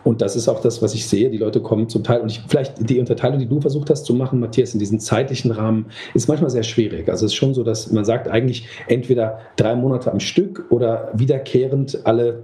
Und 0.03 0.21
das 0.21 0.35
ist 0.35 0.47
auch 0.47 0.61
das, 0.61 0.81
was 0.81 0.93
ich 0.93 1.07
sehe. 1.07 1.29
Die 1.29 1.37
Leute 1.37 1.61
kommen 1.61 1.89
zum 1.89 2.03
Teil, 2.03 2.21
und 2.21 2.31
ich, 2.31 2.41
vielleicht 2.47 2.89
die 2.89 2.99
Unterteilung, 2.99 3.39
die 3.39 3.47
du 3.47 3.61
versucht 3.61 3.89
hast 3.89 4.05
zu 4.05 4.13
machen, 4.13 4.39
Matthias, 4.39 4.73
in 4.73 4.79
diesem 4.79 4.99
zeitlichen 4.99 5.51
Rahmen, 5.51 5.87
ist 6.13 6.27
manchmal 6.27 6.49
sehr 6.49 6.63
schwierig. 6.63 7.09
Also 7.09 7.25
es 7.25 7.31
ist 7.31 7.35
schon 7.35 7.53
so, 7.53 7.63
dass 7.63 7.91
man 7.91 8.05
sagt, 8.05 8.27
eigentlich 8.27 8.67
entweder 8.87 9.39
drei 9.55 9.75
Monate 9.75 10.11
am 10.11 10.19
Stück 10.19 10.65
oder 10.69 11.11
wiederkehrend 11.13 12.05
alle, 12.05 12.43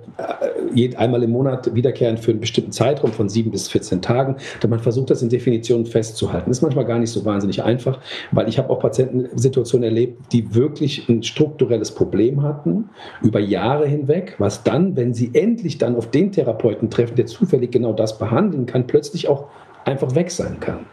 äh, 0.75 0.95
einmal 0.95 1.23
im 1.23 1.31
Monat 1.31 1.73
wiederkehrend 1.73 2.19
für 2.19 2.31
einen 2.31 2.39
bestimmten 2.39 2.71
Zeitraum 2.71 3.11
von 3.11 3.29
sieben 3.29 3.51
bis 3.51 3.67
14 3.67 4.01
Tagen. 4.01 4.35
Und 4.61 4.69
man 4.69 4.79
versucht 4.79 5.09
das 5.09 5.21
in 5.21 5.29
Definitionen 5.29 5.85
festzuhalten. 5.85 6.49
Das 6.49 6.57
ist 6.57 6.61
manchmal 6.63 6.85
gar 6.85 6.99
nicht 6.99 7.11
so 7.11 7.25
wahnsinnig 7.25 7.63
einfach, 7.63 7.99
weil 8.31 8.49
ich 8.49 8.57
habe 8.57 8.69
auch 8.69 8.79
Patientensituationen 8.79 9.83
erlebt, 9.83 10.31
die 10.31 10.53
wirklich 10.55 11.07
ein 11.09 11.23
strukturelles 11.23 11.91
Problem 11.91 12.41
hatten, 12.43 12.89
über 13.21 13.39
Jahre 13.39 13.87
hinweg, 13.87 14.35
was 14.37 14.63
dann, 14.63 14.95
wenn 14.95 15.13
sie 15.13 15.31
endlich 15.33 15.77
dann 15.77 15.95
auf 15.95 16.11
den 16.11 16.31
Therapeuten 16.31 16.89
treffen, 16.89 17.04
der 17.13 17.25
zufällig 17.25 17.71
genau 17.71 17.93
das 17.93 18.17
behandeln 18.17 18.65
kann, 18.65 18.87
plötzlich 18.87 19.27
auch 19.27 19.45
einfach 19.85 20.15
weg 20.15 20.31
sein 20.31 20.59
kann. 20.59 20.85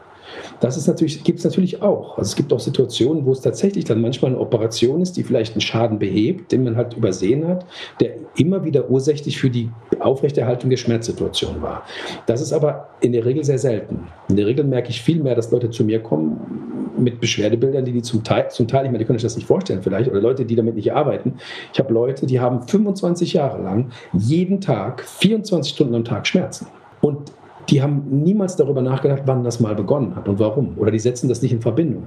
Das 0.60 0.86
natürlich, 0.86 1.24
gibt 1.24 1.40
es 1.40 1.44
natürlich 1.44 1.82
auch. 1.82 2.16
Also 2.18 2.28
es 2.28 2.36
gibt 2.36 2.52
auch 2.52 2.60
Situationen, 2.60 3.26
wo 3.26 3.32
es 3.32 3.40
tatsächlich 3.40 3.84
dann 3.84 4.00
manchmal 4.00 4.30
eine 4.30 4.40
Operation 4.40 5.00
ist, 5.00 5.16
die 5.16 5.24
vielleicht 5.24 5.54
einen 5.54 5.60
Schaden 5.60 5.98
behebt, 5.98 6.52
den 6.52 6.64
man 6.64 6.76
halt 6.76 6.94
übersehen 6.94 7.46
hat, 7.48 7.66
der 8.00 8.14
immer 8.36 8.64
wieder 8.64 8.88
ursächlich 8.90 9.38
für 9.38 9.50
die 9.50 9.70
Aufrechterhaltung 9.98 10.70
der 10.70 10.76
Schmerzsituation 10.76 11.62
war. 11.62 11.84
Das 12.26 12.40
ist 12.40 12.52
aber 12.52 12.88
in 13.00 13.12
der 13.12 13.24
Regel 13.24 13.44
sehr 13.44 13.58
selten. 13.58 14.08
In 14.28 14.36
der 14.36 14.46
Regel 14.46 14.64
merke 14.64 14.90
ich 14.90 15.02
viel 15.02 15.22
mehr, 15.22 15.34
dass 15.34 15.50
Leute 15.50 15.70
zu 15.70 15.84
mir 15.84 16.00
kommen 16.00 16.71
mit 17.02 17.20
Beschwerdebildern, 17.20 17.84
die 17.84 17.92
die 17.92 18.02
zum 18.02 18.24
Teil, 18.24 18.50
zum 18.50 18.68
Teil, 18.68 18.84
ich 18.84 18.90
meine, 18.90 18.98
die 18.98 19.04
können 19.04 19.18
sich 19.18 19.26
das 19.26 19.36
nicht 19.36 19.46
vorstellen 19.46 19.82
vielleicht, 19.82 20.10
oder 20.10 20.20
Leute, 20.20 20.44
die 20.44 20.56
damit 20.56 20.76
nicht 20.76 20.92
arbeiten. 20.92 21.34
Ich 21.72 21.78
habe 21.78 21.92
Leute, 21.92 22.26
die 22.26 22.40
haben 22.40 22.66
25 22.66 23.32
Jahre 23.32 23.62
lang 23.62 23.90
jeden 24.12 24.60
Tag, 24.60 25.04
24 25.04 25.72
Stunden 25.72 25.94
am 25.94 26.04
Tag 26.04 26.26
Schmerzen. 26.26 26.66
Und 27.00 27.32
die 27.68 27.82
haben 27.82 28.04
niemals 28.22 28.56
darüber 28.56 28.82
nachgedacht, 28.82 29.22
wann 29.26 29.44
das 29.44 29.60
mal 29.60 29.74
begonnen 29.74 30.16
hat 30.16 30.28
und 30.28 30.38
warum. 30.38 30.76
Oder 30.78 30.90
die 30.90 30.98
setzen 30.98 31.28
das 31.28 31.42
nicht 31.42 31.52
in 31.52 31.60
Verbindung. 31.60 32.04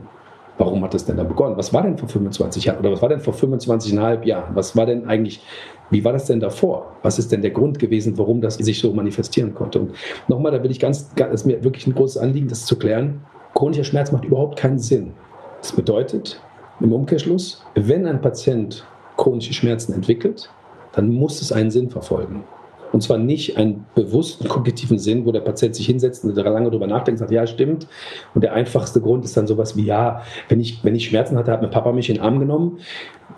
Warum 0.58 0.84
hat 0.84 0.94
das 0.94 1.06
denn 1.06 1.18
da 1.18 1.24
begonnen? 1.24 1.58
Was 1.58 1.74
war 1.74 1.84
denn 1.84 1.98
vor 1.98 2.08
25 2.08 2.64
Jahren 2.64 2.80
oder 2.80 2.92
was 2.92 3.02
war 3.02 3.10
denn 3.10 3.20
vor 3.20 3.34
25,5 3.34 4.24
Jahren? 4.24 4.56
Was 4.56 4.76
war 4.76 4.86
denn 4.86 5.06
eigentlich, 5.06 5.42
wie 5.90 6.04
war 6.06 6.14
das 6.14 6.26
denn 6.26 6.40
davor? 6.40 6.96
Was 7.04 7.20
ist 7.20 7.32
denn 7.32 7.42
der 7.42 7.52
Grund 7.52 7.78
gewesen, 7.78 8.18
warum 8.18 8.40
das 8.40 8.56
sich 8.56 8.80
so 8.80 8.94
manifestieren 8.94 9.54
konnte? 9.54 9.80
Und 9.80 9.92
nochmal, 10.30 10.54
da 10.54 10.64
will 10.64 10.72
ich 10.72 10.80
ganz, 10.80 11.14
das 11.16 11.34
ist 11.34 11.46
mir 11.46 11.62
wirklich 11.64 11.88
ein 11.88 11.94
großes 11.94 12.18
Anliegen, 12.18 12.48
das 12.48 12.66
zu 12.66 12.78
klären. 12.78 13.22
Chronischer 13.56 13.86
Schmerz 13.86 14.12
macht 14.12 14.26
überhaupt 14.26 14.60
keinen 14.60 14.80
Sinn. 14.80 15.13
Das 15.62 15.72
bedeutet 15.72 16.41
im 16.82 16.91
Umkehrschluss, 16.91 17.63
wenn 17.74 18.06
ein 18.06 18.22
Patient 18.22 18.86
chronische 19.15 19.54
Schmerzen 19.54 19.94
entwickelt, 19.94 20.50
dann 20.91 21.10
muss 21.10 21.41
es 21.41 21.54
einen 21.54 21.72
Sinn 21.72 21.89
verfolgen. 21.89 22.44
Und 22.91 23.02
zwar 23.02 23.18
nicht 23.18 23.58
einen 23.58 23.86
bewussten 23.96 24.48
kognitiven 24.50 25.00
Sinn, 25.00 25.26
wo 25.26 25.32
der 25.32 25.39
Patient 25.39 25.74
sich 25.74 25.86
hinsetzt 25.86 26.26
und 26.26 26.36
lange 26.36 26.70
darüber 26.70 26.86
nachdenkt 26.86 27.20
und 27.20 27.28
sagt, 27.28 27.32
ja, 27.32 27.48
stimmt. 27.48 27.88
Und 28.34 28.44
der 28.44 28.54
einfachste 28.54 29.00
Grund 29.00 29.24
ist 29.24 29.36
dann 29.38 29.48
sowas 29.48 29.78
wie, 29.78 29.86
ja, 29.86 30.22
wenn 30.50 30.60
ich, 30.60 30.84
wenn 30.84 30.96
ich 30.96 31.08
Schmerzen 31.08 31.38
hatte, 31.38 31.52
hat 31.52 31.62
mein 31.62 31.72
Papa 31.72 31.94
mich 31.94 32.10
in 32.10 32.15
den 32.15 32.24
Arm 32.24 32.39
genommen. 32.39 32.80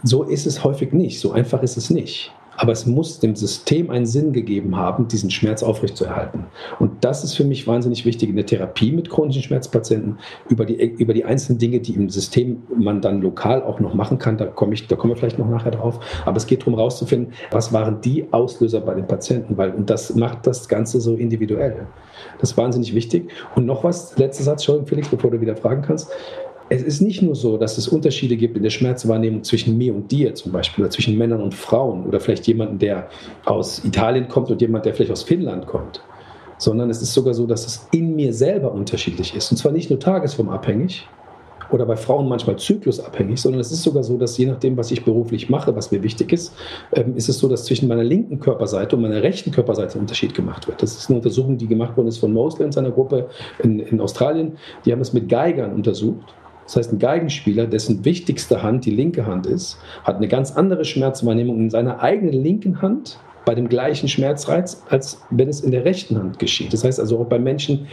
So 0.03 0.23
ist 0.23 0.47
es 0.47 0.63
häufig 0.63 0.93
nicht. 0.93 1.19
So 1.19 1.31
einfach 1.31 1.61
ist 1.61 1.77
es 1.77 1.91
nicht 1.91 2.31
aber 2.57 2.71
es 2.71 2.85
muss 2.85 3.19
dem 3.19 3.35
System 3.35 3.89
einen 3.89 4.05
Sinn 4.05 4.33
gegeben 4.33 4.75
haben, 4.75 5.07
diesen 5.07 5.29
Schmerz 5.31 5.63
aufrechtzuerhalten. 5.63 6.45
Und 6.79 7.03
das 7.03 7.23
ist 7.23 7.35
für 7.35 7.43
mich 7.43 7.67
wahnsinnig 7.67 8.05
wichtig 8.05 8.29
in 8.29 8.35
der 8.35 8.45
Therapie 8.45 8.91
mit 8.91 9.09
chronischen 9.09 9.43
Schmerzpatienten, 9.43 10.17
über 10.49 10.65
die, 10.65 10.75
über 10.75 11.13
die 11.13 11.23
einzelnen 11.23 11.59
Dinge, 11.59 11.79
die 11.79 11.93
im 11.93 12.09
System 12.09 12.63
man 12.75 13.01
dann 13.01 13.21
lokal 13.21 13.63
auch 13.63 13.79
noch 13.79 13.93
machen 13.93 14.17
kann, 14.17 14.37
da, 14.37 14.45
komme 14.45 14.73
ich, 14.73 14.87
da 14.87 14.95
kommen 14.95 15.13
wir 15.13 15.17
vielleicht 15.17 15.39
noch 15.39 15.49
nachher 15.49 15.71
drauf, 15.71 15.99
aber 16.25 16.37
es 16.37 16.47
geht 16.47 16.61
darum 16.61 16.75
herauszufinden, 16.75 17.33
was 17.51 17.71
waren 17.71 18.01
die 18.01 18.25
Auslöser 18.31 18.81
bei 18.81 18.95
den 18.95 19.07
Patienten, 19.07 19.57
weil 19.57 19.71
und 19.71 19.89
das 19.89 20.15
macht 20.15 20.47
das 20.47 20.67
Ganze 20.67 20.99
so 20.99 21.15
individuell. 21.15 21.87
Das 22.39 22.51
ist 22.51 22.57
wahnsinnig 22.57 22.95
wichtig. 22.95 23.29
Und 23.55 23.65
noch 23.65 23.83
was, 23.83 24.17
letzter 24.17 24.43
Satz, 24.43 24.61
Entschuldigung, 24.61 24.87
Felix, 24.87 25.09
bevor 25.09 25.31
du 25.31 25.39
wieder 25.39 25.55
fragen 25.55 25.83
kannst 25.83 26.11
es 26.69 26.81
ist 26.81 27.01
nicht 27.01 27.21
nur 27.21 27.35
so, 27.35 27.57
dass 27.57 27.77
es 27.77 27.87
Unterschiede 27.87 28.35
gibt 28.35 28.57
in 28.57 28.63
der 28.63 28.69
Schmerzwahrnehmung 28.69 29.43
zwischen 29.43 29.77
mir 29.77 29.95
und 29.95 30.11
dir 30.11 30.35
zum 30.35 30.51
Beispiel 30.51 30.83
oder 30.83 30.91
zwischen 30.91 31.17
Männern 31.17 31.41
und 31.41 31.53
Frauen 31.53 32.05
oder 32.05 32.19
vielleicht 32.19 32.47
jemanden, 32.47 32.79
der 32.79 33.09
aus 33.45 33.83
Italien 33.85 34.27
kommt 34.27 34.51
und 34.51 34.61
jemand, 34.61 34.85
der 34.85 34.93
vielleicht 34.93 35.11
aus 35.11 35.23
Finnland 35.23 35.67
kommt, 35.67 36.01
sondern 36.57 36.89
es 36.89 37.01
ist 37.01 37.13
sogar 37.13 37.33
so, 37.33 37.45
dass 37.45 37.65
es 37.65 37.87
in 37.91 38.15
mir 38.15 38.33
selber 38.33 38.71
unterschiedlich 38.71 39.35
ist. 39.35 39.51
Und 39.51 39.57
zwar 39.57 39.71
nicht 39.71 39.89
nur 39.89 39.99
tagesformabhängig 39.99 41.07
oder 41.69 41.85
bei 41.85 41.95
Frauen 41.95 42.27
manchmal 42.27 42.57
zyklusabhängig, 42.57 43.41
sondern 43.41 43.61
es 43.61 43.71
ist 43.71 43.83
sogar 43.83 44.03
so, 44.03 44.17
dass 44.17 44.37
je 44.37 44.45
nachdem, 44.45 44.77
was 44.77 44.91
ich 44.91 45.03
beruflich 45.03 45.49
mache, 45.49 45.75
was 45.75 45.91
mir 45.91 46.03
wichtig 46.03 46.31
ist, 46.33 46.53
ähm, 46.93 47.15
ist 47.15 47.29
es 47.29 47.39
so, 47.39 47.47
dass 47.47 47.65
zwischen 47.65 47.87
meiner 47.87 48.03
linken 48.03 48.39
Körperseite 48.39 48.95
und 48.95 49.01
meiner 49.01 49.21
rechten 49.21 49.51
Körperseite 49.51 49.97
ein 49.97 50.01
Unterschied 50.01 50.33
gemacht 50.33 50.67
wird. 50.67 50.81
Das 50.81 50.97
ist 50.97 51.09
eine 51.09 51.17
Untersuchung, 51.17 51.57
die 51.57 51.67
gemacht 51.67 51.95
worden 51.97 52.07
ist 52.07 52.17
von 52.17 52.33
Mosley 52.33 52.65
und 52.65 52.73
seiner 52.73 52.91
Gruppe 52.91 53.29
in, 53.63 53.79
in 53.79 54.01
Australien. 54.01 54.57
Die 54.85 54.91
haben 54.91 55.01
es 55.01 55.13
mit 55.13 55.29
Geigern 55.29 55.73
untersucht 55.73 56.33
das 56.67 56.75
heißt, 56.75 56.93
ein 56.93 56.99
Geigenspieler, 56.99 57.65
dessen 57.65 58.03
wichtigste 58.03 58.61
Hand 58.61 58.83
die 58.83 58.91
linke 58.91 59.25
Hand 59.25 59.45
ist, 59.45 59.77
hat 60.03 60.17
eine 60.17 60.27
ganz 60.27 60.51
andere 60.51 60.83
Schmerzwahrnehmung 60.83 61.59
in 61.59 61.69
seiner 61.69 62.01
eigenen 62.01 62.33
linken 62.33 62.81
Hand 62.81 63.19
bei 63.45 63.55
dem 63.55 63.69
gleichen 63.69 64.09
Schmerzreiz, 64.09 64.83
als 64.89 65.21
wenn 65.29 65.47
es 65.47 65.61
in 65.61 65.71
der 65.71 65.85
rechten 65.85 66.17
Hand 66.17 66.37
geschieht. 66.39 66.73
Das 66.73 66.83
heißt 66.83 66.99
also 66.99 67.19
auch 67.19 67.27
bei 67.27 67.39
Menschen, 67.39 67.87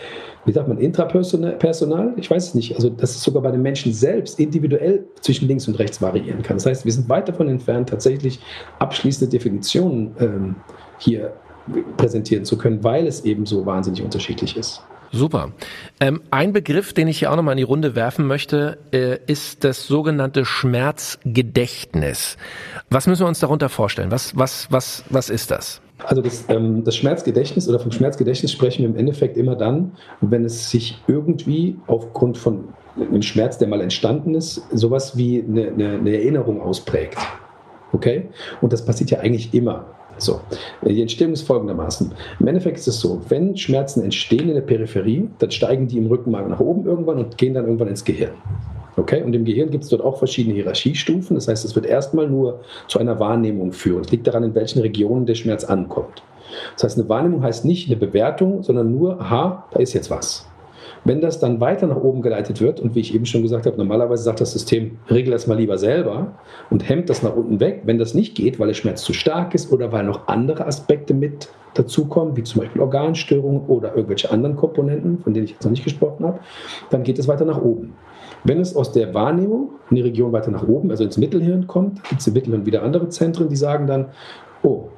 wie 0.44 0.50
sagt 0.50 0.66
man, 0.66 0.78
intrapersonal, 0.78 2.14
ich 2.16 2.28
weiß 2.28 2.48
es 2.48 2.54
nicht, 2.54 2.74
also 2.74 2.90
dass 2.90 3.14
es 3.14 3.22
sogar 3.22 3.40
bei 3.40 3.52
den 3.52 3.62
Menschen 3.62 3.92
selbst 3.92 4.40
individuell 4.40 5.04
zwischen 5.20 5.46
links 5.46 5.68
und 5.68 5.78
rechts 5.78 6.02
variieren 6.02 6.42
kann. 6.42 6.56
Das 6.56 6.66
heißt, 6.66 6.84
wir 6.84 6.90
sind 6.90 7.08
weit 7.08 7.28
davon 7.28 7.48
entfernt, 7.48 7.88
tatsächlich 7.90 8.40
abschließende 8.80 9.30
Definitionen 9.30 10.16
ähm, 10.18 10.56
hier 10.98 11.32
präsentieren 11.96 12.44
zu 12.44 12.58
können, 12.58 12.82
weil 12.82 13.06
es 13.06 13.24
eben 13.24 13.46
so 13.46 13.64
wahnsinnig 13.64 14.02
unterschiedlich 14.02 14.56
ist. 14.56 14.82
Super. 15.14 15.52
Ähm, 16.00 16.22
ein 16.32 16.52
Begriff, 16.52 16.92
den 16.92 17.06
ich 17.06 17.20
hier 17.20 17.30
auch 17.30 17.36
nochmal 17.36 17.52
in 17.52 17.58
die 17.58 17.62
Runde 17.62 17.94
werfen 17.94 18.26
möchte, 18.26 18.78
äh, 18.90 19.18
ist 19.26 19.62
das 19.62 19.86
sogenannte 19.86 20.44
Schmerzgedächtnis. 20.44 22.36
Was 22.90 23.06
müssen 23.06 23.22
wir 23.22 23.28
uns 23.28 23.38
darunter 23.38 23.68
vorstellen? 23.68 24.10
Was, 24.10 24.36
was, 24.36 24.66
was, 24.70 25.04
was 25.10 25.30
ist 25.30 25.52
das? 25.52 25.80
Also 26.02 26.20
das, 26.20 26.46
ähm, 26.48 26.82
das 26.82 26.96
Schmerzgedächtnis 26.96 27.68
oder 27.68 27.78
vom 27.78 27.92
Schmerzgedächtnis 27.92 28.50
sprechen 28.50 28.82
wir 28.82 28.90
im 28.90 28.96
Endeffekt 28.96 29.36
immer 29.36 29.54
dann, 29.54 29.92
wenn 30.20 30.44
es 30.44 30.68
sich 30.70 30.98
irgendwie 31.06 31.76
aufgrund 31.86 32.36
von 32.36 32.64
einem 32.96 33.22
Schmerz, 33.22 33.58
der 33.58 33.68
mal 33.68 33.80
entstanden 33.80 34.34
ist, 34.34 34.62
sowas 34.72 35.16
wie 35.16 35.44
eine, 35.48 35.68
eine, 35.68 35.92
eine 35.94 36.12
Erinnerung 36.12 36.60
ausprägt. 36.60 37.18
Okay? 37.92 38.30
Und 38.60 38.72
das 38.72 38.84
passiert 38.84 39.12
ja 39.12 39.20
eigentlich 39.20 39.54
immer. 39.54 39.93
So, 40.18 40.40
die 40.82 41.00
Entstehung 41.00 41.32
ist 41.32 41.42
folgendermaßen. 41.42 42.12
Im 42.40 42.46
Endeffekt 42.46 42.78
ist 42.78 42.86
es 42.86 43.00
so, 43.00 43.20
wenn 43.28 43.56
Schmerzen 43.56 44.02
entstehen 44.02 44.48
in 44.48 44.54
der 44.54 44.62
Peripherie, 44.62 45.28
dann 45.38 45.50
steigen 45.50 45.88
die 45.88 45.98
im 45.98 46.06
Rückenmark 46.06 46.48
nach 46.48 46.60
oben 46.60 46.86
irgendwann 46.86 47.18
und 47.18 47.36
gehen 47.36 47.54
dann 47.54 47.64
irgendwann 47.64 47.88
ins 47.88 48.04
Gehirn. 48.04 48.32
Okay? 48.96 49.22
Und 49.22 49.34
im 49.34 49.44
Gehirn 49.44 49.70
gibt 49.70 49.84
es 49.84 49.90
dort 49.90 50.02
auch 50.02 50.18
verschiedene 50.18 50.54
Hierarchiestufen. 50.54 51.34
Das 51.34 51.48
heißt, 51.48 51.64
es 51.64 51.74
wird 51.74 51.86
erstmal 51.86 52.28
nur 52.28 52.60
zu 52.86 52.98
einer 52.98 53.18
Wahrnehmung 53.18 53.72
führen. 53.72 54.02
Es 54.02 54.10
liegt 54.10 54.26
daran, 54.26 54.44
in 54.44 54.54
welchen 54.54 54.80
Regionen 54.80 55.26
der 55.26 55.34
Schmerz 55.34 55.64
ankommt. 55.64 56.22
Das 56.74 56.84
heißt, 56.84 56.98
eine 56.98 57.08
Wahrnehmung 57.08 57.42
heißt 57.42 57.64
nicht 57.64 57.88
eine 57.88 57.96
Bewertung, 57.96 58.62
sondern 58.62 58.92
nur, 58.92 59.20
aha, 59.20 59.66
da 59.72 59.80
ist 59.80 59.92
jetzt 59.92 60.10
was. 60.10 60.46
Wenn 61.04 61.20
das 61.20 61.38
dann 61.38 61.60
weiter 61.60 61.86
nach 61.86 61.96
oben 61.96 62.22
geleitet 62.22 62.60
wird, 62.60 62.80
und 62.80 62.94
wie 62.94 63.00
ich 63.00 63.14
eben 63.14 63.26
schon 63.26 63.42
gesagt 63.42 63.66
habe, 63.66 63.76
normalerweise 63.76 64.22
sagt 64.22 64.40
das 64.40 64.52
System, 64.52 64.98
regel 65.10 65.32
das 65.32 65.46
mal 65.46 65.58
lieber 65.58 65.76
selber 65.76 66.34
und 66.70 66.88
hemmt 66.88 67.10
das 67.10 67.22
nach 67.22 67.36
unten 67.36 67.60
weg. 67.60 67.82
Wenn 67.84 67.98
das 67.98 68.14
nicht 68.14 68.34
geht, 68.34 68.58
weil 68.58 68.68
der 68.68 68.74
Schmerz 68.74 69.02
zu 69.02 69.12
stark 69.12 69.54
ist 69.54 69.70
oder 69.70 69.92
weil 69.92 70.04
noch 70.04 70.28
andere 70.28 70.66
Aspekte 70.66 71.12
mit 71.12 71.48
dazukommen, 71.74 72.36
wie 72.36 72.42
zum 72.42 72.62
Beispiel 72.62 72.80
Organstörungen 72.80 73.66
oder 73.66 73.94
irgendwelche 73.94 74.30
anderen 74.30 74.56
Komponenten, 74.56 75.18
von 75.18 75.34
denen 75.34 75.44
ich 75.44 75.52
jetzt 75.52 75.64
noch 75.64 75.70
nicht 75.70 75.84
gesprochen 75.84 76.24
habe, 76.24 76.38
dann 76.90 77.02
geht 77.02 77.18
es 77.18 77.28
weiter 77.28 77.44
nach 77.44 77.60
oben. 77.60 77.94
Wenn 78.44 78.60
es 78.60 78.74
aus 78.74 78.92
der 78.92 79.12
Wahrnehmung 79.12 79.70
in 79.90 79.96
die 79.96 80.02
Region 80.02 80.32
weiter 80.32 80.50
nach 80.50 80.66
oben, 80.66 80.90
also 80.90 81.04
ins 81.04 81.18
Mittelhirn 81.18 81.66
kommt, 81.66 82.02
gibt 82.04 82.20
es 82.20 82.26
im 82.26 82.34
Mittelhirn 82.34 82.64
wieder 82.64 82.82
andere 82.82 83.08
Zentren, 83.08 83.48
die 83.48 83.56
sagen 83.56 83.86
dann, 83.86 84.06
oh, 84.62 84.88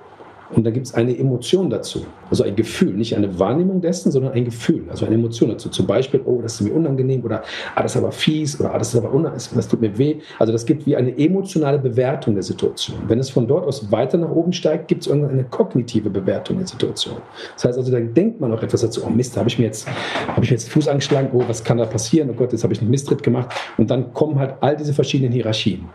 und 0.54 0.64
dann 0.64 0.72
gibt 0.72 0.86
es 0.86 0.94
eine 0.94 1.16
Emotion 1.16 1.70
dazu. 1.70 2.06
Also 2.30 2.44
ein 2.44 2.56
Gefühl, 2.56 2.94
nicht 2.94 3.16
eine 3.16 3.38
Wahrnehmung 3.38 3.80
dessen, 3.80 4.12
sondern 4.12 4.32
ein 4.32 4.44
Gefühl, 4.44 4.84
also 4.88 5.06
eine 5.06 5.14
Emotion 5.14 5.50
dazu. 5.50 5.68
Zum 5.68 5.86
Beispiel, 5.86 6.20
oh, 6.24 6.40
das 6.40 6.54
ist 6.54 6.60
mir 6.62 6.72
unangenehm 6.72 7.24
oder 7.24 7.42
ah, 7.74 7.82
das 7.82 7.92
ist 7.94 8.02
aber 8.02 8.12
fies 8.12 8.58
oder 8.60 8.74
ah, 8.74 8.78
das 8.78 8.94
ist 8.94 8.96
aber 8.96 9.12
unangenehm, 9.12 9.42
das 9.54 9.68
tut 9.68 9.80
mir 9.80 9.96
weh. 9.98 10.16
Also 10.38 10.52
das 10.52 10.64
gibt 10.64 10.86
wie 10.86 10.96
eine 10.96 11.16
emotionale 11.18 11.78
Bewertung 11.78 12.34
der 12.34 12.42
Situation. 12.42 12.98
Wenn 13.06 13.18
es 13.18 13.30
von 13.30 13.46
dort 13.46 13.66
aus 13.66 13.90
weiter 13.90 14.18
nach 14.18 14.30
oben 14.30 14.52
steigt, 14.52 14.88
gibt 14.88 15.02
es 15.02 15.08
irgendwann 15.08 15.32
eine 15.32 15.44
kognitive 15.44 16.10
Bewertung 16.10 16.58
der 16.58 16.66
Situation. 16.66 17.16
Das 17.54 17.64
heißt 17.64 17.78
also, 17.78 17.90
dann 17.90 18.14
denkt 18.14 18.40
man 18.40 18.52
auch 18.52 18.62
etwas 18.62 18.82
dazu, 18.82 19.02
oh 19.04 19.10
Mist, 19.10 19.36
habe 19.36 19.48
ich 19.48 19.58
mir 19.58 19.66
jetzt, 19.66 19.88
habe 20.28 20.44
ich 20.44 20.50
mir 20.50 20.56
jetzt 20.56 20.68
Fuß 20.68 20.88
angeschlagen, 20.88 21.30
oh, 21.32 21.42
was 21.46 21.62
kann 21.62 21.78
da 21.78 21.86
passieren? 21.86 22.30
Oh 22.30 22.34
Gott, 22.34 22.52
jetzt 22.52 22.62
habe 22.62 22.72
ich 22.72 22.80
einen 22.80 22.90
Misstritt 22.90 23.22
gemacht. 23.22 23.50
Und 23.76 23.90
dann 23.90 24.12
kommen 24.12 24.38
halt 24.38 24.54
all 24.60 24.76
diese 24.76 24.92
verschiedenen 24.92 25.32
Hierarchien. 25.32 25.86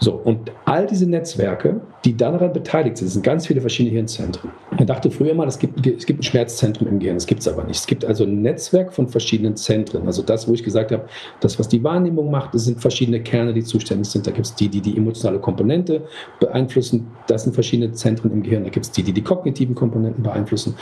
So, 0.00 0.12
und 0.12 0.52
all 0.64 0.86
diese 0.86 1.08
Netzwerke, 1.08 1.80
die 2.04 2.16
daran 2.16 2.52
beteiligt 2.52 2.96
sind, 2.98 3.08
sind 3.08 3.22
ganz 3.22 3.46
viele 3.46 3.60
verschiedene 3.60 3.94
Hirnzentren. 3.94 4.50
Man 4.70 4.86
dachte 4.86 5.10
früher 5.10 5.34
mal, 5.34 5.48
es 5.48 5.58
gibt, 5.58 5.84
es 5.84 6.06
gibt 6.06 6.20
ein 6.20 6.22
Schmerzzentrum 6.22 6.86
im 6.86 6.98
Gehirn. 7.00 7.16
Das 7.16 7.26
gibt 7.26 7.40
es 7.40 7.48
aber 7.48 7.64
nicht. 7.64 7.80
Es 7.80 7.86
gibt 7.86 8.04
also 8.04 8.24
ein 8.24 8.42
Netzwerk 8.42 8.92
von 8.92 9.08
verschiedenen 9.08 9.56
Zentren. 9.56 10.06
Also 10.06 10.22
das, 10.22 10.46
wo 10.46 10.52
ich 10.52 10.62
gesagt 10.62 10.92
habe, 10.92 11.06
das, 11.40 11.58
was 11.58 11.68
die 11.68 11.82
Wahrnehmung 11.82 12.30
macht, 12.30 12.54
das 12.54 12.64
sind 12.64 12.80
verschiedene 12.80 13.20
Kerne, 13.20 13.52
die 13.52 13.64
zuständig 13.64 14.08
sind. 14.08 14.26
Da 14.26 14.30
gibt 14.30 14.46
es 14.46 14.54
die, 14.54 14.68
die 14.68 14.80
die 14.80 14.96
emotionale 14.96 15.40
Komponente 15.40 16.02
beeinflussen. 16.38 17.08
Das 17.26 17.42
sind 17.42 17.54
verschiedene 17.54 17.92
Zentren 17.92 18.30
im 18.30 18.42
Gehirn. 18.42 18.62
Da 18.62 18.70
gibt 18.70 18.86
es 18.86 18.92
die, 18.92 19.02
die 19.02 19.12
die 19.12 19.22
kognitiven 19.22 19.74
Komponenten 19.74 20.22
beeinflussen. 20.22 20.76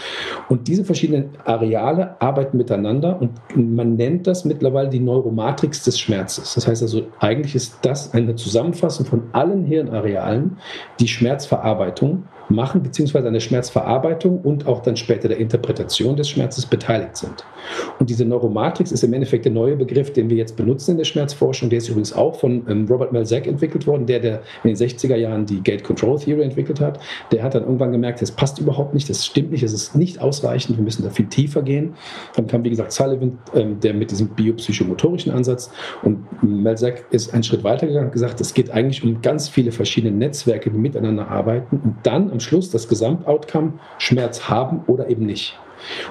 Und 0.50 0.68
diese 0.68 0.84
verschiedenen 0.84 1.30
Areale 1.44 2.20
arbeiten 2.20 2.58
miteinander 2.58 3.18
und 3.20 3.30
man 3.56 3.96
nennt 3.96 4.26
das 4.26 4.44
mittlerweile 4.44 4.90
die 4.90 5.00
Neuromatrix 5.00 5.84
des 5.84 5.98
Schmerzes. 5.98 6.54
Das 6.54 6.66
heißt 6.66 6.82
also, 6.82 7.06
eigentlich 7.20 7.54
ist 7.54 7.78
das 7.82 8.12
eine 8.12 8.36
Zusammenfassung 8.36 9.06
von 9.06 9.22
allen 9.32 9.64
Hirnarealen, 9.64 10.58
die 11.00 11.08
Schmerzverarbeitung 11.16 12.24
machen, 12.48 12.82
beziehungsweise 12.82 13.26
an 13.26 13.34
der 13.34 13.40
Schmerzverarbeitung 13.40 14.40
und 14.40 14.66
auch 14.66 14.82
dann 14.82 14.96
später 14.96 15.28
der 15.28 15.38
Interpretation 15.38 16.16
des 16.16 16.28
Schmerzes 16.28 16.66
beteiligt 16.66 17.16
sind. 17.16 17.44
Und 17.98 18.10
diese 18.10 18.24
Neuromatrix 18.24 18.92
ist 18.92 19.02
im 19.02 19.12
Endeffekt 19.12 19.44
der 19.44 19.52
neue 19.52 19.76
Begriff, 19.76 20.12
den 20.12 20.30
wir 20.30 20.36
jetzt 20.36 20.56
benutzen 20.56 20.92
in 20.92 20.96
der 20.98 21.04
Schmerzforschung. 21.04 21.70
Der 21.70 21.78
ist 21.78 21.88
übrigens 21.88 22.12
auch 22.12 22.36
von 22.36 22.64
ähm, 22.68 22.86
Robert 22.88 23.12
Melzack 23.12 23.46
entwickelt 23.46 23.86
worden, 23.86 24.06
der, 24.06 24.20
der 24.20 24.42
in 24.62 24.74
den 24.74 24.76
60er 24.76 25.16
Jahren 25.16 25.46
die 25.46 25.62
Gate 25.62 25.82
Control 25.82 26.18
Theory 26.18 26.42
entwickelt 26.42 26.80
hat. 26.80 27.00
Der 27.32 27.42
hat 27.42 27.54
dann 27.54 27.64
irgendwann 27.64 27.92
gemerkt, 27.92 28.22
das 28.22 28.30
passt 28.30 28.58
überhaupt 28.58 28.94
nicht, 28.94 29.08
das 29.10 29.24
stimmt 29.24 29.50
nicht, 29.50 29.62
es 29.62 29.72
ist 29.72 29.96
nicht 29.96 30.20
ausreichend, 30.20 30.76
wir 30.76 30.84
müssen 30.84 31.02
da 31.02 31.10
viel 31.10 31.26
tiefer 31.26 31.62
gehen. 31.62 31.94
Dann 32.36 32.46
kam, 32.46 32.64
wie 32.64 32.70
gesagt, 32.70 32.92
Sullivan, 32.92 33.38
ähm, 33.54 33.80
der 33.80 33.94
mit 33.94 34.10
diesem 34.10 34.28
biopsychomotorischen 34.28 35.32
Ansatz 35.32 35.70
und 36.02 36.26
Melzack 36.42 37.06
ist 37.10 37.34
einen 37.34 37.42
Schritt 37.42 37.64
weiter 37.64 37.86
gegangen 37.86 38.06
und 38.06 38.12
gesagt, 38.12 38.40
es 38.40 38.54
geht 38.54 38.70
eigentlich 38.70 39.02
um 39.02 39.22
ganz 39.22 39.48
viele 39.48 39.72
verschiedene 39.72 40.16
Netzwerke, 40.16 40.70
die 40.70 40.78
miteinander 40.78 41.28
arbeiten 41.28 41.80
und 41.82 41.96
dann 42.02 42.30
am 42.36 42.40
Schluss 42.40 42.70
das 42.70 42.88
Gesamtoutcome 42.88 43.74
Schmerz 43.98 44.48
haben 44.48 44.84
oder 44.86 45.08
eben 45.08 45.24
nicht. 45.24 45.58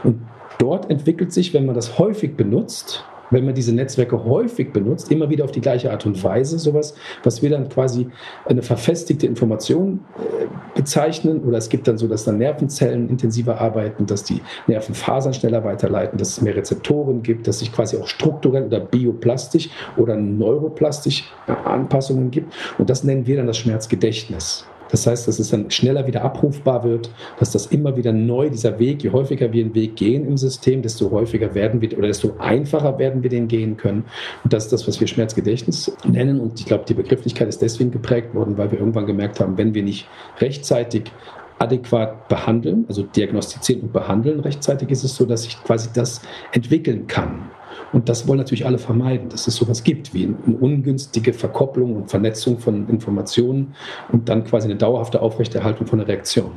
Und 0.03 0.21
dort 0.57 0.89
entwickelt 0.89 1.31
sich, 1.31 1.53
wenn 1.53 1.65
man 1.65 1.75
das 1.75 1.99
häufig 1.99 2.35
benutzt, 2.35 3.03
wenn 3.31 3.45
man 3.45 3.55
diese 3.55 3.73
Netzwerke 3.73 4.23
häufig 4.23 4.71
benutzt, 4.71 5.11
immer 5.11 5.29
wieder 5.29 5.43
auf 5.43 5.51
die 5.51 5.61
gleiche 5.61 5.91
Art 5.91 6.05
und 6.05 6.23
Weise, 6.23 6.59
sowas, 6.59 6.95
was 7.23 7.41
wir 7.41 7.49
dann 7.49 7.69
quasi 7.69 8.07
eine 8.45 8.61
verfestigte 8.61 9.25
Information 9.25 10.01
äh, 10.17 10.45
bezeichnen. 10.75 11.43
Oder 11.43 11.57
es 11.57 11.69
gibt 11.69 11.87
dann 11.87 11.97
so, 11.97 12.07
dass 12.07 12.23
dann 12.23 12.37
Nervenzellen 12.37 13.09
intensiver 13.09 13.59
arbeiten, 13.59 14.05
dass 14.05 14.23
die 14.23 14.41
Nervenfasern 14.67 15.33
schneller 15.33 15.63
weiterleiten, 15.63 16.17
dass 16.17 16.29
es 16.29 16.41
mehr 16.41 16.55
Rezeptoren 16.55 17.23
gibt, 17.23 17.47
dass 17.47 17.59
sich 17.59 17.71
quasi 17.71 17.97
auch 17.97 18.07
strukturell 18.07 18.65
oder 18.65 18.79
bioplastisch 18.79 19.69
oder 19.97 20.15
neuroplastisch 20.15 21.23
Anpassungen 21.47 22.29
gibt. 22.29 22.53
Und 22.77 22.89
das 22.89 23.03
nennen 23.03 23.25
wir 23.25 23.37
dann 23.37 23.47
das 23.47 23.57
Schmerzgedächtnis. 23.57 24.65
Das 24.91 25.07
heißt, 25.07 25.27
dass 25.27 25.39
es 25.39 25.49
dann 25.49 25.71
schneller 25.71 26.07
wieder 26.07 26.23
abrufbar 26.23 26.83
wird, 26.83 27.09
dass 27.39 27.51
das 27.51 27.67
immer 27.67 27.95
wieder 27.97 28.11
neu, 28.11 28.49
dieser 28.49 28.79
Weg, 28.79 29.03
je 29.03 29.11
häufiger 29.11 29.51
wir 29.51 29.63
einen 29.63 29.75
Weg 29.75 29.95
gehen 29.95 30.27
im 30.27 30.37
System, 30.37 30.81
desto 30.81 31.11
häufiger 31.11 31.53
werden 31.55 31.81
wir 31.81 31.97
oder 31.97 32.07
desto 32.07 32.35
einfacher 32.37 32.97
werden 32.99 33.23
wir 33.23 33.29
den 33.29 33.47
gehen 33.47 33.77
können. 33.77 34.05
Und 34.43 34.53
das 34.53 34.65
ist 34.65 34.73
das, 34.73 34.87
was 34.87 34.99
wir 34.99 35.07
Schmerzgedächtnis 35.07 35.91
nennen. 36.05 36.39
Und 36.39 36.59
ich 36.59 36.65
glaube, 36.65 36.85
die 36.87 36.93
Begrifflichkeit 36.93 37.47
ist 37.47 37.61
deswegen 37.61 37.91
geprägt 37.91 38.33
worden, 38.33 38.57
weil 38.57 38.71
wir 38.71 38.79
irgendwann 38.79 39.05
gemerkt 39.05 39.39
haben, 39.39 39.57
wenn 39.57 39.73
wir 39.73 39.83
nicht 39.83 40.07
rechtzeitig 40.39 41.11
adäquat 41.59 42.27
behandeln, 42.27 42.85
also 42.87 43.03
diagnostizieren 43.03 43.83
und 43.83 43.93
behandeln 43.93 44.41
rechtzeitig, 44.41 44.89
ist 44.89 45.03
es 45.03 45.15
so, 45.15 45.25
dass 45.25 45.45
ich 45.45 45.61
quasi 45.63 45.89
das 45.93 46.21
entwickeln 46.51 47.07
kann. 47.07 47.49
Und 47.93 48.09
das 48.09 48.27
wollen 48.27 48.39
natürlich 48.39 48.65
alle 48.65 48.77
vermeiden, 48.77 49.29
dass 49.29 49.47
es 49.47 49.55
sowas 49.55 49.83
gibt 49.83 50.13
wie 50.13 50.25
eine 50.25 50.57
ungünstige 50.57 51.33
Verkopplung 51.33 51.95
und 51.95 52.09
Vernetzung 52.09 52.59
von 52.59 52.87
Informationen 52.89 53.75
und 54.11 54.29
dann 54.29 54.43
quasi 54.43 54.67
eine 54.67 54.77
dauerhafte 54.77 55.21
Aufrechterhaltung 55.21 55.87
von 55.87 55.99
einer 55.99 56.07
Reaktion. 56.07 56.51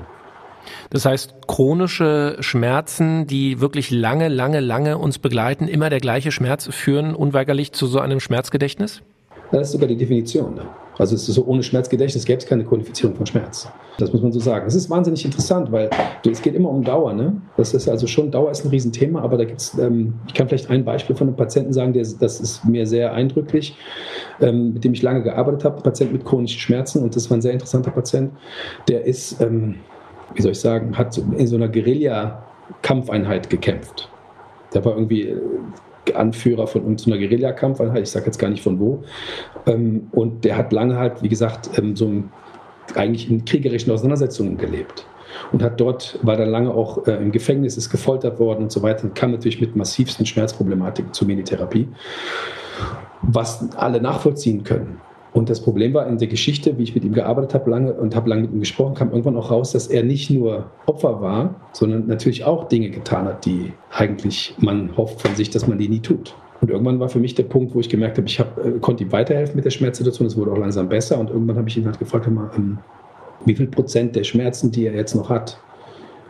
Das 0.91 1.05
heißt, 1.05 1.47
chronische 1.47 2.37
Schmerzen, 2.41 3.27
die 3.27 3.61
wirklich 3.61 3.91
lange, 3.91 4.29
lange, 4.29 4.61
lange 4.61 4.99
uns 4.99 5.19
begleiten, 5.19 5.69
immer 5.69 5.91
der 5.91 6.01
gleiche 6.01 6.33
Schmerz 6.33 6.69
führen 6.71 7.15
unweigerlich 7.15 7.73
zu 7.73 7.87
so 7.87 8.01
einem 8.01 8.21
Schmerzgedächtnis? 8.21 9.03
Das 9.51 9.69
ist 9.69 9.73
sogar 9.73 9.89
die 9.89 9.97
Definition. 9.97 10.55
Ne? 10.55 10.63
Also 10.99 11.15
es 11.15 11.29
ist 11.29 11.37
so, 11.37 11.45
ohne 11.47 11.63
Schmerzgedächtnis 11.63 12.25
gäbe 12.25 12.39
es 12.39 12.47
keine 12.47 12.65
Qualifizierung 12.65 13.15
von 13.17 13.25
Schmerz. 13.25 13.69
Das 13.99 14.13
muss 14.13 14.21
man 14.21 14.33
so 14.33 14.41
sagen. 14.41 14.67
Es 14.67 14.75
ist 14.75 14.91
wahnsinnig 14.91 15.25
interessant, 15.25 15.71
weil 15.71 15.89
es 16.29 16.43
geht 16.43 16.55
immer 16.55 16.69
um 16.69 16.83
Dauer. 16.83 17.13
Ne? 17.13 17.41
Das 17.57 17.73
ist 17.73 17.89
also 17.89 18.07
schon, 18.07 18.31
Dauer 18.31 18.51
ist 18.51 18.65
ein 18.65 18.71
Riesenthema, 18.71 19.23
aber 19.23 19.39
da 19.39 19.45
gibt 19.45 19.61
es, 19.61 19.79
ähm, 19.79 20.15
ich 20.27 20.35
kann 20.35 20.49
vielleicht 20.49 20.71
ein 20.71 20.85
Beispiel 20.85 21.15
von 21.15 21.29
einem 21.29 21.37
Patienten 21.37 21.73
sagen, 21.73 21.93
der, 21.93 22.05
das 22.19 22.41
ist 22.41 22.65
mir 22.65 22.87
sehr 22.87 23.13
eindrücklich, 23.13 23.77
ähm, 24.41 24.75
mit 24.75 24.85
dem 24.85 24.93
ich 24.93 25.03
lange 25.03 25.23
gearbeitet 25.23 25.65
habe, 25.65 25.77
ein 25.77 25.83
Patient 25.83 26.13
mit 26.13 26.25
chronischen 26.25 26.59
Schmerzen 26.59 27.03
und 27.03 27.15
das 27.15 27.31
war 27.31 27.39
ein 27.39 27.43
sehr 27.43 27.53
interessanter 27.53 27.93
Patient. 27.93 28.33
Der 28.89 29.05
ist, 29.05 29.41
ähm, 29.41 29.77
wie 30.35 30.43
soll 30.43 30.53
ich 30.53 30.61
sagen, 30.61 30.99
hat 30.99 31.17
in 31.17 31.47
so 31.47 31.57
einer 31.57 31.69
Guerilla-Kampfeinheit 31.69 33.49
gekämpft. 33.49 34.11
Der 34.75 34.85
war 34.85 34.95
irgendwie 34.95 35.35
Anführer 36.17 36.67
von 36.67 36.99
so 36.99 37.11
einer 37.11 37.19
Guerillakampfeinheit, 37.19 38.03
ich 38.03 38.11
sage 38.11 38.27
jetzt 38.27 38.39
gar 38.39 38.51
nicht 38.51 38.63
von 38.63 38.79
wo. 38.81 39.03
Ähm, 39.67 40.09
und 40.13 40.45
der 40.45 40.57
hat 40.57 40.73
lange 40.73 40.97
halt, 40.97 41.23
wie 41.23 41.29
gesagt, 41.29 41.71
ähm, 41.79 41.97
so 41.97 42.25
eigentlich 42.95 43.31
in 43.31 43.45
kriegerischen 43.45 43.93
Auseinandersetzungen 43.93 44.57
gelebt 44.57 45.07
und 45.53 45.63
hat 45.63 45.81
dort, 45.81 46.19
war 46.23 46.37
dann 46.37 46.49
lange 46.49 46.73
auch 46.73 47.07
äh, 47.07 47.17
im 47.17 47.33
Gefängnis, 47.33 47.77
ist 47.77 47.91
gefoltert 47.91 48.39
worden 48.39 48.65
und 48.65 48.73
so 48.73 48.83
weiter 48.83 49.05
und 49.05 49.15
kam 49.15 49.33
natürlich 49.33 49.61
mit 49.61 49.77
massivsten 49.77 50.27
Schmerzproblematiken 50.27 51.13
zur 51.13 51.27
Meditherapie, 51.27 51.89
was 53.23 53.75
alle 53.77 54.01
nachvollziehen 54.01 54.65
können. 54.65 55.01
Und 55.33 55.51
das 55.51 55.61
Problem 55.61 55.95
war 55.95 56.07
in 56.07 56.19
der 56.19 56.29
Geschichte, 56.29 56.79
wie 56.79 56.83
ich 56.83 56.95
mit 56.95 57.05
ihm 57.05 57.13
gearbeitet 57.13 57.55
habe 57.55 57.71
lange 57.71 57.93
und 57.93 58.17
habe 58.17 58.31
lange 58.31 58.43
mit 58.43 58.53
ihm 58.53 58.61
gesprochen, 58.61 58.95
kam 58.95 59.11
irgendwann 59.11 59.37
auch 59.37 59.51
raus, 59.51 59.73
dass 59.73 59.87
er 59.87 60.03
nicht 60.03 60.31
nur 60.31 60.71
Opfer 60.87 61.21
war, 61.21 61.57
sondern 61.73 62.07
natürlich 62.07 62.45
auch 62.45 62.69
Dinge 62.69 62.91
getan 62.91 63.27
hat, 63.27 63.45
die 63.45 63.73
eigentlich 63.91 64.55
man 64.59 64.97
hofft 64.97 65.21
von 65.21 65.35
sich, 65.35 65.51
dass 65.51 65.67
man 65.67 65.79
die 65.79 65.89
nie 65.89 66.01
tut. 66.01 66.35
Und 66.61 66.71
irgendwann 66.71 66.99
war 66.99 67.09
für 67.09 67.21
mich 67.21 67.35
der 67.35 67.45
Punkt, 67.45 67.75
wo 67.75 67.81
ich 67.81 67.89
gemerkt 67.89 68.19
habe, 68.19 68.27
ich 68.27 68.41
hab, 68.41 68.59
äh, 68.59 68.79
konnte 68.81 69.05
ihm 69.05 69.13
weiterhelfen 69.13 69.55
mit 69.55 69.65
der 69.65 69.71
Schmerzsituation, 69.71 70.27
es 70.27 70.37
wurde 70.37 70.53
auch 70.53 70.59
langsam 70.59 70.89
besser. 70.89 71.19
Und 71.19 71.31
irgendwann 71.31 71.57
habe 71.57 71.69
ich 71.69 71.77
ihn 71.77 71.87
halt 71.87 71.99
gefragt, 71.99 72.27
ähm, 72.27 72.79
wie 73.45 73.55
viel 73.55 73.69
Prozent 73.69 74.17
der 74.17 74.25
Schmerzen, 74.25 74.73
die 74.73 74.87
er 74.87 74.95
jetzt 74.95 75.15
noch 75.15 75.29
hat, 75.29 75.61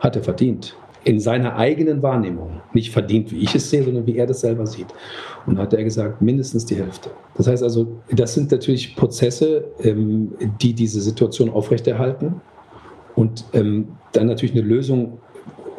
hat 0.00 0.16
er 0.16 0.22
verdient? 0.22 0.76
In 1.04 1.20
seiner 1.20 1.56
eigenen 1.56 2.02
Wahrnehmung. 2.02 2.61
Nicht 2.72 2.90
verdient, 2.90 3.30
wie 3.30 3.38
ich 3.38 3.54
es 3.54 3.70
sehe, 3.70 3.82
sondern 3.82 4.06
wie 4.06 4.16
er 4.16 4.26
das 4.26 4.40
selber 4.40 4.66
sieht. 4.66 4.88
Und 5.46 5.58
hat 5.58 5.72
er 5.72 5.84
gesagt, 5.84 6.20
mindestens 6.20 6.66
die 6.66 6.76
Hälfte. 6.76 7.11
Das 7.37 7.46
heißt 7.46 7.62
also, 7.62 8.00
das 8.11 8.34
sind 8.34 8.50
natürlich 8.50 8.96
Prozesse, 8.96 9.64
ähm, 9.82 10.32
die 10.61 10.74
diese 10.74 11.00
Situation 11.00 11.50
aufrechterhalten 11.50 12.40
und 13.14 13.44
ähm, 13.52 13.88
dann 14.12 14.26
natürlich 14.26 14.52
eine 14.52 14.62
Lösung 14.62 15.18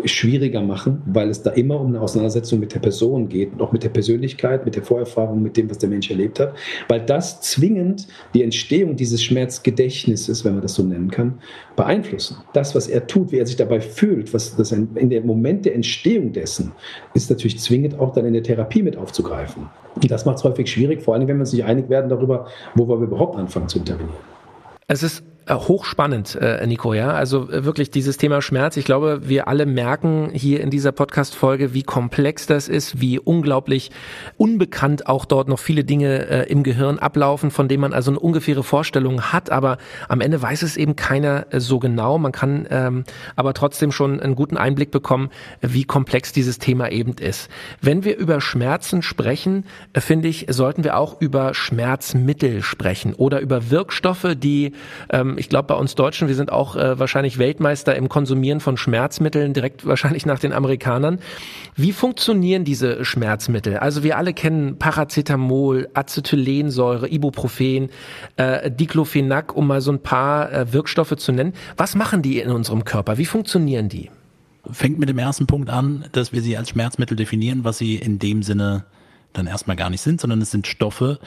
schwieriger 0.06 0.62
machen, 0.62 1.02
weil 1.06 1.30
es 1.30 1.42
da 1.42 1.52
immer 1.52 1.80
um 1.80 1.88
eine 1.88 2.02
Auseinandersetzung 2.02 2.60
mit 2.60 2.74
der 2.74 2.80
Person 2.80 3.30
geht 3.30 3.54
und 3.54 3.62
auch 3.62 3.72
mit 3.72 3.84
der 3.84 3.90
Persönlichkeit, 3.90 4.66
mit 4.66 4.76
der 4.76 4.84
Vorerfahrung, 4.84 5.42
mit 5.42 5.58
dem, 5.58 5.70
was 5.70 5.78
der 5.78 5.90
Mensch 5.90 6.10
erlebt 6.10 6.40
hat, 6.40 6.56
weil 6.88 7.02
das 7.02 7.42
zwingend 7.42 8.08
die 8.34 8.44
Entstehung 8.44 8.96
dieses 8.96 9.24
Schmerzgedächtnisses, 9.24 10.46
wenn 10.46 10.54
man 10.54 10.62
das 10.62 10.76
so 10.76 10.84
nennen 10.84 11.12
kann, 11.12 11.40
beeinflussen. 11.76 12.38
Das, 12.54 12.76
was 12.76 12.88
er 12.88 13.08
tut, 13.08 13.32
wie 13.32 13.38
er 13.38 13.46
sich 13.46 13.56
dabei 13.56 13.82
fühlt, 13.82 14.34
was 14.34 14.56
das 14.56 14.72
in 14.72 15.10
dem 15.10 15.26
Moment 15.26 15.66
der 15.66 15.76
Entstehung 15.76 16.34
dessen, 16.34 16.72
ist 17.14 17.30
natürlich 17.30 17.60
zwingend 17.60 18.00
auch 18.00 18.14
dann 18.14 18.26
in 18.26 18.34
der 18.34 18.44
Therapie 18.44 18.84
mit 18.84 18.98
aufzugreifen. 18.98 19.68
Und 19.96 20.10
das 20.10 20.26
macht 20.26 20.38
es 20.38 20.44
häufig 20.44 20.72
schwierig, 20.72 21.02
vor 21.02 21.14
allem 21.14 21.28
wenn 21.28 21.38
wir 21.38 21.42
uns 21.42 21.54
nicht 21.54 21.66
einig 21.66 21.90
werden 21.90 22.10
darüber, 22.10 22.48
wo 22.76 22.88
wir 22.88 22.96
überhaupt 22.96 23.36
anfangen 23.36 23.68
zu 23.68 23.80
intervenieren. 23.80 24.16
Es 24.88 25.04
ist 25.04 25.24
hochspannend, 25.56 26.36
äh, 26.36 26.66
Nico, 26.68 26.94
ja. 26.94 27.12
Also 27.12 27.50
äh, 27.50 27.66
wirklich 27.66 27.92
dieses 27.92 28.18
Thema 28.18 28.42
Schmerz. 28.42 28.78
Ich 28.78 28.86
glaube, 28.86 29.22
wir 29.28 29.48
alle 29.48 29.66
merken 29.66 30.30
hier 30.34 30.62
in 30.62 30.70
dieser 30.70 30.92
Podcast-Folge, 30.92 31.74
wie 31.74 31.84
komplex 31.84 32.46
das 32.46 32.68
ist, 32.68 33.02
wie 33.02 33.20
unglaublich 33.20 33.92
unbekannt 34.38 35.08
auch 35.08 35.26
dort 35.26 35.48
noch 35.48 35.60
viele 35.60 35.84
Dinge 35.84 36.28
äh, 36.28 36.52
im 36.52 36.64
Gehirn 36.64 37.00
ablaufen, 37.00 37.52
von 37.52 37.68
denen 37.68 37.82
man 37.82 37.94
also 37.94 38.12
eine 38.12 38.20
ungefähre 38.20 38.64
Vorstellung 38.64 39.22
hat, 39.22 39.50
aber 39.50 39.78
am 40.08 40.22
Ende 40.22 40.42
weiß 40.42 40.62
es 40.62 40.78
eben 40.78 40.96
keiner 40.96 41.48
äh, 41.52 41.60
so 41.60 41.80
genau. 41.80 42.18
Man 42.18 42.32
kann 42.32 42.68
ähm, 42.70 43.04
aber 43.36 43.54
trotzdem 43.54 43.92
schon 43.92 44.20
einen 44.20 44.36
guten 44.36 44.58
Einblick 44.58 44.92
bekommen, 44.92 45.30
wie 45.62 45.84
komplex 45.84 46.32
dieses 46.32 46.60
Thema 46.60 46.92
eben 46.92 47.14
ist. 47.14 47.50
Wenn 47.82 48.04
wir 48.04 48.18
über 48.18 48.42
Schmerzen 48.42 49.02
sprechen, 49.02 49.66
äh, 49.94 50.02
finde 50.02 50.28
ich, 50.28 50.46
sollten 50.50 50.84
wir 50.84 50.98
auch 50.98 51.20
über 51.20 51.54
Schmerzmittel 51.54 52.62
sprechen 52.62 53.14
oder 53.16 53.40
über 53.40 53.72
Wirkstoffe, 53.72 54.36
die 54.36 54.74
ähm, 55.10 55.39
ich 55.40 55.50
glaube, 55.50 55.68
bei 55.68 55.76
uns 55.76 55.96
Deutschen, 55.96 56.28
wir 56.28 56.36
sind 56.36 56.52
auch 56.52 56.76
äh, 56.76 57.00
wahrscheinlich 57.00 57.38
Weltmeister 57.38 57.96
im 57.96 58.10
Konsumieren 58.10 58.60
von 58.60 58.78
Schmerzmitteln, 58.78 59.54
direkt 59.54 59.86
wahrscheinlich 59.86 60.26
nach 60.26 60.40
den 60.40 60.54
Amerikanern. 60.54 61.20
Wie 61.76 61.94
funktionieren 61.94 62.66
diese 62.66 63.06
Schmerzmittel? 63.06 63.78
Also 63.78 64.04
wir 64.04 64.18
alle 64.18 64.34
kennen 64.34 64.78
Paracetamol, 64.78 65.90
Acetylensäure, 65.94 67.10
Ibuprofen, 67.10 67.90
äh, 68.36 68.70
Diclofenac, 68.70 69.56
um 69.56 69.68
mal 69.68 69.82
so 69.82 69.92
ein 69.92 70.04
paar 70.04 70.52
äh, 70.52 70.74
Wirkstoffe 70.74 71.16
zu 71.16 71.32
nennen. 71.32 71.54
Was 71.78 71.96
machen 71.96 72.22
die 72.22 72.40
in 72.40 72.52
unserem 72.52 72.84
Körper? 72.84 73.18
Wie 73.18 73.26
funktionieren 73.26 73.90
die? 73.90 74.10
Fängt 74.70 75.00
mit 75.00 75.10
dem 75.10 75.18
ersten 75.18 75.48
Punkt 75.48 75.70
an, 75.70 76.06
dass 76.12 76.34
wir 76.34 76.42
sie 76.42 76.58
als 76.58 76.70
Schmerzmittel 76.70 77.16
definieren, 77.16 77.64
was 77.64 77.78
sie 77.78 77.96
in 77.96 78.20
dem 78.20 78.44
Sinne 78.44 78.84
dann 79.34 79.48
erstmal 79.48 79.76
gar 79.76 79.90
nicht 79.90 80.02
sind, 80.02 80.20
sondern 80.20 80.42
es 80.42 80.52
sind 80.52 80.68
Stoffe, 80.68 81.20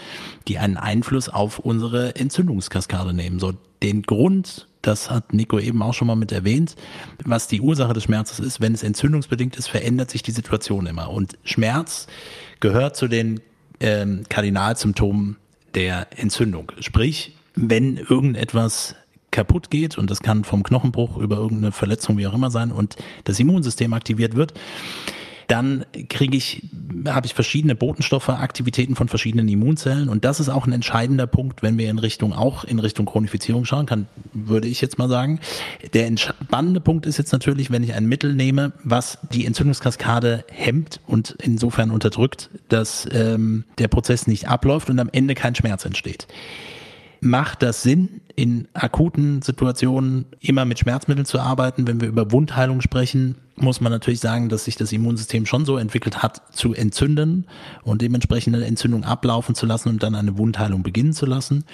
die 0.48 0.58
einen 0.58 0.76
Einfluss 0.76 1.28
auf 1.28 1.58
unsere 1.58 2.16
Entzündungskaskade 2.16 3.12
nehmen. 3.12 3.38
So 3.38 3.52
den 3.82 4.02
Grund 4.02 4.66
das 4.82 5.10
hat 5.10 5.32
Nico 5.32 5.58
eben 5.58 5.80
auch 5.80 5.94
schon 5.94 6.08
mal 6.08 6.16
mit 6.16 6.32
erwähnt, 6.32 6.74
was 7.24 7.46
die 7.48 7.60
Ursache 7.60 7.92
des 7.92 8.04
Schmerzes 8.04 8.40
ist. 8.40 8.60
Wenn 8.60 8.74
es 8.74 8.82
entzündungsbedingt 8.82 9.56
ist, 9.56 9.68
verändert 9.68 10.10
sich 10.10 10.22
die 10.22 10.32
Situation 10.32 10.86
immer. 10.86 11.10
Und 11.10 11.38
Schmerz 11.44 12.08
gehört 12.60 12.96
zu 12.96 13.08
den 13.08 13.40
ähm, 13.80 14.24
Kardinalsymptomen 14.28 15.36
der 15.74 16.08
Entzündung. 16.18 16.72
Sprich, 16.80 17.36
wenn 17.54 17.96
irgendetwas 17.96 18.96
kaputt 19.30 19.70
geht 19.70 19.96
und 19.96 20.10
das 20.10 20.20
kann 20.20 20.44
vom 20.44 20.62
Knochenbruch 20.62 21.16
über 21.16 21.36
irgendeine 21.36 21.72
Verletzung 21.72 22.18
wie 22.18 22.26
auch 22.26 22.34
immer 22.34 22.50
sein 22.50 22.70
und 22.70 22.96
das 23.24 23.40
Immunsystem 23.40 23.94
aktiviert 23.94 24.36
wird, 24.36 24.52
dann 25.52 25.84
kriege 26.08 26.34
ich, 26.34 26.62
habe 27.06 27.26
ich 27.26 27.34
verschiedene 27.34 27.74
Botenstoffe, 27.74 28.30
Aktivitäten 28.30 28.96
von 28.96 29.08
verschiedenen 29.08 29.46
Immunzellen 29.48 30.08
und 30.08 30.24
das 30.24 30.40
ist 30.40 30.48
auch 30.48 30.66
ein 30.66 30.72
entscheidender 30.72 31.26
Punkt, 31.26 31.62
wenn 31.62 31.76
wir 31.76 31.90
in 31.90 31.98
Richtung 31.98 32.32
auch 32.32 32.64
in 32.64 32.78
Richtung 32.78 33.04
Chronifizierung 33.04 33.66
schauen 33.66 33.84
kann, 33.84 34.06
würde 34.32 34.66
ich 34.66 34.80
jetzt 34.80 34.98
mal 34.98 35.10
sagen. 35.10 35.40
Der 35.92 36.06
entspannende 36.06 36.80
Punkt 36.80 37.04
ist 37.04 37.18
jetzt 37.18 37.32
natürlich, 37.32 37.70
wenn 37.70 37.84
ich 37.84 37.92
ein 37.92 38.06
Mittel 38.06 38.34
nehme, 38.34 38.72
was 38.82 39.18
die 39.30 39.44
Entzündungskaskade 39.44 40.46
hemmt 40.50 41.00
und 41.06 41.36
insofern 41.42 41.90
unterdrückt, 41.90 42.48
dass 42.70 43.06
ähm, 43.12 43.64
der 43.76 43.88
Prozess 43.88 44.26
nicht 44.26 44.48
abläuft 44.48 44.88
und 44.88 44.98
am 45.00 45.10
Ende 45.12 45.34
kein 45.34 45.54
Schmerz 45.54 45.84
entsteht 45.84 46.28
macht 47.22 47.62
das 47.62 47.84
Sinn, 47.84 48.20
in 48.34 48.66
akuten 48.74 49.42
Situationen 49.42 50.26
immer 50.40 50.64
mit 50.64 50.80
Schmerzmitteln 50.80 51.24
zu 51.24 51.38
arbeiten. 51.38 51.86
Wenn 51.86 52.00
wir 52.00 52.08
über 52.08 52.32
Wundheilung 52.32 52.80
sprechen, 52.80 53.36
muss 53.54 53.80
man 53.80 53.92
natürlich 53.92 54.18
sagen, 54.18 54.48
dass 54.48 54.64
sich 54.64 54.74
das 54.74 54.92
Immunsystem 54.92 55.46
schon 55.46 55.64
so 55.64 55.76
entwickelt 55.76 56.22
hat, 56.22 56.42
zu 56.52 56.74
entzünden 56.74 57.46
und 57.84 58.02
dementsprechend 58.02 58.56
eine 58.56 58.66
Entzündung 58.66 59.04
ablaufen 59.04 59.54
zu 59.54 59.66
lassen 59.66 59.88
und 59.88 60.02
dann 60.02 60.16
eine 60.16 60.36
Wundheilung 60.36 60.82
beginnen 60.82 61.12
zu 61.12 61.24
lassen. 61.24 61.64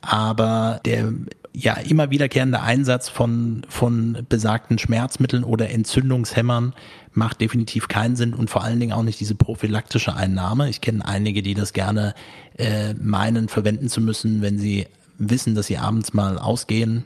Aber 0.00 0.80
der 0.84 1.12
ja 1.52 1.74
immer 1.74 2.10
wiederkehrende 2.10 2.60
Einsatz 2.60 3.08
von, 3.08 3.62
von 3.68 4.26
besagten 4.28 4.78
Schmerzmitteln 4.78 5.42
oder 5.42 5.70
Entzündungshämmern 5.70 6.72
macht 7.14 7.40
definitiv 7.40 7.88
keinen 7.88 8.16
Sinn 8.16 8.34
und 8.34 8.50
vor 8.50 8.64
allen 8.64 8.80
Dingen 8.80 8.92
auch 8.92 9.02
nicht 9.02 9.20
diese 9.20 9.34
prophylaktische 9.34 10.14
Einnahme. 10.14 10.68
Ich 10.68 10.80
kenne 10.80 11.06
einige, 11.06 11.42
die 11.42 11.54
das 11.54 11.72
gerne 11.72 12.14
äh, 12.58 12.94
meinen, 12.94 13.48
verwenden 13.48 13.88
zu 13.88 14.00
müssen, 14.00 14.42
wenn 14.42 14.58
sie 14.58 14.86
wissen, 15.18 15.54
dass 15.54 15.66
sie 15.66 15.78
abends 15.78 16.12
mal 16.12 16.38
ausgehen 16.38 17.04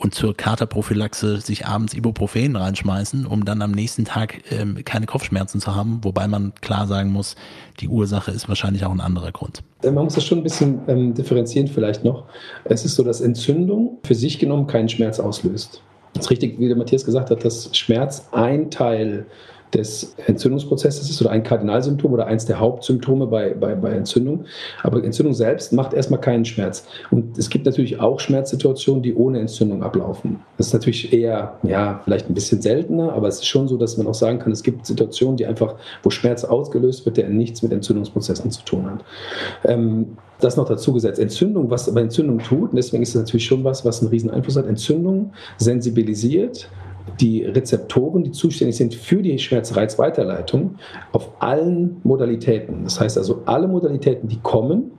und 0.00 0.14
zur 0.14 0.34
Katerprophylaxe 0.34 1.40
sich 1.40 1.66
abends 1.66 1.92
Ibuprofen 1.92 2.56
reinschmeißen, 2.56 3.26
um 3.26 3.44
dann 3.44 3.60
am 3.60 3.70
nächsten 3.72 4.06
Tag 4.06 4.42
ähm, 4.50 4.78
keine 4.84 5.04
Kopfschmerzen 5.04 5.60
zu 5.60 5.74
haben, 5.76 6.00
wobei 6.02 6.26
man 6.26 6.54
klar 6.62 6.86
sagen 6.86 7.12
muss, 7.12 7.36
die 7.80 7.88
Ursache 7.88 8.30
ist 8.30 8.48
wahrscheinlich 8.48 8.86
auch 8.86 8.92
ein 8.92 9.00
anderer 9.00 9.30
Grund. 9.30 9.62
Man 9.84 9.94
muss 9.94 10.14
das 10.14 10.24
schon 10.24 10.38
ein 10.38 10.44
bisschen 10.44 10.80
ähm, 10.88 11.14
differenzieren 11.14 11.68
vielleicht 11.68 12.02
noch. 12.02 12.24
Es 12.64 12.84
ist 12.84 12.94
so, 12.94 13.04
dass 13.04 13.20
Entzündung 13.20 13.98
für 14.02 14.14
sich 14.14 14.38
genommen 14.38 14.66
keinen 14.66 14.88
Schmerz 14.88 15.20
auslöst. 15.20 15.82
Es 16.14 16.26
ist 16.26 16.30
richtig, 16.30 16.58
wie 16.58 16.68
der 16.68 16.76
Matthias 16.76 17.04
gesagt 17.04 17.30
hat, 17.30 17.44
dass 17.44 17.74
Schmerz 17.76 18.28
ein 18.32 18.70
Teil 18.70 19.26
des 19.74 20.14
Entzündungsprozesses 20.26 21.08
ist 21.08 21.20
oder 21.20 21.30
ein 21.30 21.42
Kardinalsymptom 21.42 22.12
oder 22.12 22.26
eins 22.26 22.46
der 22.46 22.58
Hauptsymptome 22.58 23.26
bei, 23.26 23.54
bei, 23.54 23.74
bei 23.74 23.90
Entzündung. 23.92 24.44
Aber 24.82 25.02
Entzündung 25.02 25.34
selbst 25.34 25.72
macht 25.72 25.92
erstmal 25.92 26.20
keinen 26.20 26.44
Schmerz. 26.44 26.86
Und 27.10 27.38
es 27.38 27.50
gibt 27.50 27.66
natürlich 27.66 28.00
auch 28.00 28.20
Schmerzsituationen, 28.20 29.02
die 29.02 29.14
ohne 29.14 29.40
Entzündung 29.40 29.82
ablaufen. 29.82 30.40
Das 30.56 30.68
ist 30.68 30.72
natürlich 30.72 31.12
eher, 31.12 31.56
ja, 31.62 32.00
vielleicht 32.04 32.28
ein 32.28 32.34
bisschen 32.34 32.60
seltener, 32.60 33.12
aber 33.12 33.28
es 33.28 33.36
ist 33.36 33.46
schon 33.46 33.68
so, 33.68 33.76
dass 33.76 33.96
man 33.96 34.06
auch 34.06 34.14
sagen 34.14 34.38
kann, 34.38 34.52
es 34.52 34.62
gibt 34.62 34.86
Situationen, 34.86 35.36
die 35.36 35.46
einfach, 35.46 35.76
wo 36.02 36.10
Schmerz 36.10 36.44
ausgelöst 36.44 37.06
wird, 37.06 37.16
der 37.16 37.28
nichts 37.28 37.62
mit 37.62 37.72
Entzündungsprozessen 37.72 38.50
zu 38.50 38.64
tun 38.64 38.90
hat. 38.90 39.04
Ähm, 39.64 40.16
das 40.40 40.56
noch 40.56 40.68
dazu 40.68 40.92
gesetzt. 40.92 41.18
Entzündung, 41.18 41.70
was 41.70 41.88
aber 41.88 42.00
Entzündung 42.00 42.38
tut, 42.38 42.70
und 42.70 42.76
deswegen 42.76 43.02
ist 43.02 43.10
es 43.10 43.14
natürlich 43.16 43.44
schon 43.44 43.64
was, 43.64 43.84
was 43.84 44.00
einen 44.00 44.10
riesen 44.10 44.30
Einfluss 44.30 44.56
hat. 44.56 44.66
Entzündung 44.66 45.32
sensibilisiert 45.58 46.68
die 47.18 47.44
Rezeptoren, 47.44 48.24
die 48.24 48.32
zuständig 48.32 48.76
sind 48.76 48.94
für 48.94 49.22
die 49.22 49.38
Schmerzreizweiterleitung, 49.38 50.76
auf 51.12 51.30
allen 51.40 51.96
Modalitäten. 52.02 52.84
Das 52.84 53.00
heißt 53.00 53.18
also, 53.18 53.42
alle 53.46 53.68
Modalitäten, 53.68 54.28
die 54.28 54.38
kommen, 54.40 54.92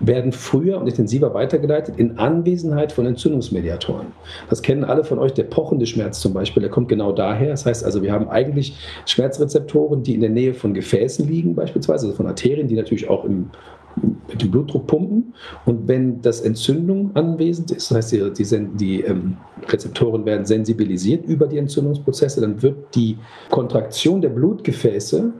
werden 0.00 0.32
früher 0.32 0.80
und 0.80 0.86
intensiver 0.86 1.34
weitergeleitet 1.34 1.96
in 1.98 2.18
Anwesenheit 2.18 2.92
von 2.92 3.06
Entzündungsmediatoren. 3.06 4.08
Das 4.50 4.60
kennen 4.60 4.84
alle 4.84 5.04
von 5.04 5.18
euch, 5.18 5.32
der 5.32 5.44
pochende 5.44 5.86
Schmerz 5.86 6.20
zum 6.20 6.32
Beispiel, 6.32 6.60
der 6.60 6.70
kommt 6.70 6.88
genau 6.88 7.12
daher. 7.12 7.50
Das 7.50 7.64
heißt 7.64 7.84
also, 7.84 8.02
wir 8.02 8.12
haben 8.12 8.28
eigentlich 8.28 8.76
Schmerzrezeptoren, 9.06 10.02
die 10.02 10.14
in 10.14 10.20
der 10.20 10.30
Nähe 10.30 10.54
von 10.54 10.74
Gefäßen 10.74 11.28
liegen, 11.28 11.54
beispielsweise, 11.54 12.06
also 12.06 12.16
von 12.16 12.26
Arterien, 12.26 12.68
die 12.68 12.74
natürlich 12.74 13.08
auch 13.08 13.24
im 13.24 13.50
mit 14.28 14.42
dem 14.42 14.50
Blutdruck 14.50 14.86
pumpen. 14.86 15.34
Und 15.64 15.86
wenn 15.88 16.20
das 16.20 16.40
Entzündung 16.40 17.14
anwesend 17.14 17.70
ist, 17.70 17.90
das 17.90 17.96
heißt, 17.96 18.12
die, 18.12 18.32
die, 18.32 18.68
die 18.74 19.00
ähm, 19.02 19.36
Rezeptoren 19.68 20.24
werden 20.24 20.46
sensibilisiert 20.46 21.26
über 21.26 21.46
die 21.46 21.58
Entzündungsprozesse, 21.58 22.40
dann 22.40 22.62
wird 22.62 22.94
die 22.94 23.18
Kontraktion 23.50 24.20
der 24.20 24.30
Blutgefäße 24.30 25.32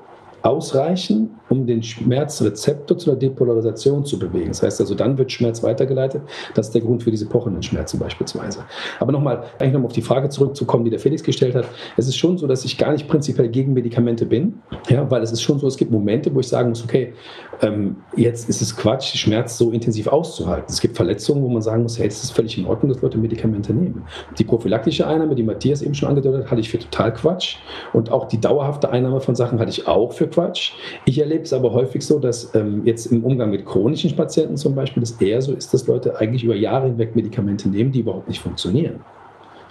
ausreichen, 0.44 1.30
um 1.48 1.66
den 1.66 1.82
Schmerzrezeptor 1.82 2.98
zu 2.98 3.10
einer 3.10 3.18
Depolarisation 3.18 4.04
zu 4.04 4.18
bewegen. 4.18 4.48
Das 4.48 4.62
heißt 4.62 4.78
also, 4.78 4.94
dann 4.94 5.16
wird 5.16 5.32
Schmerz 5.32 5.62
weitergeleitet. 5.62 6.22
Das 6.54 6.66
ist 6.66 6.74
der 6.74 6.82
Grund 6.82 7.02
für 7.02 7.10
diese 7.10 7.26
pochenden 7.26 7.62
Schmerzen 7.62 7.98
beispielsweise. 7.98 8.60
Aber 9.00 9.10
nochmal, 9.10 9.44
eigentlich 9.58 9.72
nochmal 9.72 9.86
auf 9.86 9.94
die 9.94 10.02
Frage 10.02 10.28
zurückzukommen, 10.28 10.84
die 10.84 10.90
der 10.90 11.00
Felix 11.00 11.22
gestellt 11.22 11.54
hat. 11.54 11.66
Es 11.96 12.08
ist 12.08 12.18
schon 12.18 12.36
so, 12.36 12.46
dass 12.46 12.64
ich 12.66 12.76
gar 12.76 12.92
nicht 12.92 13.08
prinzipiell 13.08 13.48
gegen 13.48 13.72
Medikamente 13.72 14.26
bin, 14.26 14.60
ja, 14.90 15.10
weil 15.10 15.22
es 15.22 15.32
ist 15.32 15.40
schon 15.40 15.58
so, 15.58 15.66
es 15.66 15.78
gibt 15.78 15.90
Momente, 15.90 16.34
wo 16.34 16.40
ich 16.40 16.48
sagen 16.48 16.68
muss, 16.68 16.84
okay, 16.84 17.14
ähm, 17.62 17.96
jetzt 18.14 18.50
ist 18.50 18.60
es 18.60 18.76
Quatsch, 18.76 19.16
Schmerz 19.16 19.56
so 19.56 19.70
intensiv 19.70 20.08
auszuhalten. 20.08 20.66
Es 20.68 20.80
gibt 20.80 20.96
Verletzungen, 20.96 21.42
wo 21.42 21.48
man 21.48 21.62
sagen 21.62 21.82
muss, 21.82 21.98
hey, 21.98 22.08
es 22.08 22.22
ist 22.22 22.32
völlig 22.32 22.58
in 22.58 22.66
Ordnung, 22.66 22.92
dass 22.92 23.00
Leute 23.00 23.16
Medikamente 23.16 23.72
nehmen. 23.72 24.04
Die 24.38 24.44
prophylaktische 24.44 25.06
Einnahme, 25.06 25.34
die 25.34 25.42
Matthias 25.42 25.80
eben 25.80 25.94
schon 25.94 26.10
angedeutet 26.10 26.42
hat, 26.42 26.50
halte 26.50 26.60
ich 26.60 26.68
für 26.68 26.78
total 26.78 27.14
Quatsch. 27.14 27.56
Und 27.94 28.10
auch 28.10 28.28
die 28.28 28.40
dauerhafte 28.40 28.90
Einnahme 28.90 29.20
von 29.20 29.34
Sachen 29.34 29.58
halte 29.58 29.70
ich 29.70 29.86
auch 29.86 30.12
für 30.12 30.26
Quatsch. 30.34 30.72
Ich 31.04 31.18
erlebe 31.18 31.44
es 31.44 31.52
aber 31.52 31.72
häufig 31.72 32.04
so, 32.04 32.18
dass 32.18 32.54
ähm, 32.54 32.82
jetzt 32.84 33.06
im 33.06 33.24
Umgang 33.24 33.50
mit 33.50 33.64
chronischen 33.64 34.14
Patienten 34.16 34.56
zum 34.56 34.74
Beispiel 34.74 35.02
es 35.02 35.12
eher 35.12 35.40
so 35.40 35.52
ist, 35.52 35.72
dass 35.72 35.86
Leute 35.86 36.18
eigentlich 36.18 36.44
über 36.44 36.56
Jahre 36.56 36.86
hinweg 36.86 37.14
Medikamente 37.14 37.68
nehmen, 37.68 37.92
die 37.92 38.00
überhaupt 38.00 38.28
nicht 38.28 38.40
funktionieren. 38.40 39.00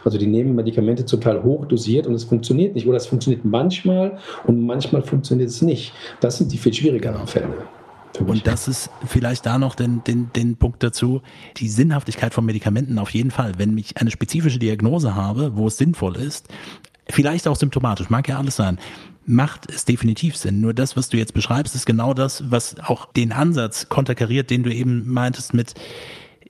Also 0.06 0.18
die 0.18 0.28
nehmen 0.28 0.56
Medikamente 0.56 1.06
zum 1.06 1.22
Teil 1.22 1.44
hoch 1.44 1.66
dosiert 1.66 2.08
und 2.08 2.14
es 2.14 2.24
funktioniert 2.24 2.76
nicht. 2.76 2.88
Oder 2.88 2.98
es 2.98 3.08
funktioniert 3.08 3.46
manchmal 3.46 4.18
und 4.46 4.66
manchmal 4.66 5.02
funktioniert 5.02 5.50
es 5.50 5.62
nicht. 5.62 5.94
Das 6.20 6.38
sind 6.38 6.52
die 6.52 6.58
viel 6.58 6.74
schwierigeren. 6.74 7.28
Fälle. 7.28 7.48
Und 8.20 8.46
das 8.46 8.68
ist 8.68 8.90
vielleicht 9.08 9.46
da 9.46 9.58
noch 9.58 9.76
den, 9.76 10.04
den, 10.04 10.30
den 10.36 10.56
Punkt 10.58 10.84
dazu, 10.84 11.22
die 11.58 11.68
Sinnhaftigkeit 11.68 12.34
von 12.34 12.46
Medikamenten 12.46 13.00
auf 13.00 13.10
jeden 13.10 13.32
Fall. 13.32 13.54
Wenn 13.58 13.78
ich 13.78 13.98
eine 13.98 14.12
spezifische 14.12 14.60
Diagnose 14.60 15.16
habe, 15.16 15.56
wo 15.56 15.68
es 15.68 15.78
sinnvoll 15.78 16.18
ist, 16.18 16.48
vielleicht 17.10 17.48
auch 17.48 17.56
symptomatisch, 17.56 18.10
mag 18.10 18.28
ja 18.28 18.38
alles 18.38 18.56
sein, 18.56 18.78
macht 19.26 19.72
es 19.72 19.86
definitiv 19.86 20.36
Sinn. 20.38 20.60
Nur 20.60 20.74
das, 20.74 20.98
was 20.98 21.10
du 21.10 21.18
jetzt 21.18 21.34
beschreibst, 21.34 21.76
ist 21.76 21.86
genau 21.86 22.14
das, 22.14 22.52
was 22.52 22.80
auch 22.80 23.12
den 23.14 23.32
Ansatz 23.32 23.90
konterkariert, 23.90 24.50
den 24.50 24.64
du 24.64 24.74
eben 24.74 25.12
meintest 25.12 25.54
mit, 25.54 25.74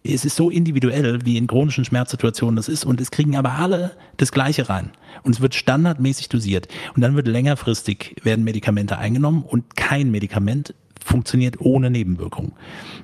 es 0.03 0.26
ist 0.26 0.36
so 0.36 0.49
individuell, 0.49 1.26
wie 1.26 1.38
in 1.38 1.47
chronischen 1.47 1.86
Schmerzsituationen 1.86 2.57
das 2.57 2.67
ist 2.67 2.84
und 2.84 2.99
es 2.99 3.09
kriegen 3.09 3.38
aber 3.38 3.53
alle 3.53 3.91
das 4.17 4.32
Gleiche 4.32 4.67
rein. 4.67 4.91
Und 5.24 5.36
es 5.36 5.41
wird 5.41 5.55
standardmäßig 5.55 6.28
dosiert. 6.30 6.67
Und 6.95 7.01
dann 7.01 7.15
wird 7.15 7.28
längerfristig 7.28 8.17
werden 8.24 8.43
Medikamente 8.43 8.97
eingenommen 8.97 9.43
und 9.43 9.78
kein 9.78 10.11
Medikament 10.11 10.74
funktioniert 11.03 11.59
ohne 11.59 11.89
Nebenwirkung. 11.89 12.53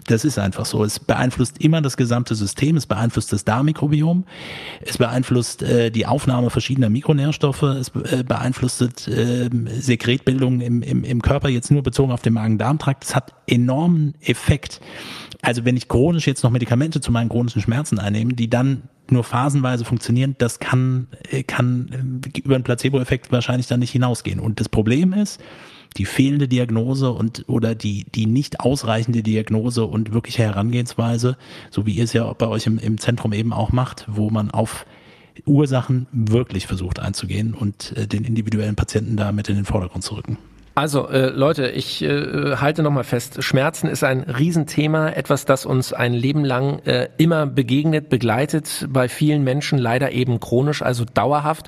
Das 0.08 0.26
ist 0.26 0.40
einfach 0.40 0.66
so. 0.66 0.84
Es 0.84 1.00
beeinflusst 1.00 1.62
immer 1.62 1.82
das 1.82 1.98
gesamte 1.98 2.36
System, 2.36 2.78
es 2.78 2.86
beeinflusst 2.86 3.32
das 3.32 3.46
Darmmikrobiom, 3.46 4.26
es 4.82 4.98
beeinflusst 4.98 5.62
äh, 5.64 5.92
die 5.92 6.06
Aufnahme 6.06 6.50
verschiedener 6.50 6.90
Mikronährstoffe, 6.90 7.64
es 7.64 7.90
äh, 7.90 8.24
beeinflusst 8.24 9.08
äh, 9.08 9.50
Sekretbildung 9.80 10.62
im, 10.62 10.82
im, 10.82 11.04
im 11.04 11.22
Körper, 11.22 11.50
jetzt 11.50 11.72
nur 11.72 11.84
bezogen 11.84 12.12
auf 12.12 12.22
den 12.22 12.34
Magen-Darm-Trakt. 12.34 13.04
Es 13.04 13.16
hat 13.16 13.34
enormen 13.48 14.16
Effekt. 14.22 14.82
Also 15.42 15.64
wenn 15.66 15.78
ich 15.78 15.88
chronisch 15.88 16.28
jetzt 16.28 16.44
noch 16.44 16.52
Medikamente 16.52 17.02
zu 17.02 17.12
meinen 17.12 17.30
chronischen 17.30 17.62
Schmerzen 17.62 18.00
einnehme, 18.00 18.34
die 18.34 18.50
dann 18.50 18.84
nur 19.12 19.24
phasenweise 19.24 19.86
funktionieren, 19.86 20.36
das 20.38 20.60
kann, 20.60 21.08
äh, 21.30 21.44
kann 21.44 22.22
äh, 22.26 22.40
über 22.40 22.56
einen 22.56 22.64
Placebo-Effekt 22.64 23.32
wahrscheinlich 23.32 23.68
dann 23.68 23.80
nicht 23.80 23.92
hinausgehen. 23.92 24.40
Und 24.40 24.60
das 24.60 24.70
Problem 24.70 25.14
ist, 25.14 25.42
die 25.98 26.06
fehlende 26.06 26.48
Diagnose 26.48 27.12
und 27.12 27.46
oder 27.48 27.76
die, 27.76 28.06
die 28.14 28.26
nicht 28.26 28.60
ausreichende 28.60 29.24
Diagnose 29.24 29.86
und 29.86 30.14
wirkliche 30.14 30.44
Herangehensweise, 30.44 31.38
so 31.72 31.86
wie 31.86 31.94
ihr 31.94 32.04
es 32.04 32.14
ja 32.14 32.32
bei 32.34 32.48
euch 32.48 32.68
im, 32.68 32.78
im 32.78 32.98
Zentrum 32.98 33.34
eben 33.34 33.54
auch 33.54 33.72
macht, 33.72 34.06
wo 34.08 34.30
man 34.30 34.52
auf 34.52 34.86
Ursachen 35.46 36.08
wirklich 36.12 36.68
versucht 36.68 37.00
einzugehen 37.00 37.54
und 37.54 37.94
äh, 37.96 38.08
den 38.08 38.24
individuellen 38.24 38.76
Patienten 38.76 39.18
da 39.18 39.32
mit 39.32 39.50
in 39.50 39.56
den 39.56 39.66
Vordergrund 39.66 40.04
zu 40.04 40.16
rücken. 40.16 40.38
Also 40.80 41.10
äh, 41.10 41.28
Leute, 41.28 41.68
ich 41.68 42.02
äh, 42.02 42.56
halte 42.56 42.84
nochmal 42.84 43.04
fest, 43.04 43.44
Schmerzen 43.44 43.90
ist 43.90 44.06
ein 44.06 44.22
Riesenthema, 44.22 45.10
etwas, 45.10 45.44
das 45.44 45.66
uns 45.66 45.92
ein 45.92 46.14
Leben 46.14 46.46
lang 46.46 46.80
äh, 46.86 47.10
immer 47.18 47.46
begegnet, 47.48 48.08
begleitet, 48.08 48.88
bei 48.90 49.10
vielen 49.10 49.44
Menschen 49.44 49.78
leider 49.78 50.14
eben 50.14 50.40
chronisch, 50.40 50.82
also 50.82 51.04
dauerhaft. 51.04 51.68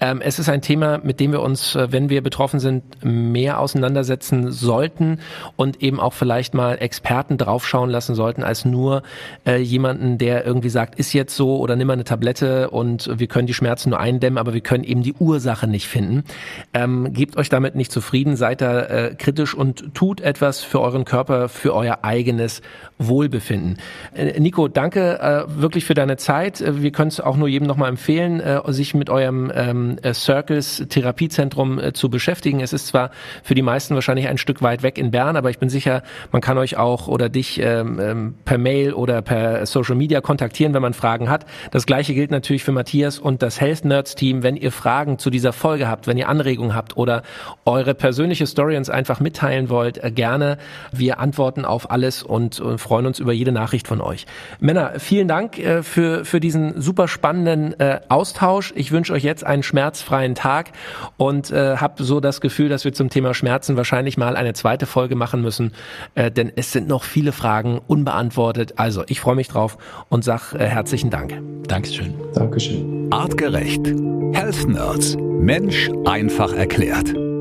Ähm, 0.00 0.20
es 0.20 0.38
ist 0.38 0.48
ein 0.48 0.60
Thema, 0.60 0.98
mit 0.98 1.18
dem 1.18 1.32
wir 1.32 1.40
uns, 1.40 1.74
äh, 1.74 1.90
wenn 1.90 2.10
wir 2.10 2.22
betroffen 2.22 2.60
sind, 2.60 2.84
mehr 3.02 3.58
auseinandersetzen 3.58 4.52
sollten 4.52 5.18
und 5.56 5.82
eben 5.82 5.98
auch 5.98 6.12
vielleicht 6.12 6.54
mal 6.54 6.76
Experten 6.78 7.38
draufschauen 7.38 7.90
lassen 7.90 8.14
sollten, 8.14 8.44
als 8.44 8.64
nur 8.64 9.02
äh, 9.46 9.56
jemanden, 9.56 10.18
der 10.18 10.44
irgendwie 10.44 10.68
sagt, 10.68 10.96
ist 10.98 11.12
jetzt 11.12 11.34
so 11.34 11.58
oder 11.58 11.74
nimm 11.74 11.88
mal 11.88 11.94
eine 11.94 12.04
Tablette 12.04 12.70
und 12.70 13.10
wir 13.18 13.26
können 13.28 13.46
die 13.46 13.54
Schmerzen 13.54 13.90
nur 13.90 13.98
eindämmen, 13.98 14.38
aber 14.38 14.54
wir 14.54 14.60
können 14.60 14.84
eben 14.84 15.02
die 15.02 15.14
Ursache 15.14 15.66
nicht 15.66 15.88
finden. 15.88 16.24
Ähm, 16.72 17.12
gebt 17.12 17.36
euch 17.36 17.48
damit 17.48 17.74
nicht 17.74 17.90
zufrieden 17.90 18.36
seid 18.44 18.60
da 18.60 18.80
äh, 18.82 19.14
kritisch 19.14 19.54
und 19.54 19.94
tut 19.94 20.20
etwas 20.20 20.62
für 20.62 20.82
euren 20.82 21.06
Körper, 21.06 21.48
für 21.48 21.74
euer 21.74 22.00
eigenes 22.02 22.60
Wohlbefinden. 22.98 23.78
Äh, 24.14 24.38
Nico, 24.38 24.68
danke 24.68 25.18
äh, 25.18 25.44
wirklich 25.48 25.86
für 25.86 25.94
deine 25.94 26.18
Zeit. 26.18 26.60
Äh, 26.60 26.82
wir 26.82 26.92
können 26.92 27.08
es 27.08 27.20
auch 27.20 27.38
nur 27.38 27.48
jedem 27.48 27.66
nochmal 27.66 27.88
empfehlen, 27.88 28.40
äh, 28.40 28.60
sich 28.70 28.92
mit 28.92 29.08
eurem 29.08 29.50
ähm, 29.54 29.96
äh, 30.02 30.12
Circles 30.12 30.84
Therapiezentrum 30.90 31.78
äh, 31.78 31.94
zu 31.94 32.10
beschäftigen. 32.10 32.60
Es 32.60 32.74
ist 32.74 32.86
zwar 32.88 33.12
für 33.42 33.54
die 33.54 33.62
meisten 33.62 33.94
wahrscheinlich 33.94 34.28
ein 34.28 34.36
Stück 34.36 34.60
weit 34.60 34.82
weg 34.82 34.98
in 34.98 35.10
Bern, 35.10 35.36
aber 35.36 35.48
ich 35.48 35.58
bin 35.58 35.70
sicher, 35.70 36.02
man 36.30 36.42
kann 36.42 36.58
euch 36.58 36.76
auch 36.76 37.08
oder 37.08 37.30
dich 37.30 37.58
ähm, 37.62 37.98
ähm, 37.98 38.34
per 38.44 38.58
Mail 38.58 38.92
oder 38.92 39.22
per 39.22 39.64
Social 39.64 39.96
Media 39.96 40.20
kontaktieren, 40.20 40.74
wenn 40.74 40.82
man 40.82 40.92
Fragen 40.92 41.30
hat. 41.30 41.46
Das 41.70 41.86
gleiche 41.86 42.12
gilt 42.12 42.30
natürlich 42.30 42.62
für 42.62 42.72
Matthias 42.72 43.18
und 43.18 43.40
das 43.40 43.58
Health 43.58 43.86
Nerds 43.86 44.16
Team. 44.16 44.42
Wenn 44.42 44.56
ihr 44.56 44.70
Fragen 44.70 45.18
zu 45.18 45.30
dieser 45.30 45.54
Folge 45.54 45.88
habt, 45.88 46.06
wenn 46.06 46.18
ihr 46.18 46.28
Anregungen 46.28 46.74
habt 46.74 46.98
oder 46.98 47.22
eure 47.64 47.94
persönliche 47.94 48.33
persönliche 48.34 48.46
Story 48.46 48.76
uns 48.76 48.90
einfach 48.90 49.20
mitteilen 49.20 49.68
wollt, 49.68 50.02
äh, 50.02 50.10
gerne. 50.10 50.58
Wir 50.92 51.20
antworten 51.20 51.64
auf 51.64 51.90
alles 51.90 52.22
und, 52.22 52.60
und, 52.60 52.78
freuen 52.78 53.06
uns 53.06 53.20
über 53.20 53.32
jede 53.32 53.52
Nachricht 53.52 53.86
von 53.86 54.00
euch. 54.00 54.26
Männer, 54.58 54.94
vielen 54.98 55.28
Dank 55.28 55.58
äh, 55.58 55.82
für, 55.82 56.24
für 56.24 56.40
diesen 56.40 56.80
super 56.80 57.06
spannenden 57.06 57.78
äh, 57.78 58.00
Austausch. 58.08 58.72
Ich 58.76 58.90
wünsche 58.90 59.12
euch 59.12 59.22
jetzt 59.22 59.44
einen 59.44 59.62
schmerzfreien 59.62 60.34
Tag 60.34 60.72
und 61.16 61.50
äh, 61.50 61.76
habe 61.76 62.02
so 62.02 62.20
das 62.20 62.40
Gefühl, 62.40 62.68
dass 62.68 62.84
wir 62.84 62.92
zum 62.92 63.08
Thema 63.08 63.34
Schmerzen 63.34 63.76
wahrscheinlich 63.76 64.16
mal 64.16 64.36
eine 64.36 64.52
zweite 64.52 64.86
Folge 64.86 65.14
machen 65.14 65.40
müssen, 65.40 65.72
äh, 66.14 66.30
denn 66.30 66.52
es 66.56 66.72
sind 66.72 66.88
noch 66.88 67.04
viele 67.04 67.32
Fragen 67.32 67.80
unbeantwortet. 67.86 68.74
Also 68.76 69.04
ich 69.06 69.20
freue 69.20 69.36
mich 69.36 69.48
drauf 69.48 69.78
und 70.08 70.24
sag 70.24 70.54
äh, 70.54 70.66
herzlichen 70.66 71.10
Dank. 71.10 71.40
Dankeschön. 71.68 72.14
Dankeschön. 72.34 73.08
Artgerecht. 73.10 73.86
Health 74.32 74.66
Nerds. 74.66 75.16
Mensch 75.16 75.90
einfach 76.04 76.52
erklärt. 76.52 77.14